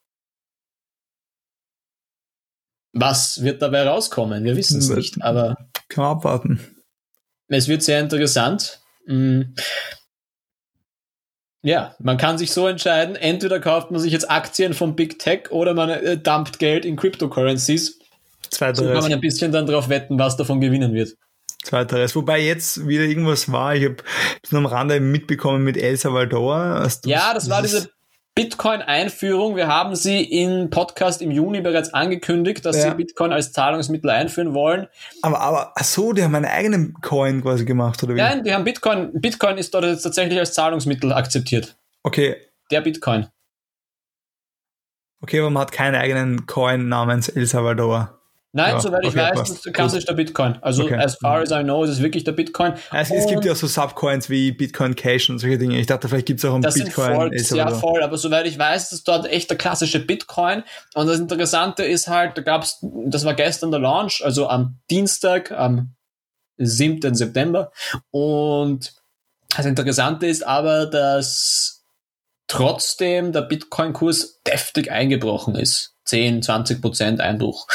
Was 2.93 3.43
wird 3.43 3.63
dabei 3.63 3.85
rauskommen? 3.85 4.45
Wir 4.45 4.55
wissen 4.55 4.81
es 4.81 4.91
nicht, 4.91 5.23
aber. 5.23 5.57
Kann 5.89 6.05
abwarten. 6.05 6.61
Es 7.49 7.69
wird 7.69 7.83
sehr 7.83 8.01
interessant. 8.01 8.81
Mm. 9.07 9.55
Ja, 11.63 11.95
man 12.01 12.17
kann 12.17 12.39
sich 12.39 12.53
so 12.53 12.67
entscheiden, 12.67 13.15
entweder 13.15 13.61
kauft 13.61 13.93
man 13.93 14.01
sich 14.01 14.13
jetzt 14.13 14.29
Aktien 14.29 14.75
von 14.75 14.97
Big 14.97 15.21
Tech 15.21 15.51
oder 15.51 15.75
man 15.75 15.91
äh, 15.91 16.19
dumpt 16.19 16.59
Geld 16.59 16.85
in 16.85 16.97
Cryptocurrencies. 16.97 18.01
Zweiteres. 18.51 18.89
So 18.89 18.93
kann 18.93 19.03
man 19.03 19.13
ein 19.13 19.21
bisschen 19.21 19.53
dann 19.53 19.67
drauf 19.67 19.89
wetten, 19.89 20.19
was 20.19 20.37
davon 20.37 20.61
gewinnen 20.61 20.93
wird. 20.93 21.17
Zweiteres. 21.63 22.17
Wobei 22.17 22.41
jetzt 22.41 22.89
wieder 22.89 23.05
irgendwas 23.05 23.51
war, 23.53 23.77
ich 23.77 23.85
habe 23.85 23.97
es 24.43 24.53
am 24.53 24.67
Rande 24.67 24.99
mitbekommen 24.99 25.63
mit 25.63 25.77
El 25.77 25.97
Salvador. 25.97 26.85
Ja, 27.05 27.33
das 27.33 27.49
war 27.49 27.63
diese 27.63 27.91
Bitcoin-Einführung. 28.35 29.57
Wir 29.57 29.69
haben 29.69 29.95
sie 29.95 30.23
im 30.23 30.71
Podcast 30.71 31.21
im 31.21 31.31
Juni 31.31 31.61
bereits 31.61 31.93
angekündigt, 31.93 32.65
dass 32.65 32.77
ja. 32.77 32.91
sie 32.91 32.97
Bitcoin 32.97 33.31
als 33.31 33.53
Zahlungsmittel 33.53 34.09
einführen 34.09 34.55
wollen. 34.55 34.89
Aber, 35.21 35.41
aber, 35.41 35.73
ach 35.75 35.85
so, 35.85 36.15
die 36.15 36.23
haben 36.23 36.35
einen 36.35 36.47
eigenen 36.47 36.95
Coin 37.03 37.43
quasi 37.43 37.67
gemacht, 37.67 38.03
oder 38.03 38.15
wie? 38.15 38.19
Nein, 38.19 38.43
die 38.43 38.55
haben 38.55 38.65
Bitcoin, 38.65 39.11
Bitcoin 39.21 39.59
ist 39.59 39.75
dort 39.75 39.85
jetzt 39.85 40.03
tatsächlich 40.03 40.39
als 40.39 40.55
Zahlungsmittel 40.55 41.13
akzeptiert. 41.13 41.77
Okay. 42.03 42.37
Der 42.71 42.81
Bitcoin. 42.81 43.29
Okay, 45.21 45.41
aber 45.41 45.51
man 45.51 45.61
hat 45.61 45.73
keinen 45.73 45.95
eigenen 45.95 46.47
Coin 46.47 46.89
namens 46.89 47.29
El 47.29 47.47
Salvador. 47.47 48.22
Nein, 48.55 48.75
ja, 48.75 48.81
soweit 48.81 49.03
ich 49.05 49.17
weiß, 49.17 49.35
passt. 49.35 49.67
das 49.67 49.73
klassisch 49.73 50.05
der 50.05 50.13
Bitcoin. 50.13 50.59
Also 50.61 50.85
okay. 50.85 50.97
as 50.97 51.17
far 51.17 51.41
as 51.41 51.51
I 51.51 51.63
know, 51.63 51.85
ist 51.85 51.91
es 51.91 52.03
wirklich 52.03 52.25
der 52.25 52.33
Bitcoin. 52.33 52.75
Also, 52.91 53.15
es 53.15 53.27
gibt 53.27 53.47
ja 53.47 53.55
so 53.55 53.67
Subcoins 53.67 54.29
wie 54.29 54.53
Bitcoin 54.53 54.95
Cash 54.95 55.31
und 55.31 55.39
solche 55.39 55.57
Dinge. 55.57 55.81
Ich 55.81 55.87
dachte, 55.87 56.07
vielleicht 56.07 56.27
gibt 56.27 56.41
es 56.41 56.45
auch 56.45 56.53
einen 56.53 56.63
das 56.63 56.75
Bitcoin. 56.75 57.31
Das 57.33 57.49
sind 57.49 57.57
ja, 57.57 57.71
voll, 57.71 58.03
aber 58.03 58.19
soweit 58.19 58.47
ich 58.47 58.59
weiß, 58.59 58.93
ist 58.93 59.09
dort 59.09 59.27
echt 59.27 59.49
der 59.49 59.57
klassische 59.57 60.01
Bitcoin. 60.01 60.65
Und 60.93 61.07
das 61.07 61.19
Interessante 61.19 61.83
ist 61.83 62.09
halt, 62.09 62.37
da 62.37 62.43
gab's, 62.43 62.79
das 62.83 63.25
war 63.25 63.33
gestern 63.33 63.71
der 63.71 63.81
Launch, 63.81 64.23
also 64.23 64.49
am 64.49 64.77
Dienstag, 64.91 65.51
am 65.51 65.95
7. 66.59 67.15
September. 67.15 67.73
Und 68.11 68.93
das 69.57 69.65
Interessante 69.65 70.27
ist 70.27 70.47
aber, 70.47 70.85
dass 70.85 71.85
trotzdem 72.49 73.33
der 73.33 73.43
Bitcoin-Kurs 73.43 74.43
deftig 74.47 74.91
eingebrochen 74.91 75.55
ist. 75.55 75.95
10, 76.05 76.43
20 76.43 76.83
Prozent 76.83 77.21
Einbruch 77.23 77.67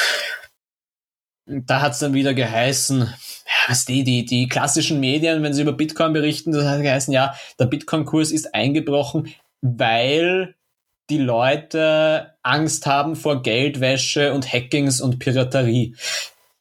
da 1.48 1.82
hat 1.82 1.94
es 1.94 2.00
dann 2.00 2.14
wieder 2.14 2.34
geheißen, 2.34 3.00
ja, 3.00 3.70
was 3.70 3.86
die, 3.86 4.04
die, 4.04 4.26
die 4.26 4.48
klassischen 4.48 5.00
Medien, 5.00 5.44
wenn 5.44 5.54
sie 5.54 5.62
über 5.62 5.74
Bitcoin 5.74 6.14
berichten, 6.14 6.52
das 6.52 6.66
hat 6.66 6.82
geheißen, 6.82 7.14
ja, 7.14 7.36
der 7.60 7.66
Bitcoin-Kurs 7.66 8.32
ist 8.32 8.54
eingebrochen, 8.54 9.34
weil 9.62 10.56
die 11.10 11.20
Leute 11.20 12.34
Angst 12.44 12.86
haben 12.86 13.16
vor 13.16 13.42
Geldwäsche 13.42 14.34
und 14.34 14.52
Hackings 14.52 15.00
und 15.00 15.20
Piraterie. 15.20 15.96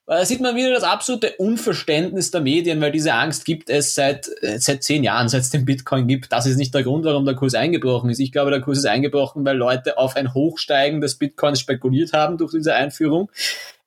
Da 0.09 0.25
sieht 0.25 0.41
man 0.41 0.55
wieder 0.55 0.71
das 0.71 0.85
absolute 0.85 1.33
Unverständnis 1.39 2.31
der 2.31 2.41
Medien, 2.41 2.81
weil 2.81 2.93
diese 2.93 3.13
Angst 3.13 3.45
gibt 3.45 3.69
es 3.69 3.97
seit, 3.97 4.31
äh, 4.41 4.61
seit 4.61 4.85
zehn 4.85 5.03
Jahren, 5.03 5.29
seit 5.29 5.41
es 5.41 5.51
den 5.51 5.65
Bitcoin 5.65 6.07
gibt. 6.07 6.31
Das 6.31 6.47
ist 6.47 6.59
nicht 6.59 6.73
der 6.73 6.85
Grund, 6.85 7.05
warum 7.05 7.25
der 7.25 7.35
Kurs 7.35 7.55
eingebrochen 7.55 8.09
ist. 8.11 8.21
Ich 8.21 8.31
glaube, 8.31 8.53
der 8.53 8.61
Kurs 8.61 8.79
ist 8.79 8.87
eingebrochen, 8.87 9.45
weil 9.45 9.57
Leute 9.57 9.99
auf 9.99 10.15
ein 10.15 10.33
Hochsteigen 10.33 11.01
des 11.01 11.17
Bitcoins 11.17 11.59
spekuliert 11.59 12.13
haben 12.13 12.39
durch 12.39 12.53
diese 12.53 12.73
Einführung 12.73 13.33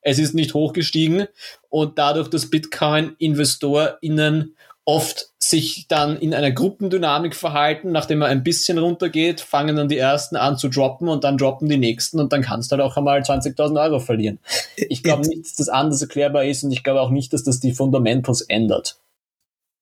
es 0.02 0.20
ist 0.20 0.34
nicht 0.34 0.54
hochgestiegen 0.54 1.28
und 1.70 1.98
dadurch, 1.98 2.30
dass 2.30 2.50
Bitcoin-InvestorInnen 2.50 4.56
oft 4.86 5.30
sich 5.38 5.86
dann 5.88 6.18
in 6.18 6.34
einer 6.34 6.52
Gruppendynamik 6.52 7.36
verhalten, 7.36 7.92
nachdem 7.92 8.20
man 8.20 8.32
ein 8.32 8.44
bisschen 8.44 8.80
runtergeht, 8.80 9.40
fangen 9.40 9.76
dann 9.76 9.88
die 9.88 10.00
ersten 10.00 10.36
an 10.36 10.58
zu 10.58 10.68
droppen 10.68 11.08
und 11.08 11.24
dann 11.24 11.38
droppen 11.38 11.70
die 11.70 11.78
nächsten 11.78 12.20
und 12.20 12.34
dann 12.34 12.42
kannst 12.42 12.72
du 12.72 12.76
halt 12.76 12.84
auch 12.84 12.98
einmal 12.98 13.22
20.000 13.22 13.80
Euro 13.84 14.00
verlieren. 14.00 14.40
Ich 14.76 15.04
glaube 15.04 15.28
nicht, 15.28 15.46
dass 15.46 15.54
das 15.56 15.70
anders 15.70 16.02
erklärbar 16.02 16.46
ist 16.46 16.64
und 16.64 16.72
ich 16.72 16.84
glaube 16.84 17.02
auch 17.02 17.12
nicht, 17.12 17.34
dass 17.34 17.44
das 17.44 17.60
die 17.60 17.74
Fundamentals 17.74 18.42
ändert. 18.42 18.98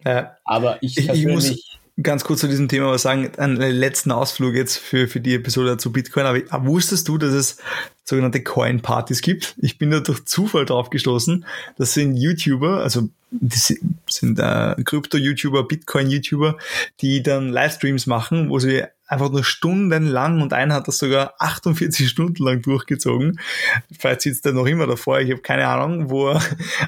Ja. 0.03 0.36
Aber 0.43 0.78
ich, 0.82 0.97
ich, 0.97 1.07
ich 1.07 1.26
muss 1.26 1.55
ganz 2.01 2.23
kurz 2.23 2.41
zu 2.41 2.47
diesem 2.47 2.67
Thema 2.67 2.91
was 2.91 3.01
sagen, 3.01 3.31
einen 3.37 3.57
letzten 3.57 4.11
Ausflug 4.11 4.53
jetzt 4.53 4.77
für, 4.77 5.07
für 5.07 5.19
die 5.19 5.33
Episode 5.33 5.77
zu 5.77 5.91
Bitcoin. 5.91 6.25
Aber 6.25 6.65
wusstest 6.65 7.07
du, 7.07 7.17
dass 7.17 7.33
es 7.33 7.57
sogenannte 8.03 8.43
Coin-Partys 8.43 9.21
gibt? 9.21 9.55
Ich 9.57 9.77
bin 9.77 9.91
da 9.91 9.99
durch 9.99 10.25
Zufall 10.25 10.65
drauf 10.65 10.89
gestoßen. 10.89 11.45
Das 11.77 11.93
sind 11.93 12.15
YouTuber, 12.15 12.81
also 12.83 13.09
das 13.31 13.73
sind 14.09 14.39
äh, 14.39 14.75
Krypto-YouTuber, 14.83 15.67
Bitcoin-YouTuber, 15.67 16.57
die 17.01 17.23
dann 17.23 17.49
Livestreams 17.49 18.05
machen, 18.05 18.49
wo 18.49 18.59
sie 18.59 18.83
einfach 19.08 19.32
nur 19.32 19.43
stundenlang 19.43 20.41
und 20.41 20.53
einer 20.53 20.76
hat 20.76 20.88
das 20.88 20.97
sogar 20.97 21.34
48 21.39 22.08
Stunden 22.08 22.43
lang 22.43 22.62
durchgezogen. 22.62 23.39
Vielleicht 23.97 24.22
sitzt 24.22 24.45
er 24.45 24.53
noch 24.53 24.66
immer 24.66 24.86
davor, 24.86 25.20
ich 25.20 25.32
habe 25.32 25.41
keine 25.41 25.68
Ahnung, 25.68 26.10
wo 26.10 26.30
er 26.30 26.41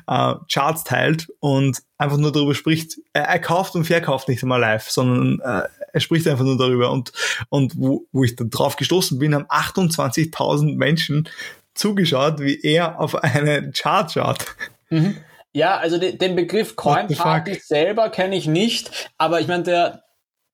äh, 0.07 0.35
Charts 0.51 0.83
teilt 0.83 1.27
und 1.39 1.81
einfach 1.97 2.17
nur 2.17 2.31
darüber 2.31 2.53
spricht. 2.53 2.97
Er, 3.13 3.23
er 3.23 3.39
kauft 3.39 3.75
und 3.75 3.85
verkauft 3.85 4.27
nicht 4.27 4.43
einmal 4.43 4.59
live, 4.59 4.89
sondern 4.89 5.39
äh, 5.39 5.67
er 5.93 5.99
spricht 5.99 6.27
einfach 6.27 6.45
nur 6.45 6.57
darüber. 6.57 6.91
Und, 6.91 7.11
und 7.49 7.73
wo, 7.77 8.05
wo 8.11 8.23
ich 8.23 8.35
dann 8.35 8.49
drauf 8.49 8.75
gestoßen 8.75 9.17
bin, 9.17 9.33
haben 9.33 9.45
28.000 9.45 10.77
Menschen 10.77 11.29
zugeschaut, 11.73 12.39
wie 12.39 12.59
er 12.61 12.99
auf 12.99 13.15
eine 13.15 13.71
Chart 13.71 14.11
schaut. 14.11 14.45
Mhm. 14.89 15.17
Ja, 15.51 15.77
also 15.77 15.97
den, 15.97 16.17
den 16.17 16.35
Begriff 16.35 16.75
Coin 16.75 17.07
Party 17.07 17.55
selber 17.55 18.09
kenne 18.09 18.35
ich 18.35 18.45
nicht, 18.45 19.09
aber 19.17 19.41
ich 19.41 19.47
meine, 19.47 19.63
der, 19.63 20.03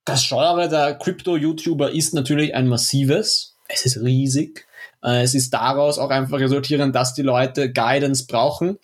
das 0.05 0.27
Genre 0.27 0.69
der 0.69 0.95
Crypto-YouTuber 0.95 1.91
ist 1.91 2.13
natürlich 2.13 2.55
ein 2.55 2.67
massives. 2.67 3.55
Es 3.67 3.85
ist 3.85 3.97
riesig. 3.97 4.67
Äh, 5.03 5.23
es 5.23 5.33
ist 5.33 5.53
daraus 5.53 5.97
auch 5.97 6.11
einfach 6.11 6.39
resultierend, 6.39 6.95
dass 6.95 7.13
die 7.13 7.23
Leute 7.23 7.71
Guidance 7.71 8.25
brauchen. 8.27 8.77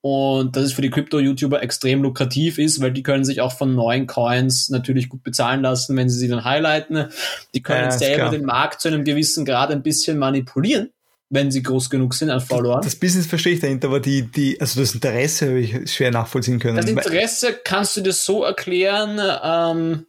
Und 0.00 0.54
dass 0.54 0.64
es 0.64 0.72
für 0.74 0.82
die 0.82 0.90
Crypto-YouTuber 0.90 1.62
extrem 1.62 2.02
lukrativ 2.02 2.58
ist, 2.58 2.82
weil 2.82 2.92
die 2.92 3.02
können 3.02 3.24
sich 3.24 3.40
auch 3.40 3.56
von 3.56 3.74
neuen 3.74 4.06
Coins 4.06 4.68
natürlich 4.68 5.08
gut 5.08 5.22
bezahlen 5.22 5.62
lassen, 5.62 5.96
wenn 5.96 6.10
sie 6.10 6.18
sie 6.18 6.28
dann 6.28 6.44
highlighten. 6.44 7.08
Die 7.54 7.62
können 7.62 7.84
ja, 7.84 7.90
selber 7.90 8.28
den 8.28 8.44
Markt 8.44 8.82
zu 8.82 8.88
einem 8.88 9.04
gewissen 9.04 9.46
Grad 9.46 9.70
ein 9.70 9.82
bisschen 9.82 10.18
manipulieren 10.18 10.90
wenn 11.30 11.50
sie 11.50 11.64
groß 11.64 11.90
genug 11.90 12.14
sind 12.14 12.30
an 12.30 12.40
Followern. 12.40 12.82
Das 12.82 12.94
Business 12.94 13.26
verstehe 13.26 13.54
ich 13.54 13.60
dahinter, 13.60 13.88
aber 13.88 13.98
die, 13.98 14.22
die, 14.22 14.60
also 14.60 14.78
das 14.78 14.94
Interesse 14.94 15.48
habe 15.48 15.58
ich 15.58 15.92
schwer 15.92 16.12
nachvollziehen 16.12 16.60
können. 16.60 16.76
Das 16.76 16.86
Interesse 16.86 17.58
kannst 17.64 17.96
du 17.96 18.02
dir 18.02 18.12
so 18.12 18.44
erklären, 18.44 19.18
ähm, 19.42 20.06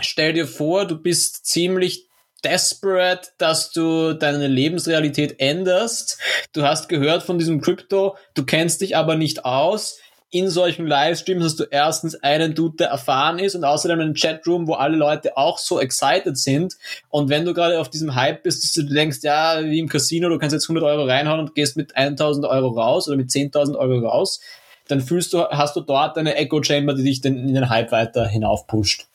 stell 0.00 0.32
dir 0.32 0.46
vor, 0.46 0.86
du 0.86 0.96
bist 0.96 1.46
ziemlich 1.46 2.08
desperate, 2.44 3.30
dass 3.38 3.70
du 3.70 4.14
deine 4.14 4.48
Lebensrealität 4.48 5.38
änderst. 5.38 6.18
Du 6.52 6.62
hast 6.62 6.88
gehört 6.88 7.22
von 7.22 7.38
diesem 7.38 7.60
Krypto, 7.60 8.16
du 8.34 8.44
kennst 8.44 8.80
dich 8.80 8.96
aber 8.96 9.16
nicht 9.16 9.44
aus. 9.44 9.98
In 10.34 10.48
solchen 10.48 10.86
Livestreams 10.86 11.44
hast 11.44 11.60
du 11.60 11.64
erstens 11.64 12.14
einen 12.14 12.54
Dude, 12.54 12.76
der 12.78 12.88
erfahren 12.88 13.38
ist 13.38 13.54
und 13.54 13.64
außerdem 13.64 14.00
einen 14.00 14.14
Chatroom, 14.14 14.66
wo 14.66 14.72
alle 14.72 14.96
Leute 14.96 15.36
auch 15.36 15.58
so 15.58 15.78
excited 15.78 16.38
sind. 16.38 16.74
Und 17.10 17.28
wenn 17.28 17.44
du 17.44 17.52
gerade 17.52 17.78
auf 17.78 17.90
diesem 17.90 18.14
Hype 18.14 18.42
bist, 18.42 18.64
dass 18.64 18.72
du 18.72 18.82
denkst, 18.82 19.18
ja, 19.22 19.62
wie 19.62 19.78
im 19.78 19.90
Casino, 19.90 20.30
du 20.30 20.38
kannst 20.38 20.54
jetzt 20.54 20.64
100 20.64 20.84
Euro 20.84 21.04
reinhauen 21.04 21.40
und 21.40 21.54
gehst 21.54 21.76
mit 21.76 21.94
1000 21.96 22.46
Euro 22.46 22.68
raus 22.68 23.08
oder 23.08 23.18
mit 23.18 23.28
10.000 23.28 23.76
Euro 23.76 24.08
raus, 24.08 24.40
dann 24.88 25.02
fühlst 25.02 25.34
du, 25.34 25.44
hast 25.50 25.76
du 25.76 25.80
dort 25.82 26.16
eine 26.16 26.34
Echo 26.36 26.62
Chamber, 26.62 26.94
die 26.94 27.04
dich 27.04 27.22
in 27.26 27.52
den 27.52 27.68
Hype 27.68 27.92
weiter 27.92 28.26
hinaufpusht. 28.26 29.11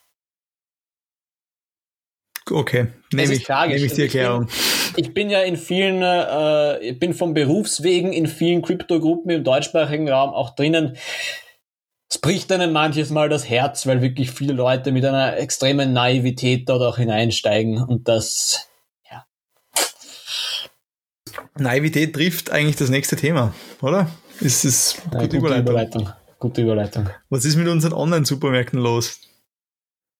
Okay, 2.49 2.87
nehme 3.13 3.33
ich, 3.33 3.47
nehm 3.47 3.71
ich 3.71 3.93
die 3.93 4.03
Erklärung. 4.03 4.47
Ich 4.47 4.93
bin, 4.93 5.05
ich 5.05 5.13
bin 5.13 5.29
ja 5.29 5.41
in 5.41 5.57
vielen, 5.57 6.01
äh, 6.01 6.79
ich 6.79 6.99
bin 6.99 7.13
vom 7.13 7.33
Berufswegen 7.33 8.13
in 8.13 8.27
vielen 8.27 8.61
Kryptogruppen 8.61 9.31
im 9.31 9.43
deutschsprachigen 9.43 10.09
Raum 10.09 10.31
auch 10.31 10.55
drinnen. 10.55 10.97
Es 12.09 12.19
bricht 12.19 12.51
einem 12.51 12.71
manches 12.71 13.09
Mal 13.09 13.27
das 13.27 13.49
Herz, 13.49 13.85
weil 13.85 14.01
wirklich 14.01 14.31
viele 14.31 14.53
Leute 14.53 14.91
mit 14.91 15.03
einer 15.03 15.37
extremen 15.37 15.91
Naivität 15.91 16.69
dort 16.69 16.81
auch 16.81 16.97
hineinsteigen 16.97 17.83
und 17.83 18.07
das, 18.07 18.69
ja. 19.11 19.25
Naivität 21.57 22.13
trifft 22.13 22.49
eigentlich 22.49 22.77
das 22.77 22.89
nächste 22.89 23.17
Thema, 23.17 23.53
oder? 23.81 24.09
Ist 24.39 24.63
es 24.63 25.01
gute, 25.11 25.17
gute 25.25 25.37
Überleitung. 25.37 25.67
Überleitung. 25.67 26.09
Gute 26.39 26.61
Überleitung. 26.61 27.09
Was 27.29 27.45
ist 27.45 27.55
mit 27.55 27.67
unseren 27.67 27.93
Online-Supermärkten 27.93 28.79
los? 28.79 29.19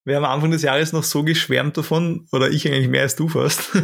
Wir 0.07 0.15
haben 0.15 0.23
Anfang 0.23 0.51
des 0.51 0.61
Jahres 0.61 0.93
noch 0.93 1.03
so 1.03 1.25
geschwärmt 1.25 1.75
davon, 1.75 2.29
oder 2.31 2.49
ich 2.49 2.65
eigentlich 2.65 2.87
mehr 2.87 3.01
als 3.01 3.17
du 3.17 3.27
fast. 3.27 3.75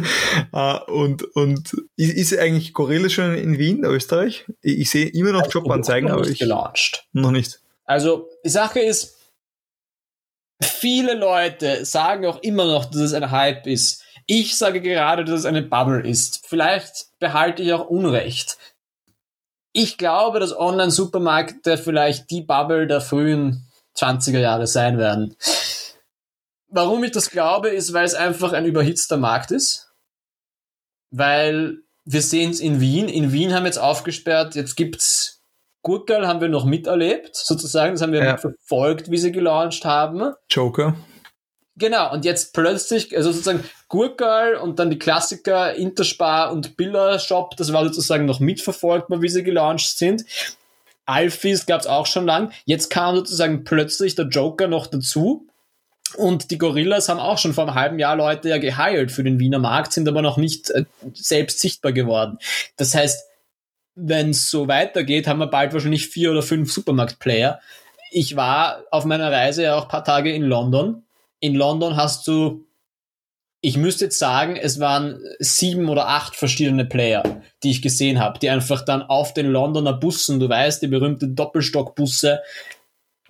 Äh, 0.54 0.78
und, 0.90 1.22
und 1.36 1.76
ist 1.96 2.38
eigentlich 2.38 2.72
Gorilla 2.72 3.10
schon 3.10 3.34
in 3.34 3.58
Wien, 3.58 3.84
Österreich? 3.84 4.46
Ich, 4.62 4.88
sehe 4.88 5.06
immer 5.08 5.32
noch 5.32 5.52
Jobanzeigen, 5.52 6.10
aber 6.10 6.26
ich. 6.26 6.38
Gelauncht. 6.38 7.04
Noch 7.12 7.30
nicht. 7.30 7.60
Also, 7.84 8.30
die 8.42 8.48
Sache 8.48 8.80
ist, 8.80 9.18
viele 10.62 11.12
Leute 11.12 11.84
sagen 11.84 12.24
auch 12.24 12.42
immer 12.42 12.64
noch, 12.64 12.86
dass 12.86 13.02
es 13.02 13.12
ein 13.12 13.30
Hype 13.30 13.66
ist. 13.66 14.02
Ich 14.24 14.56
sage 14.56 14.80
gerade, 14.80 15.26
dass 15.26 15.40
es 15.40 15.44
eine 15.44 15.60
Bubble 15.60 16.08
ist. 16.08 16.46
Vielleicht 16.46 17.08
behalte 17.18 17.62
ich 17.62 17.74
auch 17.74 17.86
Unrecht. 17.86 18.56
Ich 19.74 19.98
glaube, 19.98 20.40
dass 20.40 20.58
Online-Supermärkte 20.58 21.76
vielleicht 21.76 22.30
die 22.30 22.40
Bubble 22.40 22.86
der 22.86 23.02
frühen 23.02 23.66
20er 23.94 24.38
Jahre 24.38 24.66
sein 24.66 24.96
werden. 24.96 25.36
Warum 26.74 27.04
ich 27.04 27.12
das 27.12 27.30
glaube, 27.30 27.68
ist, 27.68 27.92
weil 27.92 28.04
es 28.04 28.14
einfach 28.14 28.52
ein 28.52 28.66
überhitzter 28.66 29.16
Markt 29.16 29.52
ist. 29.52 29.92
Weil 31.12 31.78
wir 32.04 32.20
sehen 32.20 32.50
es 32.50 32.58
in 32.58 32.80
Wien. 32.80 33.08
In 33.08 33.32
Wien 33.32 33.54
haben 33.54 33.62
wir 33.62 33.68
jetzt 33.68 33.78
aufgesperrt, 33.78 34.56
jetzt 34.56 34.74
gibt's 34.74 35.42
Gurkel 35.82 36.26
haben 36.26 36.40
wir 36.40 36.48
noch 36.48 36.64
miterlebt, 36.64 37.36
sozusagen. 37.36 37.92
Das 37.92 38.02
haben 38.02 38.12
wir 38.12 38.24
ja. 38.24 38.36
verfolgt, 38.38 39.10
wie 39.10 39.18
sie 39.18 39.30
gelauncht 39.30 39.84
haben. 39.84 40.34
Joker. 40.50 40.96
Genau, 41.76 42.12
und 42.12 42.24
jetzt 42.24 42.54
plötzlich, 42.54 43.16
also 43.16 43.30
sozusagen 43.30 43.62
Gurkel 43.88 44.56
und 44.56 44.78
dann 44.78 44.90
die 44.90 44.98
Klassiker 44.98 45.74
Interspar 45.74 46.52
und 46.52 46.76
Biller 46.76 47.18
Shop, 47.18 47.56
das 47.56 47.72
war 47.72 47.84
sozusagen 47.84 48.24
noch 48.24 48.40
mitverfolgbar, 48.40 49.22
wie 49.22 49.28
sie 49.28 49.44
gelauncht 49.44 49.96
sind. 49.96 50.24
Alphys 51.06 51.66
gab 51.66 51.82
es 51.82 51.86
auch 51.86 52.06
schon 52.06 52.26
lang. 52.26 52.52
Jetzt 52.64 52.90
kam 52.90 53.14
sozusagen 53.14 53.62
plötzlich 53.62 54.16
der 54.16 54.26
Joker 54.26 54.66
noch 54.66 54.86
dazu. 54.86 55.46
Und 56.16 56.50
die 56.50 56.58
Gorillas 56.58 57.08
haben 57.08 57.20
auch 57.20 57.38
schon 57.38 57.54
vor 57.54 57.64
einem 57.64 57.74
halben 57.74 57.98
Jahr 57.98 58.16
Leute 58.16 58.48
ja 58.48 58.58
geheilt 58.58 59.10
für 59.10 59.24
den 59.24 59.38
Wiener 59.38 59.58
Markt, 59.58 59.92
sind 59.92 60.08
aber 60.08 60.22
noch 60.22 60.36
nicht 60.36 60.70
äh, 60.70 60.84
selbst 61.12 61.60
sichtbar 61.60 61.92
geworden. 61.92 62.38
Das 62.76 62.94
heißt, 62.94 63.24
wenn 63.96 64.30
es 64.30 64.50
so 64.50 64.68
weitergeht, 64.68 65.26
haben 65.26 65.38
wir 65.38 65.46
bald 65.46 65.72
wahrscheinlich 65.72 66.08
vier 66.08 66.30
oder 66.30 66.42
fünf 66.42 66.72
Supermarkt-Player. 66.72 67.60
Ich 68.10 68.36
war 68.36 68.84
auf 68.90 69.04
meiner 69.04 69.30
Reise 69.30 69.64
ja 69.64 69.76
auch 69.76 69.84
ein 69.84 69.88
paar 69.88 70.04
Tage 70.04 70.32
in 70.32 70.42
London 70.42 71.04
in 71.44 71.54
London 71.54 71.96
hast 71.96 72.26
du, 72.26 72.66
ich 73.60 73.76
müsste 73.76 74.06
jetzt 74.06 74.18
sagen, 74.18 74.56
es 74.56 74.80
waren 74.80 75.20
sieben 75.40 75.90
oder 75.90 76.08
acht 76.08 76.36
verschiedene 76.36 76.86
Player, 76.86 77.42
die 77.62 77.70
ich 77.70 77.82
gesehen 77.82 78.18
habe, 78.18 78.38
die 78.38 78.48
einfach 78.48 78.82
dann 78.82 79.02
auf 79.02 79.34
den 79.34 79.48
Londoner 79.48 79.92
Bussen, 79.92 80.40
du 80.40 80.48
weißt, 80.48 80.80
die 80.80 80.86
berühmten 80.86 81.36
Doppelstockbusse, 81.36 82.40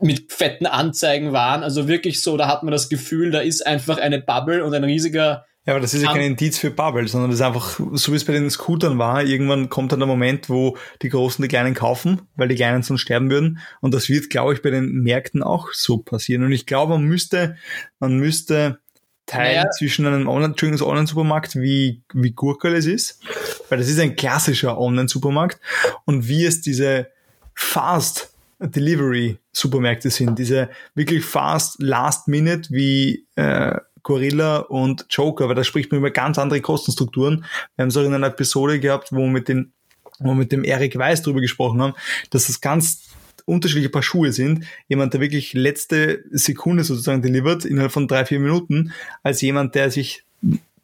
mit 0.01 0.32
fetten 0.32 0.66
Anzeigen 0.66 1.32
waren. 1.32 1.62
Also 1.62 1.88
wirklich 1.88 2.22
so, 2.22 2.36
da 2.36 2.49
hat 2.49 2.62
man 2.62 2.72
das 2.72 2.88
Gefühl, 2.88 3.30
da 3.30 3.40
ist 3.40 3.66
einfach 3.66 3.99
eine 3.99 4.20
Bubble 4.20 4.64
und 4.64 4.74
ein 4.74 4.84
riesiger 4.84 5.45
ja, 5.66 5.72
aber 5.72 5.80
das 5.80 5.95
ist 5.95 6.03
ja 6.03 6.12
kein 6.12 6.20
Indiz 6.20 6.59
für 6.59 6.70
Bubble, 6.70 7.09
sondern 7.09 7.30
das 7.30 7.40
ist 7.40 7.47
einfach, 7.47 7.80
so 7.92 8.12
wie 8.12 8.16
es 8.16 8.24
bei 8.26 8.34
den 8.34 8.51
Scootern 8.51 8.99
war, 8.99 9.24
irgendwann 9.24 9.70
kommt 9.70 9.92
dann 9.92 10.01
der 10.01 10.07
Moment, 10.07 10.51
wo 10.51 10.76
die 11.01 11.09
Großen 11.09 11.42
die 11.42 11.49
Kleinen 11.49 11.72
kaufen, 11.72 12.20
weil 12.36 12.49
die 12.49 12.55
Kleinen 12.55 12.82
sonst 12.82 13.01
sterben 13.01 13.30
würden. 13.30 13.61
Und 13.80 13.95
das 13.95 14.11
wird, 14.11 14.28
glaube 14.28 14.53
ich, 14.53 14.61
bei 14.61 14.68
den 14.68 15.03
Märkten 15.03 15.42
auch 15.42 15.72
so 15.72 15.99
passieren. 15.99 16.45
Und 16.45 16.53
ich 16.53 16.66
glaube, 16.66 16.92
man 16.92 17.05
müsste, 17.05 17.57
man 17.99 18.18
müsste 18.18 18.78
teilen 19.24 19.57
naja. 19.57 19.70
zwischen 19.70 20.05
einem 20.07 20.28
Online, 20.28 20.55
Online-Supermarkt, 20.55 21.57
wie, 21.57 22.03
wie 22.12 22.32
Gurkel 22.32 22.74
es 22.74 22.84
ist, 22.84 23.22
weil 23.70 23.78
das 23.78 23.88
ist 23.88 23.99
ein 23.99 24.16
klassischer 24.16 24.78
Online-Supermarkt 24.78 25.61
und 26.05 26.28
wie 26.28 26.45
es 26.45 26.61
diese 26.61 27.09
Fast 27.55 28.34
Delivery 28.71 29.39
Supermärkte 29.53 30.11
sind, 30.11 30.39
diese 30.39 30.69
wirklich 30.95 31.25
fast 31.25 31.81
Last 31.83 32.29
Minute 32.29 32.71
wie 32.71 33.27
äh, 33.37 33.77
Gorilla 34.03 34.59
und 34.59 35.07
Joker, 35.11 35.49
weil 35.49 35.55
da 35.55 35.65
spricht 35.65 35.91
man 35.91 35.99
über 35.99 36.11
ganz 36.11 36.39
andere 36.39 36.61
Kostenstrukturen. 36.61 37.45
Wir 37.77 37.83
haben 37.83 37.89
es 37.89 37.97
auch 37.97 38.03
in 38.03 38.15
einer 38.15 38.29
Episode 38.29 38.79
gehabt, 38.79 39.12
wo 39.12 39.19
wir 39.19 39.31
mit, 39.31 39.49
den, 39.49 39.73
wo 40.19 40.29
wir 40.29 40.35
mit 40.35 40.53
dem 40.53 40.62
Eric 40.62 40.97
Weiß 40.97 41.23
drüber 41.23 41.41
gesprochen 41.41 41.81
haben, 41.83 41.95
dass 42.31 42.47
das 42.47 42.61
ganz 42.61 43.09
unterschiedliche 43.47 43.91
Paar 43.91 44.03
Schuhe 44.03 44.33
sind. 44.33 44.65
Jemand, 44.89 45.15
der 45.15 45.21
wirklich 45.21 45.53
letzte 45.55 46.25
Sekunde 46.31 46.85
sozusagen 46.85 47.23
delivert, 47.23 47.65
innerhalb 47.65 47.93
von 47.93 48.09
drei, 48.09 48.25
vier 48.25 48.41
Minuten, 48.41 48.93
als 49.23 49.41
jemand, 49.41 49.75
der 49.75 49.91
sich 49.91 50.25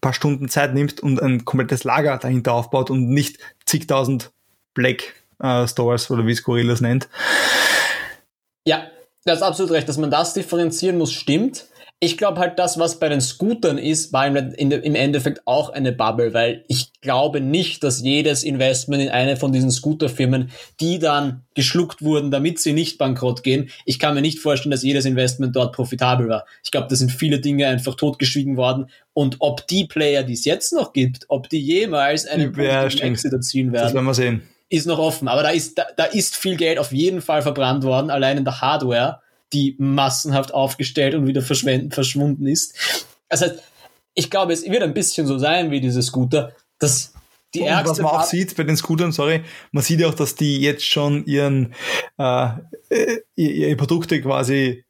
paar 0.01 0.15
Stunden 0.15 0.49
Zeit 0.49 0.75
nimmt 0.75 1.01
und 1.01 1.23
ein 1.23 1.45
komplettes 1.45 1.85
Lager 1.85 2.17
dahinter 2.19 2.55
aufbaut 2.55 2.91
und 2.91 3.09
nicht 3.09 3.39
zigtausend 3.67 4.33
Black 4.75 5.15
äh, 5.41 5.67
Stores 5.67 6.11
oder 6.11 6.27
wie 6.27 6.33
es 6.33 6.43
Gorillas 6.43 6.81
nennt. 6.81 7.09
Ja, 8.67 8.85
das 9.25 9.39
ist 9.39 9.43
absolut 9.43 9.73
recht, 9.73 9.89
dass 9.89 9.99
man 9.99 10.11
das 10.11 10.35
differenzieren 10.35 10.99
muss, 10.99 11.13
stimmt 11.13 11.67
ich 12.03 12.17
glaube 12.17 12.41
halt, 12.41 12.59
das, 12.59 12.79
was 12.79 12.99
bei 12.99 13.11
den 13.11 13.21
Scootern 13.21 13.77
ist, 13.77 14.11
war 14.15 14.27
im 14.27 14.95
Endeffekt 14.95 15.47
auch 15.47 15.69
eine 15.69 15.93
Bubble, 15.93 16.33
weil 16.33 16.65
ich 16.67 16.93
glaube 17.03 17.43
nicht, 17.43 17.85
dass 17.85 18.01
jedes 18.01 18.43
Investment 18.43 19.03
in 19.03 19.11
eine 19.11 19.37
von 19.37 19.53
diesen 19.53 19.71
Scooterfirmen, 19.71 20.51
die 20.81 20.99
dann 20.99 21.43
geschluckt 21.55 22.01
wurden, 22.01 22.31
damit 22.31 22.59
sie 22.59 22.73
nicht 22.73 22.97
bankrott 22.97 23.43
gehen, 23.43 23.69
ich 23.85 23.99
kann 23.99 24.15
mir 24.15 24.23
nicht 24.23 24.39
vorstellen, 24.39 24.71
dass 24.71 24.83
jedes 24.83 25.05
Investment 25.05 25.55
dort 25.55 25.75
profitabel 25.77 26.31
war. 26.31 26.47
Ich 26.65 26.71
glaube, 26.71 26.87
da 26.89 26.97
sind 26.97 27.13
viele 27.13 27.39
Dinge 27.39 27.67
einfach 27.67 27.97
totgeschwiegen 27.97 28.57
worden. 28.57 28.87
Und 29.13 29.37
ob 29.41 29.67
die 29.67 29.85
Player, 29.85 30.23
die 30.23 30.33
es 30.33 30.47
jetzt 30.47 30.73
noch 30.73 30.95
gibt, 30.95 31.27
ob 31.29 31.51
die 31.51 31.61
jemals 31.61 32.25
einen 32.25 32.55
ja, 32.59 32.85
Exit 32.85 33.33
erzielen 33.35 33.73
werden, 33.73 33.85
das 33.85 33.95
werden 33.95 34.07
wir 34.07 34.15
sehen. 34.15 34.43
Ist 34.71 34.87
noch 34.87 34.99
offen. 34.99 35.29
Aber 35.29 35.43
da 35.43 35.51
ist, 35.51 35.77
da, 35.77 35.87
da 35.97 36.05
ist 36.05 36.37
viel 36.37 36.57
Geld 36.57 36.79
auf 36.79 36.93
jeden 36.93 37.21
Fall 37.21 37.43
verbrannt 37.43 37.85
worden, 37.85 38.09
allein 38.11 38.39
in 38.39 38.45
der 38.45 38.63
Hardware 38.63 39.21
die 39.53 39.75
massenhaft 39.79 40.55
aufgestellt 40.55 41.15
und 41.15 41.27
wieder 41.27 41.43
verschwunden 41.43 42.47
ist. 42.47 43.07
Das 43.29 43.43
heißt, 43.43 43.57
ich 44.15 44.31
glaube, 44.31 44.53
es 44.53 44.65
wird 44.65 44.83
ein 44.83 44.95
bisschen 44.95 45.27
so 45.27 45.39
sein 45.39 45.71
wie 45.73 45.81
diese 45.81 46.03
Scooter, 46.03 46.53
dass 46.79 47.13
die 47.53 47.63
und 47.63 47.85
was 47.85 47.99
man 47.99 48.13
auch 48.13 48.23
sieht 48.23 48.57
bei 48.57 48.63
den 48.63 48.77
Scootern, 48.77 49.11
sorry, 49.11 49.43
man 49.73 49.83
sieht 49.83 49.99
ja 49.99 50.09
auch, 50.09 50.15
dass 50.15 50.37
die 50.37 50.61
jetzt 50.61 50.85
schon 50.85 51.25
ihren 51.27 51.75
äh, 52.17 52.51
ihre 53.35 53.75
Produkte 53.75 54.21
quasi 54.21 54.85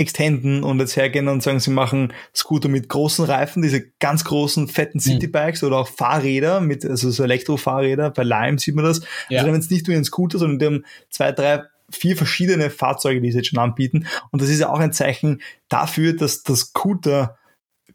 extenden 0.00 0.64
und 0.64 0.80
jetzt 0.80 0.96
hergehen 0.96 1.28
und 1.28 1.42
sagen, 1.42 1.60
sie 1.60 1.70
machen 1.70 2.12
Scooter 2.34 2.68
mit 2.68 2.88
großen 2.88 3.24
Reifen, 3.24 3.62
diese 3.62 3.86
ganz 4.00 4.24
großen, 4.24 4.66
fetten 4.66 4.98
mhm. 4.98 5.02
Citybikes 5.02 5.62
mhm. 5.62 5.68
oder 5.68 5.78
auch 5.78 5.88
Fahrräder 5.88 6.60
mit, 6.60 6.84
also 6.84 7.10
so 7.10 7.22
Elektrofahrräder, 7.22 8.10
bei 8.10 8.24
Lime 8.24 8.58
sieht 8.58 8.74
man 8.74 8.86
das. 8.86 9.02
Ja. 9.28 9.40
Also 9.40 9.52
wenn 9.52 9.60
es 9.60 9.70
nicht 9.70 9.86
nur 9.86 9.96
ein 9.96 10.04
Scooter, 10.04 10.38
sondern 10.38 10.58
die 10.58 10.66
haben 10.66 10.84
zwei, 11.10 11.32
drei 11.32 11.64
vier 11.90 12.16
verschiedene 12.16 12.70
Fahrzeuge, 12.70 13.20
die 13.20 13.30
sie 13.30 13.38
jetzt 13.38 13.48
schon 13.48 13.58
anbieten. 13.58 14.06
Und 14.30 14.40
das 14.40 14.48
ist 14.48 14.60
ja 14.60 14.70
auch 14.70 14.78
ein 14.78 14.92
Zeichen 14.92 15.42
dafür, 15.68 16.14
dass 16.14 16.42
das 16.42 16.60
Scooter 16.60 17.36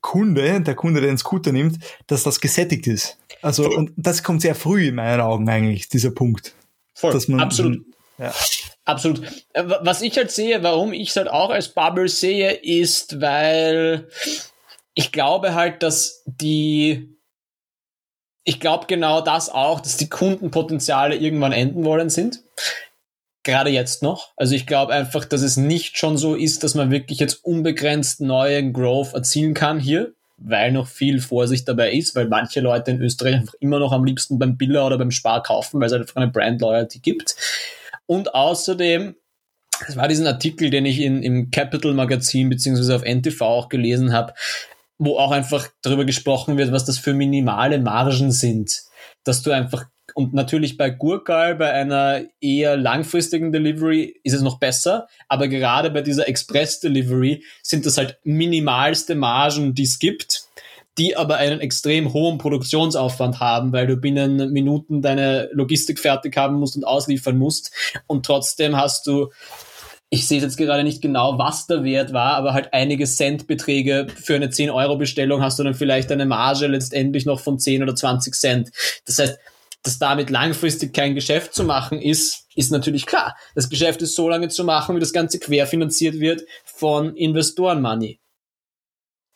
Kunde, 0.01 0.61
der 0.61 0.75
Kunde, 0.75 1.01
der 1.01 1.09
den 1.09 1.17
Scooter 1.17 1.51
nimmt, 1.51 1.79
dass 2.05 2.21
das 2.21 2.39
gesättigt 2.39 2.85
ist. 2.85 3.17
Also, 3.41 3.67
und 3.69 3.91
das 3.95 4.21
kommt 4.21 4.41
sehr 4.41 4.53
früh 4.53 4.89
in 4.89 4.95
meinen 4.95 5.21
Augen 5.21 5.49
eigentlich, 5.49 5.89
dieser 5.89 6.11
Punkt. 6.11 6.53
Voll, 6.93 7.11
dass 7.11 7.27
man, 7.27 7.39
absolut. 7.39 7.83
Ja. 8.17 8.33
Absolut. 8.85 9.21
Äh, 9.53 9.63
was 9.81 10.01
ich 10.01 10.15
halt 10.17 10.31
sehe, 10.31 10.61
warum 10.63 10.93
ich 10.93 11.09
es 11.09 11.15
halt 11.15 11.29
auch 11.29 11.49
als 11.49 11.69
Bubble 11.69 12.07
sehe, 12.07 12.51
ist, 12.51 13.19
weil 13.21 14.07
ich 14.93 15.11
glaube 15.11 15.55
halt, 15.55 15.83
dass 15.83 16.23
die, 16.25 17.17
ich 18.43 18.59
glaube 18.59 18.85
genau 18.87 19.21
das 19.21 19.49
auch, 19.49 19.79
dass 19.79 19.97
die 19.97 20.09
Kundenpotenziale 20.09 21.15
irgendwann 21.15 21.51
enden 21.51 21.83
wollen 21.83 22.09
sind 22.09 22.43
gerade 23.45 23.69
jetzt 23.69 24.03
noch. 24.03 24.33
Also 24.35 24.55
ich 24.55 24.67
glaube 24.67 24.91
einfach, 24.91 25.23
dass 25.23 25.41
es 25.41 25.55
nicht 25.55 25.97
schon 25.97 26.17
so 26.17 26.35
ist, 26.35 26.65
dass 26.65 26.75
man 26.75 26.91
wirklich 26.91 27.19
jetzt 27.19 27.45
unbegrenzt 27.45 28.19
neuen 28.19 28.73
Growth 28.73 29.13
erzielen 29.13 29.53
kann 29.53 29.79
hier, 29.79 30.13
weil 30.37 30.73
noch 30.73 30.87
viel 30.87 31.21
Vorsicht 31.21 31.67
dabei 31.69 31.93
ist, 31.93 32.15
weil 32.15 32.27
manche 32.27 32.59
Leute 32.59 32.91
in 32.91 33.01
Österreich 33.01 33.35
einfach 33.35 33.53
immer 33.61 33.79
noch 33.79 33.93
am 33.93 34.03
liebsten 34.03 34.37
beim 34.37 34.57
Biller 34.57 34.85
oder 34.85 34.97
beim 34.97 35.11
Spar 35.11 35.41
kaufen, 35.43 35.79
weil 35.79 35.87
es 35.87 35.93
einfach 35.93 36.17
eine 36.17 36.31
Brand 36.31 36.59
Loyalty 36.59 36.99
gibt. 36.99 37.35
Und 38.07 38.33
außerdem, 38.33 39.15
es 39.87 39.95
war 39.95 40.07
diesen 40.07 40.27
Artikel, 40.27 40.69
den 40.69 40.85
ich 40.85 40.99
in, 40.99 41.23
im 41.23 41.51
Capital 41.51 41.93
Magazin 41.93 42.49
beziehungsweise 42.49 42.95
auf 42.95 43.03
NTV 43.03 43.41
auch 43.41 43.69
gelesen 43.69 44.13
habe, 44.13 44.33
wo 44.97 45.17
auch 45.17 45.31
einfach 45.31 45.67
darüber 45.81 46.05
gesprochen 46.05 46.57
wird, 46.57 46.71
was 46.71 46.85
das 46.85 46.97
für 46.97 47.13
minimale 47.13 47.79
Margen 47.79 48.31
sind. 48.31 48.83
Dass 49.23 49.41
du 49.41 49.51
einfach 49.51 49.85
und 50.13 50.33
natürlich 50.33 50.77
bei 50.77 50.91
Gurkal, 50.91 51.55
bei 51.55 51.71
einer 51.71 52.23
eher 52.39 52.77
langfristigen 52.77 53.51
Delivery 53.51 54.19
ist 54.23 54.33
es 54.33 54.41
noch 54.41 54.59
besser, 54.59 55.07
aber 55.27 55.47
gerade 55.47 55.89
bei 55.89 56.01
dieser 56.01 56.29
Express 56.29 56.79
Delivery 56.79 57.43
sind 57.63 57.85
das 57.85 57.97
halt 57.97 58.19
minimalste 58.23 59.15
Margen, 59.15 59.73
die 59.73 59.83
es 59.83 59.99
gibt, 59.99 60.34
die 60.97 61.17
aber 61.17 61.37
einen 61.37 61.59
extrem 61.59 62.13
hohen 62.13 62.37
Produktionsaufwand 62.37 63.39
haben, 63.39 63.73
weil 63.73 63.87
du 63.87 63.97
binnen 63.97 64.51
Minuten 64.51 65.01
deine 65.01 65.49
Logistik 65.51 65.99
fertig 65.99 66.37
haben 66.37 66.55
musst 66.55 66.75
und 66.75 66.85
ausliefern 66.85 67.37
musst 67.37 67.71
und 68.07 68.25
trotzdem 68.25 68.75
hast 68.75 69.07
du 69.07 69.29
ich 70.09 70.27
sehe 70.27 70.39
jetzt 70.39 70.57
gerade 70.57 70.83
nicht 70.83 71.01
genau, 71.01 71.37
was 71.39 71.67
der 71.67 71.83
Wert 71.83 72.13
war, 72.13 72.35
aber 72.35 72.53
halt 72.53 72.73
einige 72.73 73.05
Centbeträge 73.05 74.07
für 74.15 74.35
eine 74.35 74.47
10-Euro-Bestellung 74.47 75.41
hast 75.41 75.59
du 75.59 75.63
dann 75.63 75.73
vielleicht 75.73 76.11
eine 76.11 76.25
Marge 76.25 76.67
letztendlich 76.67 77.25
noch 77.25 77.39
von 77.39 77.59
10 77.59 77.83
oder 77.83 77.95
20 77.95 78.33
Cent. 78.33 78.69
Das 79.05 79.19
heißt, 79.19 79.37
dass 79.83 79.99
damit 79.99 80.29
langfristig 80.29 80.93
kein 80.93 81.15
Geschäft 81.15 81.53
zu 81.53 81.63
machen 81.63 82.01
ist, 82.01 82.45
ist 82.55 82.71
natürlich 82.71 83.05
klar. 83.05 83.35
Das 83.55 83.69
Geschäft 83.69 84.01
ist 84.01 84.15
so 84.15 84.29
lange 84.29 84.47
zu 84.47 84.63
machen, 84.63 84.95
wie 84.95 84.99
das 84.99 85.13
Ganze 85.13 85.39
querfinanziert 85.39 86.19
wird 86.19 86.43
von 86.63 87.15
Investoren-Money. 87.15 88.19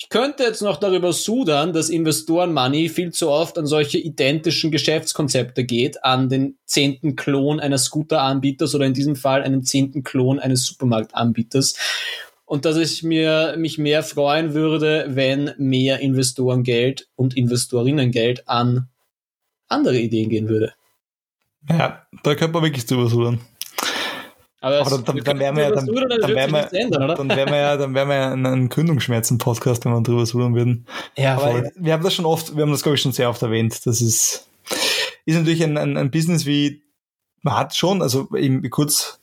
Ich 0.02 0.08
könnte 0.08 0.43
jetzt 0.43 0.62
noch 0.62 0.78
darüber 0.78 1.12
sudern, 1.12 1.74
dass 1.74 1.89
Investoren-Money 1.89 2.88
viel 2.88 3.12
zu 3.12 3.30
oft 3.30 3.58
an 3.58 3.68
solche 3.68 3.97
identischen 3.97 4.72
Geschäftskonzepte 4.72 5.66
geht, 5.66 6.06
an 6.06 6.30
den 6.30 6.58
zehnten 6.66 7.18
Klon 7.18 7.60
eines 7.60 7.84
Scooter-Anbieters 7.86 8.74
oder 8.76 8.86
in 8.86 8.93
diesem 8.93 9.18
Fall 9.18 9.43
einen 9.43 9.64
zehnten 9.64 10.04
Klon 10.04 10.39
eines 10.39 10.66
Supermarktanbieters. 10.66 11.76
Und 12.45 12.64
dass 12.64 12.78
ich 12.78 13.04
mir, 13.04 13.56
mich 13.58 13.78
mehr 13.78 14.02
freuen 14.02 14.54
würde, 14.54 15.06
wenn 15.10 15.52
mehr 15.58 16.00
Investorengeld 16.00 17.10
und 17.18 17.36
Investorinnengeld 17.36 18.47
an 18.47 18.88
andere 19.68 20.00
Ideen 20.00 20.30
gehen 20.30 20.47
würde. 20.47 20.74
Ja, 21.70 22.08
da 22.24 22.36
könnte 22.36 22.54
man 22.54 22.64
wirklich 22.64 22.86
drüber 22.86 23.08
sudern. 23.08 23.41
Aber, 24.62 24.82
Aber 24.82 24.97
dann, 24.97 25.18
dann, 25.24 25.39
wären 25.39 25.55
wir 25.55 25.64
ja, 25.64 25.72
dann, 25.72 25.86
dann, 25.86 26.36
wären 26.36 26.51
wir, 26.51 26.74
ändern, 26.74 27.07
dann 27.16 27.30
wären 27.30 27.49
wir 27.49 27.57
ja, 27.57 27.78
dann 27.78 27.93
wären 27.93 28.10
wir 28.10 28.16
ja 28.16 28.34
ein 28.34 28.68
Gründungsschmerzen-Podcast, 28.68 29.86
wenn 29.86 29.93
wir 29.93 30.01
drüber 30.01 30.26
sudern 30.26 30.53
würden. 30.53 30.86
Ja, 31.18 31.36
Aber 31.38 31.51
voll. 31.51 31.72
wir 31.76 31.93
haben 31.93 32.03
das 32.03 32.14
schon 32.14 32.26
oft, 32.26 32.55
wir 32.55 32.64
haben 32.64 32.72
das 32.72 32.84
glaube 32.84 32.95
ich 32.95 33.01
schon 33.01 33.14
sehr 33.14 33.30
oft 33.30 33.41
erwähnt. 33.41 33.86
Das 33.86 34.01
ist, 34.01 34.49
ist 35.26 35.36
natürlich 35.36 35.64
ein, 35.64 35.78
ein, 35.78 35.95
ein 35.95 36.12
Business 36.12 36.45
wie, 36.45 36.82
man 37.41 37.55
hat 37.55 37.74
schon, 37.74 38.01
also 38.01 38.28
eben 38.36 38.70
kurz, 38.70 39.22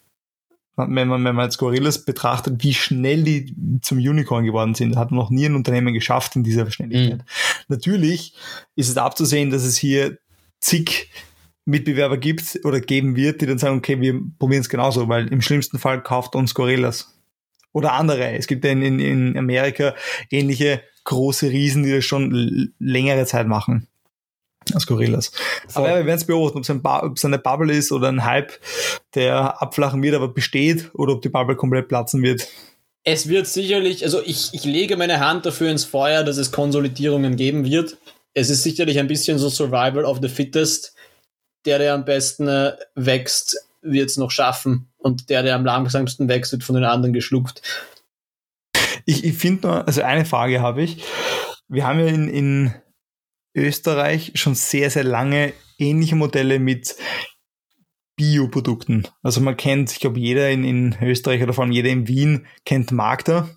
wenn 0.76 1.08
man, 1.08 1.22
wenn 1.24 1.34
man 1.34 1.44
jetzt 1.44 1.58
Gorillas 1.58 2.04
betrachtet, 2.06 2.62
wie 2.62 2.72
schnell 2.72 3.22
die 3.22 3.54
zum 3.82 3.98
Unicorn 3.98 4.44
geworden 4.44 4.74
sind, 4.74 4.96
hat 4.96 5.10
noch 5.10 5.28
nie 5.28 5.46
ein 5.46 5.54
Unternehmen 5.54 5.92
geschafft 5.92 6.36
in 6.36 6.44
dieser 6.44 6.70
Schnelligkeit. 6.70 7.18
Mhm. 7.18 7.24
Natürlich 7.68 8.34
ist 8.74 8.88
es 8.88 8.96
abzusehen, 8.96 9.50
dass 9.50 9.64
es 9.64 9.76
hier 9.76 10.18
zig 10.60 11.10
Mitbewerber 11.66 12.16
gibt 12.16 12.60
oder 12.64 12.80
geben 12.80 13.16
wird, 13.16 13.40
die 13.40 13.46
dann 13.46 13.58
sagen, 13.58 13.76
okay, 13.76 14.00
wir 14.00 14.20
probieren 14.38 14.62
es 14.62 14.68
genauso, 14.68 15.08
weil 15.08 15.28
im 15.28 15.42
schlimmsten 15.42 15.78
Fall 15.78 16.02
kauft 16.02 16.34
uns 16.34 16.54
Gorillas. 16.54 17.12
Oder 17.72 17.92
andere. 17.92 18.32
Es 18.32 18.46
gibt 18.46 18.64
ja 18.64 18.70
in, 18.70 18.82
in, 18.82 19.00
in 19.00 19.36
Amerika 19.36 19.94
ähnliche 20.30 20.80
große 21.04 21.50
Riesen, 21.50 21.82
die 21.82 21.92
das 21.92 22.04
schon 22.04 22.72
längere 22.78 23.26
Zeit 23.26 23.48
machen 23.48 23.88
als 24.74 24.86
Gorillas. 24.86 25.32
Voll. 25.68 25.82
Aber 25.82 25.90
ja, 25.90 25.96
wir 25.98 26.06
werden 26.06 26.18
es 26.18 26.24
beobachten, 26.24 26.58
ob 26.82 27.16
es, 27.16 27.24
eine 27.24 27.38
Bubble 27.38 27.72
ist 27.72 27.92
oder 27.92 28.08
ein 28.08 28.24
Hype, 28.24 28.52
der 29.14 29.60
abflachen 29.60 30.02
wird, 30.02 30.14
aber 30.14 30.28
besteht, 30.28 30.90
oder 30.94 31.12
ob 31.12 31.22
die 31.22 31.28
Bubble 31.28 31.56
komplett 31.56 31.88
platzen 31.88 32.22
wird. 32.22 32.48
Es 33.04 33.28
wird 33.28 33.46
sicherlich, 33.46 34.02
also 34.04 34.20
ich, 34.24 34.50
ich 34.54 34.64
lege 34.64 34.96
meine 34.96 35.20
Hand 35.20 35.46
dafür 35.46 35.70
ins 35.70 35.84
Feuer, 35.84 36.24
dass 36.24 36.38
es 36.38 36.50
Konsolidierungen 36.50 37.36
geben 37.36 37.64
wird 37.64 37.98
es 38.36 38.50
ist 38.50 38.62
sicherlich 38.62 38.98
ein 38.98 39.06
bisschen 39.06 39.38
so 39.38 39.48
Survival 39.48 40.04
of 40.04 40.18
the 40.20 40.28
Fittest. 40.28 40.94
Der, 41.66 41.78
der 41.78 41.94
am 41.94 42.04
besten 42.04 42.48
äh, 42.48 42.72
wächst, 42.94 43.56
wird 43.82 44.10
es 44.10 44.16
noch 44.16 44.30
schaffen. 44.30 44.88
Und 44.98 45.30
der, 45.30 45.42
der 45.42 45.54
am 45.54 45.64
langsamsten 45.64 46.28
wächst, 46.28 46.52
wird 46.52 46.64
von 46.64 46.74
den 46.74 46.84
anderen 46.84 47.12
geschluckt. 47.12 47.62
Ich, 49.04 49.24
ich 49.24 49.36
finde 49.36 49.68
nur, 49.68 49.86
also 49.86 50.02
eine 50.02 50.24
Frage 50.24 50.60
habe 50.60 50.82
ich. 50.82 51.04
Wir 51.68 51.86
haben 51.86 52.00
ja 52.00 52.06
in, 52.06 52.28
in 52.28 52.74
Österreich 53.54 54.32
schon 54.34 54.54
sehr, 54.54 54.90
sehr 54.90 55.04
lange 55.04 55.52
ähnliche 55.78 56.16
Modelle 56.16 56.58
mit 56.58 56.96
Bioprodukten. 58.16 59.06
Also 59.22 59.40
man 59.40 59.56
kennt, 59.56 59.92
ich 59.92 60.00
glaube, 60.00 60.18
jeder 60.18 60.50
in, 60.50 60.64
in 60.64 60.96
Österreich 61.00 61.42
oder 61.42 61.52
vor 61.52 61.64
allem 61.64 61.72
jeder 61.72 61.90
in 61.90 62.08
Wien 62.08 62.46
kennt 62.64 62.90
Magda, 62.90 63.48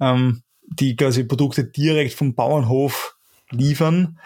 ähm, 0.00 0.42
die 0.62 0.96
quasi 0.96 1.24
Produkte 1.24 1.64
direkt 1.64 2.14
vom 2.14 2.34
Bauernhof 2.34 3.16
liefern. 3.50 4.18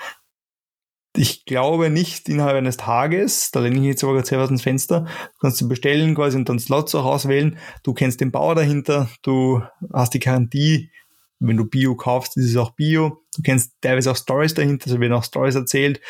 Ich 1.17 1.45
glaube 1.45 1.91
nicht 1.91 2.29
innerhalb 2.29 2.57
eines 2.57 2.77
Tages, 2.77 3.53
da 3.53 3.61
lehne 3.61 3.77
ich 3.77 3.85
jetzt 3.85 4.03
aber 4.03 4.25
sehr 4.25 4.41
aus 4.41 4.49
dem 4.49 4.59
Fenster, 4.59 5.03
du 5.03 5.39
kannst 5.41 5.59
sie 5.59 5.67
bestellen 5.67 6.15
quasi 6.17 6.37
und 6.37 6.49
dann 6.49 6.59
Slots 6.59 6.95
auch 6.97 7.05
auswählen. 7.05 7.57
Du 7.85 7.95
kennst 7.95 8.21
den 8.21 8.33
Bauer 8.33 8.57
dahinter, 8.57 9.09
du 9.23 9.63
hast 9.93 10.15
die 10.15 10.19
Garantie, 10.19 10.91
wenn 11.39 11.57
du 11.57 11.67
Bio 11.67 11.95
kaufst, 11.95 12.37
ist 12.37 12.51
es 12.51 12.57
auch 12.57 12.71
Bio. 12.71 13.23
Du 13.37 13.43
kennst 13.43 13.73
teilweise 13.81 14.11
auch 14.11 14.17
Stories 14.17 14.55
dahinter, 14.55 14.87
also 14.87 15.01
werden 15.01 15.13
auch 15.13 15.25
Stories 15.25 15.55
erzählt 15.55 16.01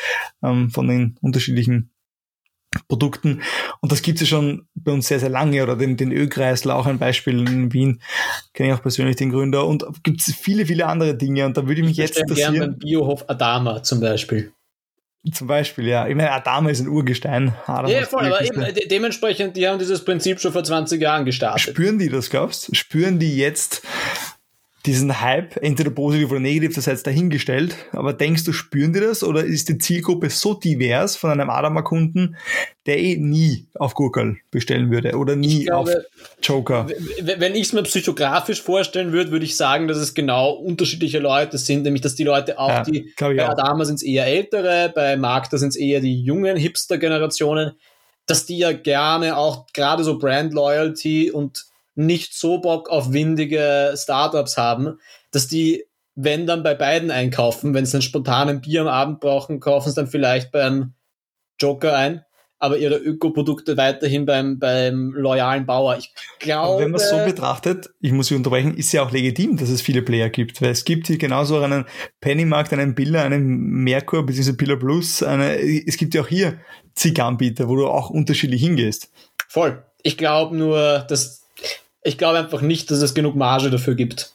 ähm, 0.43 0.69
von 0.71 0.87
den 0.87 1.17
unterschiedlichen 1.21 1.91
Produkten. 2.87 3.41
Und 3.81 3.91
das 3.91 4.01
gibt 4.01 4.21
es 4.21 4.29
ja 4.29 4.37
schon 4.37 4.67
bei 4.75 4.91
uns 4.91 5.07
sehr, 5.07 5.19
sehr 5.19 5.29
lange. 5.29 5.63
Oder 5.63 5.75
den, 5.75 5.97
den 5.97 6.11
Ölkreisler, 6.11 6.75
auch 6.75 6.85
ein 6.85 6.99
Beispiel 6.99 7.47
in 7.47 7.73
Wien, 7.73 8.01
kenne 8.53 8.69
ich 8.69 8.75
auch 8.75 8.81
persönlich 8.81 9.15
den 9.15 9.31
Gründer. 9.31 9.65
Und 9.65 9.85
gibt 10.03 10.21
es 10.21 10.35
viele, 10.35 10.65
viele 10.65 10.85
andere 10.87 11.15
Dinge. 11.15 11.45
Und 11.45 11.57
da 11.57 11.67
würde 11.67 11.81
ich 11.81 11.87
mich 11.87 11.91
ich 11.91 11.97
jetzt 11.97 12.17
interessieren. 12.17 12.53
gerne 12.53 12.67
beim 12.71 12.79
Biohof 12.79 13.29
Adama 13.29 13.83
zum 13.83 13.99
Beispiel. 13.99 14.51
Zum 15.33 15.47
Beispiel, 15.47 15.87
ja. 15.87 16.07
Ich 16.07 16.15
meine, 16.15 16.31
Adama 16.31 16.69
ist 16.69 16.81
ein 16.81 16.87
Urgestein. 16.87 17.55
Adam 17.65 17.89
ja, 17.89 18.05
voll, 18.05 18.25
aber 18.27 18.41
eben, 18.43 18.63
dementsprechend, 18.89 19.57
die 19.57 19.67
haben 19.67 19.79
dieses 19.79 20.05
Prinzip 20.05 20.39
schon 20.39 20.51
vor 20.51 20.63
20 20.63 21.01
Jahren 21.01 21.25
gestartet. 21.25 21.61
Spüren 21.61 21.97
die 21.97 22.09
das, 22.09 22.29
glaubst 22.29 22.67
du? 22.67 22.75
Spüren 22.75 23.17
die 23.17 23.35
jetzt, 23.35 23.81
diesen 24.85 25.21
Hype, 25.21 25.57
entweder 25.57 25.89
positiv 25.89 26.31
oder 26.31 26.39
negativ, 26.39 26.75
das 26.75 26.87
heißt 26.87 27.05
dahingestellt, 27.07 27.75
aber 27.91 28.13
denkst 28.13 28.43
du, 28.43 28.53
spüren 28.53 28.93
die 28.93 28.99
das? 28.99 29.23
Oder 29.23 29.43
ist 29.43 29.69
die 29.69 29.77
Zielgruppe 29.77 30.29
so 30.29 30.53
divers 30.53 31.15
von 31.15 31.31
einem 31.31 31.49
Adama-Kunden, 31.49 32.37
der 32.85 32.99
eh 32.99 33.17
nie 33.17 33.67
auf 33.73 33.95
Google 33.95 34.37
bestellen 34.51 34.91
würde 34.91 35.17
oder 35.17 35.35
nie 35.35 35.65
glaube, 35.65 35.91
auf 35.91 36.35
Joker? 36.41 36.87
Wenn 37.21 37.55
ich 37.55 37.67
es 37.67 37.73
mir 37.73 37.83
psychografisch 37.83 38.61
vorstellen 38.61 39.11
würde, 39.11 39.31
würde 39.31 39.45
ich 39.45 39.57
sagen, 39.57 39.87
dass 39.87 39.97
es 39.97 40.13
genau 40.13 40.51
unterschiedliche 40.51 41.19
Leute 41.19 41.57
sind, 41.57 41.83
nämlich 41.83 42.01
dass 42.01 42.15
die 42.15 42.23
Leute 42.23 42.59
auch, 42.59 42.69
ja, 42.69 42.83
die 42.83 43.13
bei 43.19 43.47
Adama 43.47 43.85
sind 43.85 43.95
es 43.95 44.03
eher 44.03 44.27
ältere, 44.27 44.91
bei 44.93 45.17
Magda 45.17 45.57
sind 45.57 45.69
es 45.69 45.75
eher 45.75 46.01
die 46.01 46.21
jungen 46.21 46.57
Hipster-Generationen, 46.57 47.71
dass 48.27 48.45
die 48.45 48.57
ja 48.57 48.71
gerne 48.71 49.37
auch 49.37 49.67
gerade 49.73 50.03
so 50.03 50.17
Brand 50.17 50.53
Loyalty 50.53 51.31
und 51.31 51.65
nicht 51.95 52.33
so 52.33 52.59
Bock 52.59 52.89
auf 52.89 53.13
windige 53.13 53.93
Startups 53.97 54.57
haben, 54.57 54.99
dass 55.31 55.47
die, 55.47 55.85
wenn 56.15 56.45
dann 56.45 56.63
bei 56.63 56.75
beiden 56.75 57.11
einkaufen, 57.11 57.73
wenn 57.73 57.85
sie 57.85 57.97
einen 57.97 58.01
spontanen 58.01 58.61
Bier 58.61 58.81
am 58.81 58.87
Abend 58.87 59.19
brauchen, 59.19 59.59
kaufen 59.59 59.89
sie 59.89 59.95
dann 59.95 60.07
vielleicht 60.07 60.51
beim 60.51 60.93
Joker 61.59 61.95
ein, 61.97 62.25
aber 62.57 62.77
ihre 62.77 62.97
Ökoprodukte 62.97 63.77
weiterhin 63.77 64.25
beim, 64.25 64.59
beim 64.59 65.13
loyalen 65.13 65.65
Bauer. 65.65 65.97
Ich 65.97 66.13
glaube. 66.39 66.83
wenn 66.83 66.91
man 66.91 66.99
es 66.99 67.09
so 67.09 67.17
betrachtet, 67.17 67.89
ich 68.01 68.11
muss 68.11 68.27
Sie 68.27 68.35
unterbrechen, 68.35 68.75
ist 68.75 68.91
ja 68.91 69.03
auch 69.03 69.11
legitim, 69.11 69.57
dass 69.57 69.69
es 69.69 69.81
viele 69.81 70.01
Player 70.01 70.29
gibt, 70.29 70.61
weil 70.61 70.71
es 70.71 70.85
gibt 70.85 71.07
hier 71.07 71.17
genauso 71.17 71.59
einen 71.59 71.85
Pennymarkt, 72.21 72.73
einen 72.73 72.95
Biller, 72.95 73.23
einen 73.23 73.45
Merkur, 73.47 74.25
beziehungsweise 74.25 74.57
Biller 74.57 74.77
Plus, 74.77 75.23
eine, 75.23 75.57
es 75.57 75.97
gibt 75.97 76.13
ja 76.13 76.21
auch 76.21 76.27
hier 76.27 76.59
zig 76.93 77.21
Anbieter, 77.21 77.67
wo 77.67 77.75
du 77.75 77.87
auch 77.87 78.09
unterschiedlich 78.09 78.61
hingehst. 78.61 79.11
Voll. 79.47 79.83
Ich 80.01 80.17
glaube 80.17 80.55
nur, 80.55 81.05
dass 81.09 81.44
ich 82.05 82.17
glaube 82.17 82.37
einfach 82.37 82.61
nicht, 82.61 82.91
dass 82.91 83.01
es 83.01 83.15
genug 83.15 83.35
Marge 83.35 83.69
dafür 83.69 83.95
gibt. 83.95 84.33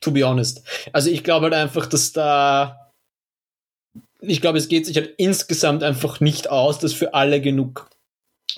To 0.00 0.12
be 0.12 0.24
honest. 0.24 0.62
Also 0.92 1.10
ich 1.10 1.24
glaube 1.24 1.44
halt 1.44 1.54
einfach, 1.54 1.86
dass 1.86 2.12
da. 2.12 2.92
Ich 4.20 4.40
glaube, 4.40 4.58
es 4.58 4.68
geht 4.68 4.86
sich 4.86 4.96
halt 4.96 5.14
insgesamt 5.18 5.82
einfach 5.82 6.20
nicht 6.20 6.48
aus, 6.48 6.78
dass 6.78 6.92
für 6.92 7.12
alle 7.12 7.40
genug 7.40 7.90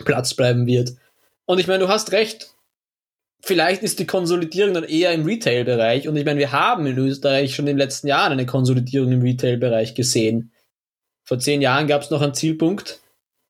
Platz 0.05 0.35
bleiben 0.35 0.66
wird. 0.66 0.93
Und 1.47 1.59
ich 1.59 1.66
meine, 1.66 1.81
du 1.81 1.89
hast 1.89 2.12
recht. 2.12 2.55
Vielleicht 3.41 3.83
ist 3.83 3.99
die 3.99 4.07
Konsolidierung 4.07 4.74
dann 4.74 4.85
eher 4.85 5.12
im 5.12 5.24
Retail-Bereich. 5.24 6.07
Und 6.09 6.16
ich 6.16 6.24
meine, 6.24 6.41
wir 6.41 6.53
haben 6.53 6.87
in 6.87 6.99
Österreich 6.99 7.55
schon 7.55 7.66
in 7.66 7.76
den 7.76 7.79
letzten 7.79 8.09
Jahren 8.09 8.33
eine 8.33 8.47
Konsolidierung 8.47 9.12
im 9.12 9.22
Retail-Bereich 9.22 9.95
gesehen. 9.95 10.53
Vor 11.24 11.39
zehn 11.39 11.62
Jahren 11.62 11.87
gab 11.87 12.03
es 12.03 12.11
noch 12.11 12.20
einen 12.20 12.35
Zielpunkt. 12.35 13.01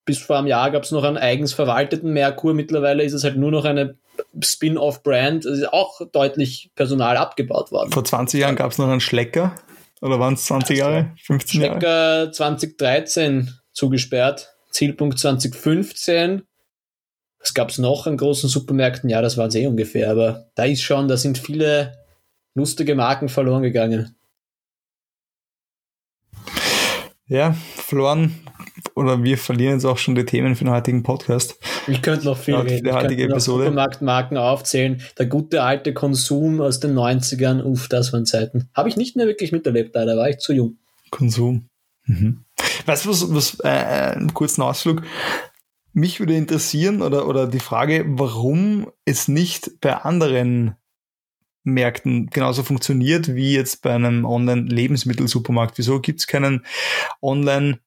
Bis 0.04 0.18
vor 0.18 0.38
einem 0.38 0.46
Jahr 0.46 0.70
gab 0.70 0.84
es 0.84 0.90
noch 0.90 1.04
einen 1.04 1.16
eigens 1.16 1.52
verwalteten 1.52 2.12
Merkur. 2.12 2.54
Mittlerweile 2.54 3.02
ist 3.02 3.12
es 3.12 3.24
halt 3.24 3.36
nur 3.36 3.50
noch 3.50 3.64
eine 3.64 3.96
Spin-off-Brand, 4.42 5.44
ist 5.44 5.72
auch 5.72 6.00
deutlich 6.12 6.70
Personal 6.74 7.16
abgebaut 7.16 7.72
worden. 7.72 7.92
Vor 7.92 8.04
20 8.04 8.40
Jahren 8.40 8.56
gab 8.56 8.70
es 8.70 8.78
noch 8.78 8.88
einen 8.88 9.00
Schlecker. 9.00 9.54
Oder 10.00 10.20
waren 10.20 10.34
es 10.34 10.44
20 10.46 10.82
also, 10.82 10.90
Jahre? 10.90 11.14
15 11.22 11.60
Schlecker 11.60 12.16
Jahre? 12.18 12.30
2013 12.30 13.50
zugesperrt. 13.72 14.54
Zielpunkt 14.70 15.18
2015. 15.18 16.42
Was 17.40 17.54
gab 17.54 17.70
es 17.70 17.78
noch 17.78 18.06
an 18.06 18.16
großen 18.16 18.48
Supermärkten? 18.48 19.08
Ja, 19.10 19.22
das 19.22 19.36
waren 19.36 19.48
es 19.48 19.54
eh 19.54 19.66
ungefähr. 19.66 20.10
Aber 20.10 20.50
da 20.54 20.64
ist 20.64 20.82
schon, 20.82 21.08
da 21.08 21.16
sind 21.16 21.38
viele 21.38 21.98
lustige 22.54 22.94
Marken 22.94 23.28
verloren 23.28 23.62
gegangen. 23.62 24.14
Ja, 27.26 27.52
verloren 27.52 28.34
oder 28.94 29.22
wir 29.22 29.38
verlieren 29.38 29.74
jetzt 29.74 29.84
auch 29.84 29.98
schon 29.98 30.14
die 30.14 30.24
Themen 30.24 30.56
für 30.56 30.64
den 30.64 30.72
heutigen 30.72 31.02
Podcast. 31.02 31.58
Ich 31.88 32.02
könnte 32.02 32.26
noch 32.26 32.38
viel 32.38 32.54
reden. 32.56 32.84
Der 32.84 32.94
heutige 32.94 33.28
ich. 33.34 33.42
Supermarktmarken 33.42 34.36
aufzählen. 34.36 35.02
Der 35.18 35.26
gute 35.26 35.62
alte 35.62 35.94
Konsum 35.94 36.60
aus 36.60 36.80
den 36.80 36.94
90ern, 36.94 37.62
uff, 37.62 37.88
das 37.88 38.12
waren 38.12 38.26
Zeiten. 38.26 38.68
Habe 38.74 38.88
ich 38.88 38.96
nicht 38.96 39.16
mehr 39.16 39.26
wirklich 39.26 39.52
miterlebt, 39.52 39.94
leider 39.94 40.16
war 40.16 40.28
ich 40.28 40.38
zu 40.38 40.52
jung. 40.52 40.78
Konsum. 41.10 41.68
Mhm. 42.04 42.44
Weißt 42.86 43.04
du, 43.04 43.10
was, 43.10 43.34
was 43.34 43.60
äh, 43.60 43.68
einen 43.68 44.34
kurzen 44.34 44.62
Ausflug. 44.62 45.02
Mich 45.92 46.20
würde 46.20 46.36
interessieren 46.36 47.02
oder, 47.02 47.26
oder 47.26 47.46
die 47.46 47.60
Frage, 47.60 48.04
warum 48.06 48.90
es 49.04 49.28
nicht 49.28 49.80
bei 49.80 49.96
anderen 49.96 50.76
Märkten 51.64 52.30
genauso 52.30 52.62
funktioniert 52.62 53.34
wie 53.34 53.52
jetzt 53.52 53.82
bei 53.82 53.94
einem 53.94 54.24
Online-Lebensmittelsupermarkt. 54.24 55.78
Wieso 55.78 56.00
gibt 56.00 56.20
es 56.20 56.26
keinen 56.26 56.64
Online- 57.20 57.80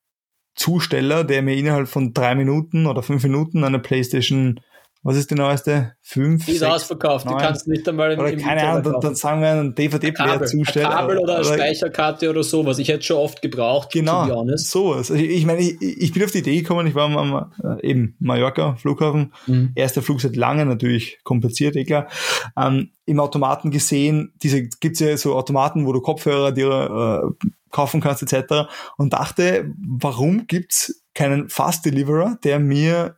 Zusteller, 0.56 1.24
der 1.24 1.42
mir 1.42 1.56
innerhalb 1.56 1.88
von 1.88 2.14
drei 2.14 2.36
Minuten 2.36 2.86
oder 2.86 3.04
fünf 3.04 3.24
Minuten 3.24 3.64
eine 3.64 3.80
PlayStation 3.80 4.60
was 5.04 5.18
ist 5.18 5.32
die 5.32 5.36
neueste? 5.36 5.94
Fünf? 6.04 6.46
Die 6.46 6.52
ist 6.52 6.60
sechs, 6.60 6.72
ausverkauft, 6.72 7.26
neun, 7.26 7.38
die 7.38 7.44
kannst 7.44 7.66
du 7.66 7.72
nicht 7.72 7.90
einmal 7.90 8.12
im 8.12 8.20
Oder 8.20 8.34
im 8.34 8.40
keine 8.40 8.68
Ahnung, 8.68 8.84
dann, 8.84 9.02
dann, 9.02 9.16
sagen 9.16 9.42
wir 9.42 9.50
einen 9.50 9.74
DVD-Player 9.74 10.44
zustellen. 10.46 10.86
Ein 10.86 10.92
Kabel 10.92 11.18
oder, 11.18 11.38
eine 11.38 11.44
Speicherkarte 11.44 12.30
oder 12.30 12.44
sowas. 12.44 12.78
Ich 12.78 12.88
hätte 12.90 13.02
schon 13.02 13.18
oft 13.18 13.42
gebraucht. 13.42 13.92
Genau, 13.92 14.46
sowas. 14.58 15.10
Also 15.10 15.16
ich 15.16 15.46
meine, 15.48 15.62
ich, 15.62 15.82
ich, 15.82 16.14
bin 16.14 16.24
auf 16.24 16.30
die 16.30 16.40
Idee 16.40 16.62
gekommen, 16.62 16.86
ich 16.86 16.94
war 16.94 17.10
am, 17.10 17.52
äh, 17.64 17.90
eben 17.90 18.16
Mallorca 18.20 18.76
Flughafen. 18.76 19.34
Mhm. 19.48 19.72
Erster 19.74 20.04
Flug 20.04 20.22
seit 20.22 20.36
langem, 20.36 20.68
natürlich 20.68 21.20
kompliziert, 21.24 21.76
eh 21.76 21.84
klar. 21.86 22.08
Ähm, 22.56 22.92
Im 23.06 23.20
Automaten 23.20 23.72
gesehen, 23.72 24.34
diese 24.44 24.68
gibt's 24.68 25.00
ja 25.00 25.18
so 25.18 25.36
Automaten, 25.36 25.88
wo 25.88 25.94
du 25.94 26.02
Kopfhörer 26.02 26.52
dir 26.52 27.34
äh, 27.42 27.48
kaufen 27.72 28.02
kannst 28.02 28.24
etc. 28.24 28.70
Und 28.98 29.14
dachte, 29.14 29.74
warum 29.78 30.48
gibt's 30.48 31.04
keinen 31.14 31.50
Fast 31.50 31.86
Deliverer, 31.86 32.38
der 32.44 32.60
mir 32.60 33.18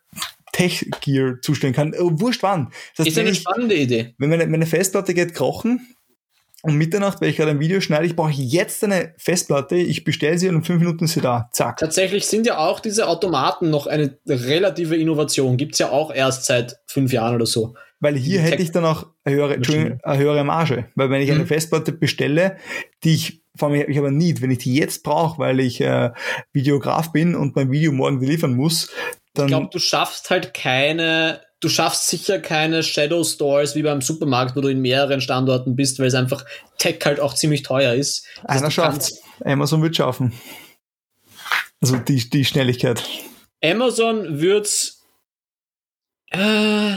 Tech-Gear 0.53 1.41
zustellen 1.41 1.73
kann. 1.73 1.93
Oh, 1.99 2.11
wurscht 2.13 2.43
wann. 2.43 2.71
Das 2.95 3.05
heißt, 3.05 3.17
ist 3.17 3.19
eine 3.19 3.29
ich, 3.31 3.39
spannende 3.39 3.75
Idee. 3.75 4.15
Wenn 4.17 4.29
meine, 4.29 4.47
meine 4.47 4.65
Festplatte 4.65 5.13
geht 5.13 5.33
krochen, 5.33 5.95
um 6.63 6.77
Mitternacht, 6.77 7.21
weil 7.21 7.29
ich 7.29 7.35
gerade 7.35 7.51
ein 7.51 7.59
Video 7.59 7.81
schneide, 7.81 8.05
ich 8.05 8.15
brauche 8.15 8.31
jetzt 8.31 8.83
eine 8.85 9.13
Festplatte, 9.17 9.75
ich 9.75 10.05
bestelle 10.05 10.37
sie 10.37 10.47
und 10.47 10.55
in 10.55 10.63
fünf 10.63 10.79
Minuten 10.79 11.03
ist 11.03 11.13
sie 11.13 11.21
da. 11.21 11.49
Zack. 11.51 11.77
Tatsächlich 11.77 12.25
sind 12.25 12.47
ja 12.47 12.57
auch 12.57 12.79
diese 12.79 13.07
Automaten 13.07 13.69
noch 13.69 13.85
eine 13.85 14.17
relative 14.27 14.95
Innovation. 14.95 15.57
Gibt 15.57 15.73
es 15.73 15.79
ja 15.79 15.89
auch 15.89 16.13
erst 16.13 16.45
seit 16.45 16.77
fünf 16.87 17.11
Jahren 17.11 17.35
oder 17.35 17.45
so. 17.45 17.75
Weil 17.99 18.15
hier 18.15 18.39
die 18.39 18.45
hätte 18.45 18.63
ich 18.63 18.71
dann 18.71 18.85
auch 18.85 19.07
eine 19.25 19.35
höhere, 19.35 19.99
eine 20.03 20.17
höhere 20.17 20.43
Marge. 20.45 20.85
Weil 20.95 21.09
wenn 21.09 21.21
ich 21.21 21.31
eine 21.31 21.41
mhm. 21.41 21.47
Festplatte 21.47 21.91
bestelle, 21.91 22.57
die 23.03 23.13
ich 23.13 23.43
vor 23.55 23.69
allem, 23.69 23.85
ich 23.87 23.97
habe 23.97 24.07
ein 24.07 24.17
Need, 24.17 24.41
wenn 24.41 24.49
ich 24.49 24.59
die 24.59 24.73
jetzt 24.73 25.03
brauche, 25.03 25.39
weil 25.39 25.59
ich 25.59 25.79
äh, 25.81 26.11
Videograf 26.53 27.11
bin 27.11 27.35
und 27.35 27.55
mein 27.55 27.71
Video 27.71 27.91
morgen 27.91 28.19
liefern 28.21 28.55
muss, 28.55 28.89
dann. 29.33 29.45
Ich 29.45 29.51
glaube, 29.51 29.69
du 29.71 29.79
schaffst 29.79 30.29
halt 30.29 30.53
keine, 30.53 31.41
du 31.63 31.69
schaffst 31.69 32.07
sicher 32.09 32.39
keine 32.39 32.83
Shadow 32.83 33.23
Stores 33.23 33.75
wie 33.75 33.83
beim 33.83 34.01
Supermarkt, 34.01 34.55
wo 34.55 34.61
du 34.61 34.67
in 34.67 34.81
mehreren 34.81 35.21
Standorten 35.21 35.75
bist, 35.75 35.99
weil 35.99 36.07
es 36.07 36.13
einfach 36.13 36.45
Tech 36.77 36.99
halt 37.05 37.19
auch 37.19 37.33
ziemlich 37.33 37.63
teuer 37.63 37.93
ist. 37.93 38.25
Das 38.43 38.61
Einer 38.61 38.71
schafft 38.71 39.13
Amazon 39.43 39.81
wird 39.81 39.95
schaffen. 39.95 40.33
Also 41.81 41.97
die, 41.97 42.29
die 42.29 42.45
Schnelligkeit. 42.45 43.03
Amazon 43.63 44.41
wird's, 44.41 45.01
äh, 46.31 46.95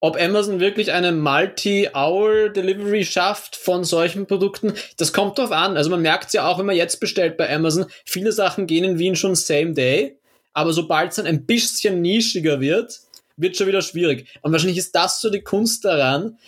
ob 0.00 0.20
Amazon 0.20 0.60
wirklich 0.60 0.92
eine 0.92 1.12
Multi-Hour-Delivery 1.12 3.04
schafft 3.04 3.56
von 3.56 3.84
solchen 3.84 4.26
Produkten, 4.26 4.74
das 4.98 5.12
kommt 5.12 5.38
drauf 5.38 5.52
an. 5.52 5.76
Also 5.76 5.88
man 5.90 6.02
merkt 6.02 6.26
es 6.26 6.32
ja 6.34 6.46
auch, 6.46 6.58
wenn 6.58 6.66
man 6.66 6.76
jetzt 6.76 7.00
bestellt 7.00 7.36
bei 7.36 7.52
Amazon, 7.54 7.86
viele 8.04 8.32
Sachen 8.32 8.66
gehen 8.66 8.84
in 8.84 8.98
Wien 8.98 9.16
schon 9.16 9.34
same 9.34 9.72
day 9.72 10.18
aber 10.56 10.72
sobald 10.72 11.10
es 11.10 11.16
dann 11.16 11.26
ein 11.26 11.44
bisschen 11.44 12.00
nischiger 12.00 12.62
wird, 12.62 13.00
wird 13.36 13.56
schon 13.56 13.66
wieder 13.66 13.82
schwierig. 13.82 14.38
Und 14.42 14.52
wahrscheinlich 14.52 14.78
ist 14.78 14.94
das 14.94 15.20
so 15.20 15.30
die 15.30 15.42
Kunst 15.42 15.84
daran, 15.84 16.38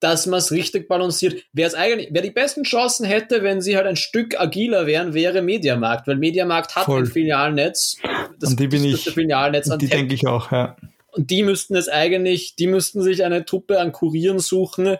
dass 0.00 0.26
man 0.26 0.38
es 0.38 0.52
richtig 0.52 0.86
balanciert. 0.86 1.44
Wer 1.52 1.66
es 1.66 1.74
eigentlich, 1.74 2.08
wer 2.12 2.20
die 2.20 2.30
besten 2.30 2.64
Chancen 2.64 3.06
hätte, 3.06 3.42
wenn 3.42 3.62
sie 3.62 3.76
halt 3.76 3.86
ein 3.86 3.96
Stück 3.96 4.38
agiler 4.38 4.86
wären, 4.86 5.14
wäre 5.14 5.40
Mediamarkt, 5.40 6.06
weil 6.06 6.16
Mediamarkt 6.16 6.76
hat 6.76 6.84
Voll. 6.84 7.04
ein 7.04 7.06
Filialnetz. 7.06 7.96
Das, 8.38 8.50
und 8.50 8.60
die 8.60 8.68
bin 8.68 8.84
ich, 8.84 9.02
Filialnetz 9.02 9.70
die 9.78 9.88
denke 9.88 10.14
ich 10.14 10.26
auch, 10.26 10.52
ja. 10.52 10.76
Und 11.12 11.30
die 11.30 11.42
müssten 11.42 11.76
es 11.76 11.88
eigentlich, 11.88 12.56
die 12.56 12.66
müssten 12.66 13.00
sich 13.00 13.24
eine 13.24 13.44
Truppe 13.44 13.80
an 13.80 13.92
Kurieren 13.92 14.40
suchen, 14.40 14.96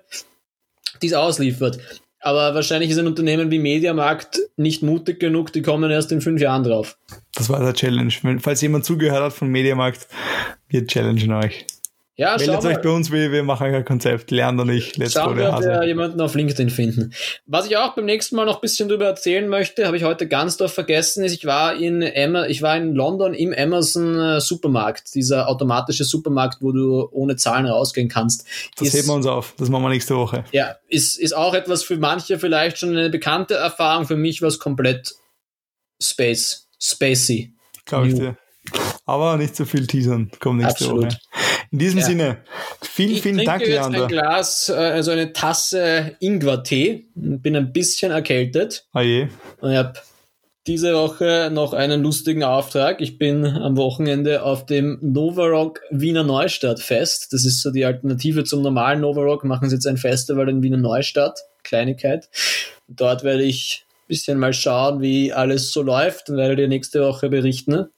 die 1.02 1.08
es 1.08 1.12
ausliefert. 1.12 1.78
Aber 2.20 2.54
wahrscheinlich 2.54 2.88
ist 2.88 2.98
ein 2.98 3.06
Unternehmen 3.06 3.50
wie 3.50 3.58
Mediamarkt 3.58 4.40
nicht 4.56 4.82
mutig 4.82 5.20
genug, 5.20 5.52
die 5.52 5.60
kommen 5.60 5.90
erst 5.90 6.10
in 6.10 6.22
fünf 6.22 6.40
Jahren 6.40 6.62
drauf. 6.62 6.96
Das 7.34 7.50
war 7.50 7.60
der 7.60 7.74
Challenge. 7.74 8.10
Falls 8.40 8.62
jemand 8.62 8.86
zugehört 8.86 9.22
hat 9.22 9.32
von 9.34 9.48
Mediamarkt, 9.48 10.08
wir 10.74 10.86
challengen 10.86 11.32
euch. 11.32 11.66
Ja, 12.16 12.36
Meldet 12.36 12.64
euch 12.64 12.80
bei 12.80 12.90
uns, 12.90 13.10
wir, 13.10 13.32
wir 13.32 13.42
machen 13.42 13.74
ein 13.74 13.84
Konzept, 13.84 14.30
lernt 14.30 14.60
und 14.60 14.68
ich. 14.68 14.96
Let's 14.96 15.14
Schauen 15.14 15.36
wir, 15.36 15.52
ob 15.52 15.60
wir 15.60 15.84
jemanden 15.84 16.20
auf 16.20 16.36
LinkedIn 16.36 16.70
finden. 16.70 17.12
Was 17.44 17.66
ich 17.66 17.76
auch 17.76 17.96
beim 17.96 18.04
nächsten 18.04 18.36
Mal 18.36 18.44
noch 18.44 18.56
ein 18.56 18.60
bisschen 18.60 18.88
drüber 18.88 19.06
erzählen 19.06 19.48
möchte, 19.48 19.84
habe 19.84 19.96
ich 19.96 20.04
heute 20.04 20.28
ganz 20.28 20.56
doch 20.56 20.70
vergessen, 20.70 21.24
ist, 21.24 21.32
ich 21.32 21.44
war 21.44 21.74
in 21.74 22.02
Emma, 22.02 22.46
ich 22.46 22.62
war 22.62 22.76
in 22.76 22.94
London 22.94 23.34
im 23.34 23.52
Amazon 23.52 24.16
äh, 24.16 24.40
Supermarkt, 24.40 25.12
dieser 25.16 25.48
automatische 25.48 26.04
Supermarkt, 26.04 26.58
wo 26.60 26.70
du 26.70 27.08
ohne 27.10 27.34
Zahlen 27.34 27.66
rausgehen 27.66 28.08
kannst. 28.08 28.46
Das 28.76 28.88
ist, 28.88 28.94
heben 28.94 29.08
wir 29.08 29.14
uns 29.14 29.26
auf, 29.26 29.54
das 29.58 29.68
machen 29.68 29.82
wir 29.82 29.90
nächste 29.90 30.14
Woche. 30.14 30.44
Ja, 30.52 30.76
ist, 30.86 31.18
ist 31.18 31.36
auch 31.36 31.54
etwas 31.54 31.82
für 31.82 31.96
manche 31.96 32.38
vielleicht 32.38 32.78
schon 32.78 32.90
eine 32.90 33.10
bekannte 33.10 33.54
Erfahrung, 33.54 34.06
für 34.06 34.16
mich 34.16 34.40
war 34.40 34.48
es 34.48 34.60
komplett 34.60 35.14
Space, 36.00 36.68
spacey. 36.78 37.54
Glaube 37.86 38.06
ich 38.06 38.14
dir. 38.14 38.36
Aber 39.06 39.36
nicht 39.36 39.54
so 39.54 39.64
viel 39.64 39.86
teasern, 39.86 40.30
kommt 40.40 40.60
nächste 40.62 40.84
Absolut. 40.84 41.06
Woche. 41.06 41.18
In 41.70 41.78
diesem 41.78 41.98
ja. 41.98 42.06
Sinne, 42.06 42.38
vielen, 42.82 43.16
vielen 43.16 43.38
ich 43.40 43.46
Dank, 43.46 43.62
jetzt 43.62 43.70
Leander. 43.70 44.02
ein 44.02 44.08
Glas, 44.08 44.68
äh, 44.68 44.74
also 44.74 45.10
eine 45.10 45.32
Tasse 45.32 46.16
Ingwer-Tee. 46.20 47.06
Bin 47.14 47.56
ein 47.56 47.72
bisschen 47.72 48.12
erkältet. 48.12 48.86
Ah 48.92 49.02
je. 49.02 49.28
Und 49.60 49.72
ich 49.72 49.76
habe 49.76 49.94
diese 50.66 50.94
Woche 50.94 51.50
noch 51.52 51.74
einen 51.74 52.02
lustigen 52.02 52.42
Auftrag. 52.42 53.00
Ich 53.00 53.18
bin 53.18 53.44
am 53.44 53.76
Wochenende 53.76 54.42
auf 54.42 54.64
dem 54.64 54.98
Novarock 55.02 55.80
Wiener 55.90 56.22
Neustadt 56.22 56.80
Fest. 56.80 57.32
Das 57.32 57.44
ist 57.44 57.60
so 57.60 57.70
die 57.70 57.84
Alternative 57.84 58.44
zum 58.44 58.62
normalen 58.62 59.00
Novarock. 59.00 59.44
Machen 59.44 59.68
sie 59.68 59.76
jetzt 59.76 59.86
ein 59.86 59.98
Festival 59.98 60.48
in 60.48 60.62
Wiener 60.62 60.78
Neustadt. 60.78 61.40
Kleinigkeit. 61.64 62.30
Dort 62.88 63.24
werde 63.24 63.42
ich 63.42 63.84
ein 63.88 64.08
bisschen 64.08 64.38
mal 64.38 64.54
schauen, 64.54 65.02
wie 65.02 65.32
alles 65.32 65.70
so 65.70 65.82
läuft 65.82 66.30
und 66.30 66.36
werde 66.36 66.56
dir 66.56 66.68
nächste 66.68 67.02
Woche 67.02 67.28
berichten. 67.28 67.88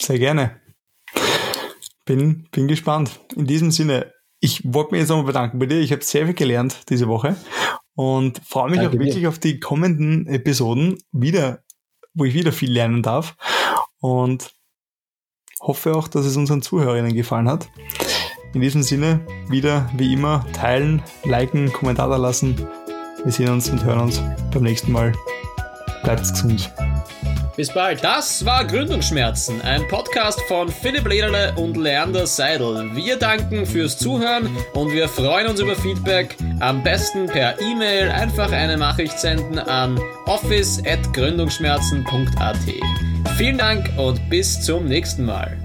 Sehr 0.00 0.18
gerne. 0.18 0.60
Bin, 2.04 2.48
bin 2.50 2.68
gespannt. 2.68 3.20
In 3.36 3.46
diesem 3.46 3.70
Sinne, 3.70 4.12
ich 4.40 4.62
wollte 4.64 4.92
mich 4.92 5.00
jetzt 5.00 5.08
nochmal 5.08 5.26
bedanken 5.26 5.58
bei 5.58 5.66
dir. 5.66 5.80
Ich 5.80 5.92
habe 5.92 6.02
sehr 6.02 6.26
viel 6.26 6.34
gelernt 6.34 6.88
diese 6.88 7.08
Woche 7.08 7.36
und 7.94 8.40
freue 8.46 8.70
mich 8.70 8.78
Danke 8.78 8.90
auch 8.90 9.00
wirklich 9.00 9.16
dir. 9.16 9.28
auf 9.28 9.38
die 9.38 9.58
kommenden 9.60 10.26
Episoden 10.26 10.98
wieder, 11.12 11.64
wo 12.14 12.24
ich 12.24 12.34
wieder 12.34 12.52
viel 12.52 12.70
lernen 12.70 13.02
darf 13.02 13.36
und 14.00 14.54
hoffe 15.60 15.94
auch, 15.94 16.08
dass 16.08 16.24
es 16.24 16.36
unseren 16.36 16.62
Zuhörerinnen 16.62 17.14
gefallen 17.14 17.48
hat. 17.48 17.68
In 18.54 18.60
diesem 18.60 18.82
Sinne, 18.82 19.20
wieder 19.48 19.90
wie 19.96 20.12
immer 20.12 20.46
teilen, 20.52 21.02
liken, 21.24 21.72
Kommentar 21.72 22.08
da 22.08 22.16
lassen. 22.16 22.56
Wir 23.24 23.32
sehen 23.32 23.50
uns 23.50 23.68
und 23.68 23.84
hören 23.84 24.00
uns 24.00 24.22
beim 24.52 24.62
nächsten 24.62 24.92
Mal. 24.92 25.12
Bleibt 26.02 26.20
gesund. 26.20 26.72
Bis 27.58 27.74
bald. 27.74 28.02
Das 28.04 28.44
war 28.44 28.64
Gründungsschmerzen, 28.64 29.60
ein 29.62 29.88
Podcast 29.88 30.40
von 30.42 30.68
Philipp 30.68 31.08
Lederle 31.08 31.52
und 31.56 31.76
Leander 31.76 32.24
Seidel. 32.24 32.94
Wir 32.94 33.16
danken 33.16 33.66
fürs 33.66 33.98
Zuhören 33.98 34.48
und 34.74 34.92
wir 34.92 35.08
freuen 35.08 35.48
uns 35.48 35.58
über 35.58 35.74
Feedback. 35.74 36.36
Am 36.60 36.84
besten 36.84 37.26
per 37.26 37.60
E-Mail 37.60 38.12
einfach 38.12 38.52
eine 38.52 38.76
Nachricht 38.76 39.18
senden 39.18 39.58
an 39.58 40.00
office.gründungsschmerzen.at. 40.26 42.58
Vielen 43.36 43.58
Dank 43.58 43.90
und 43.98 44.30
bis 44.30 44.62
zum 44.62 44.84
nächsten 44.84 45.24
Mal. 45.24 45.56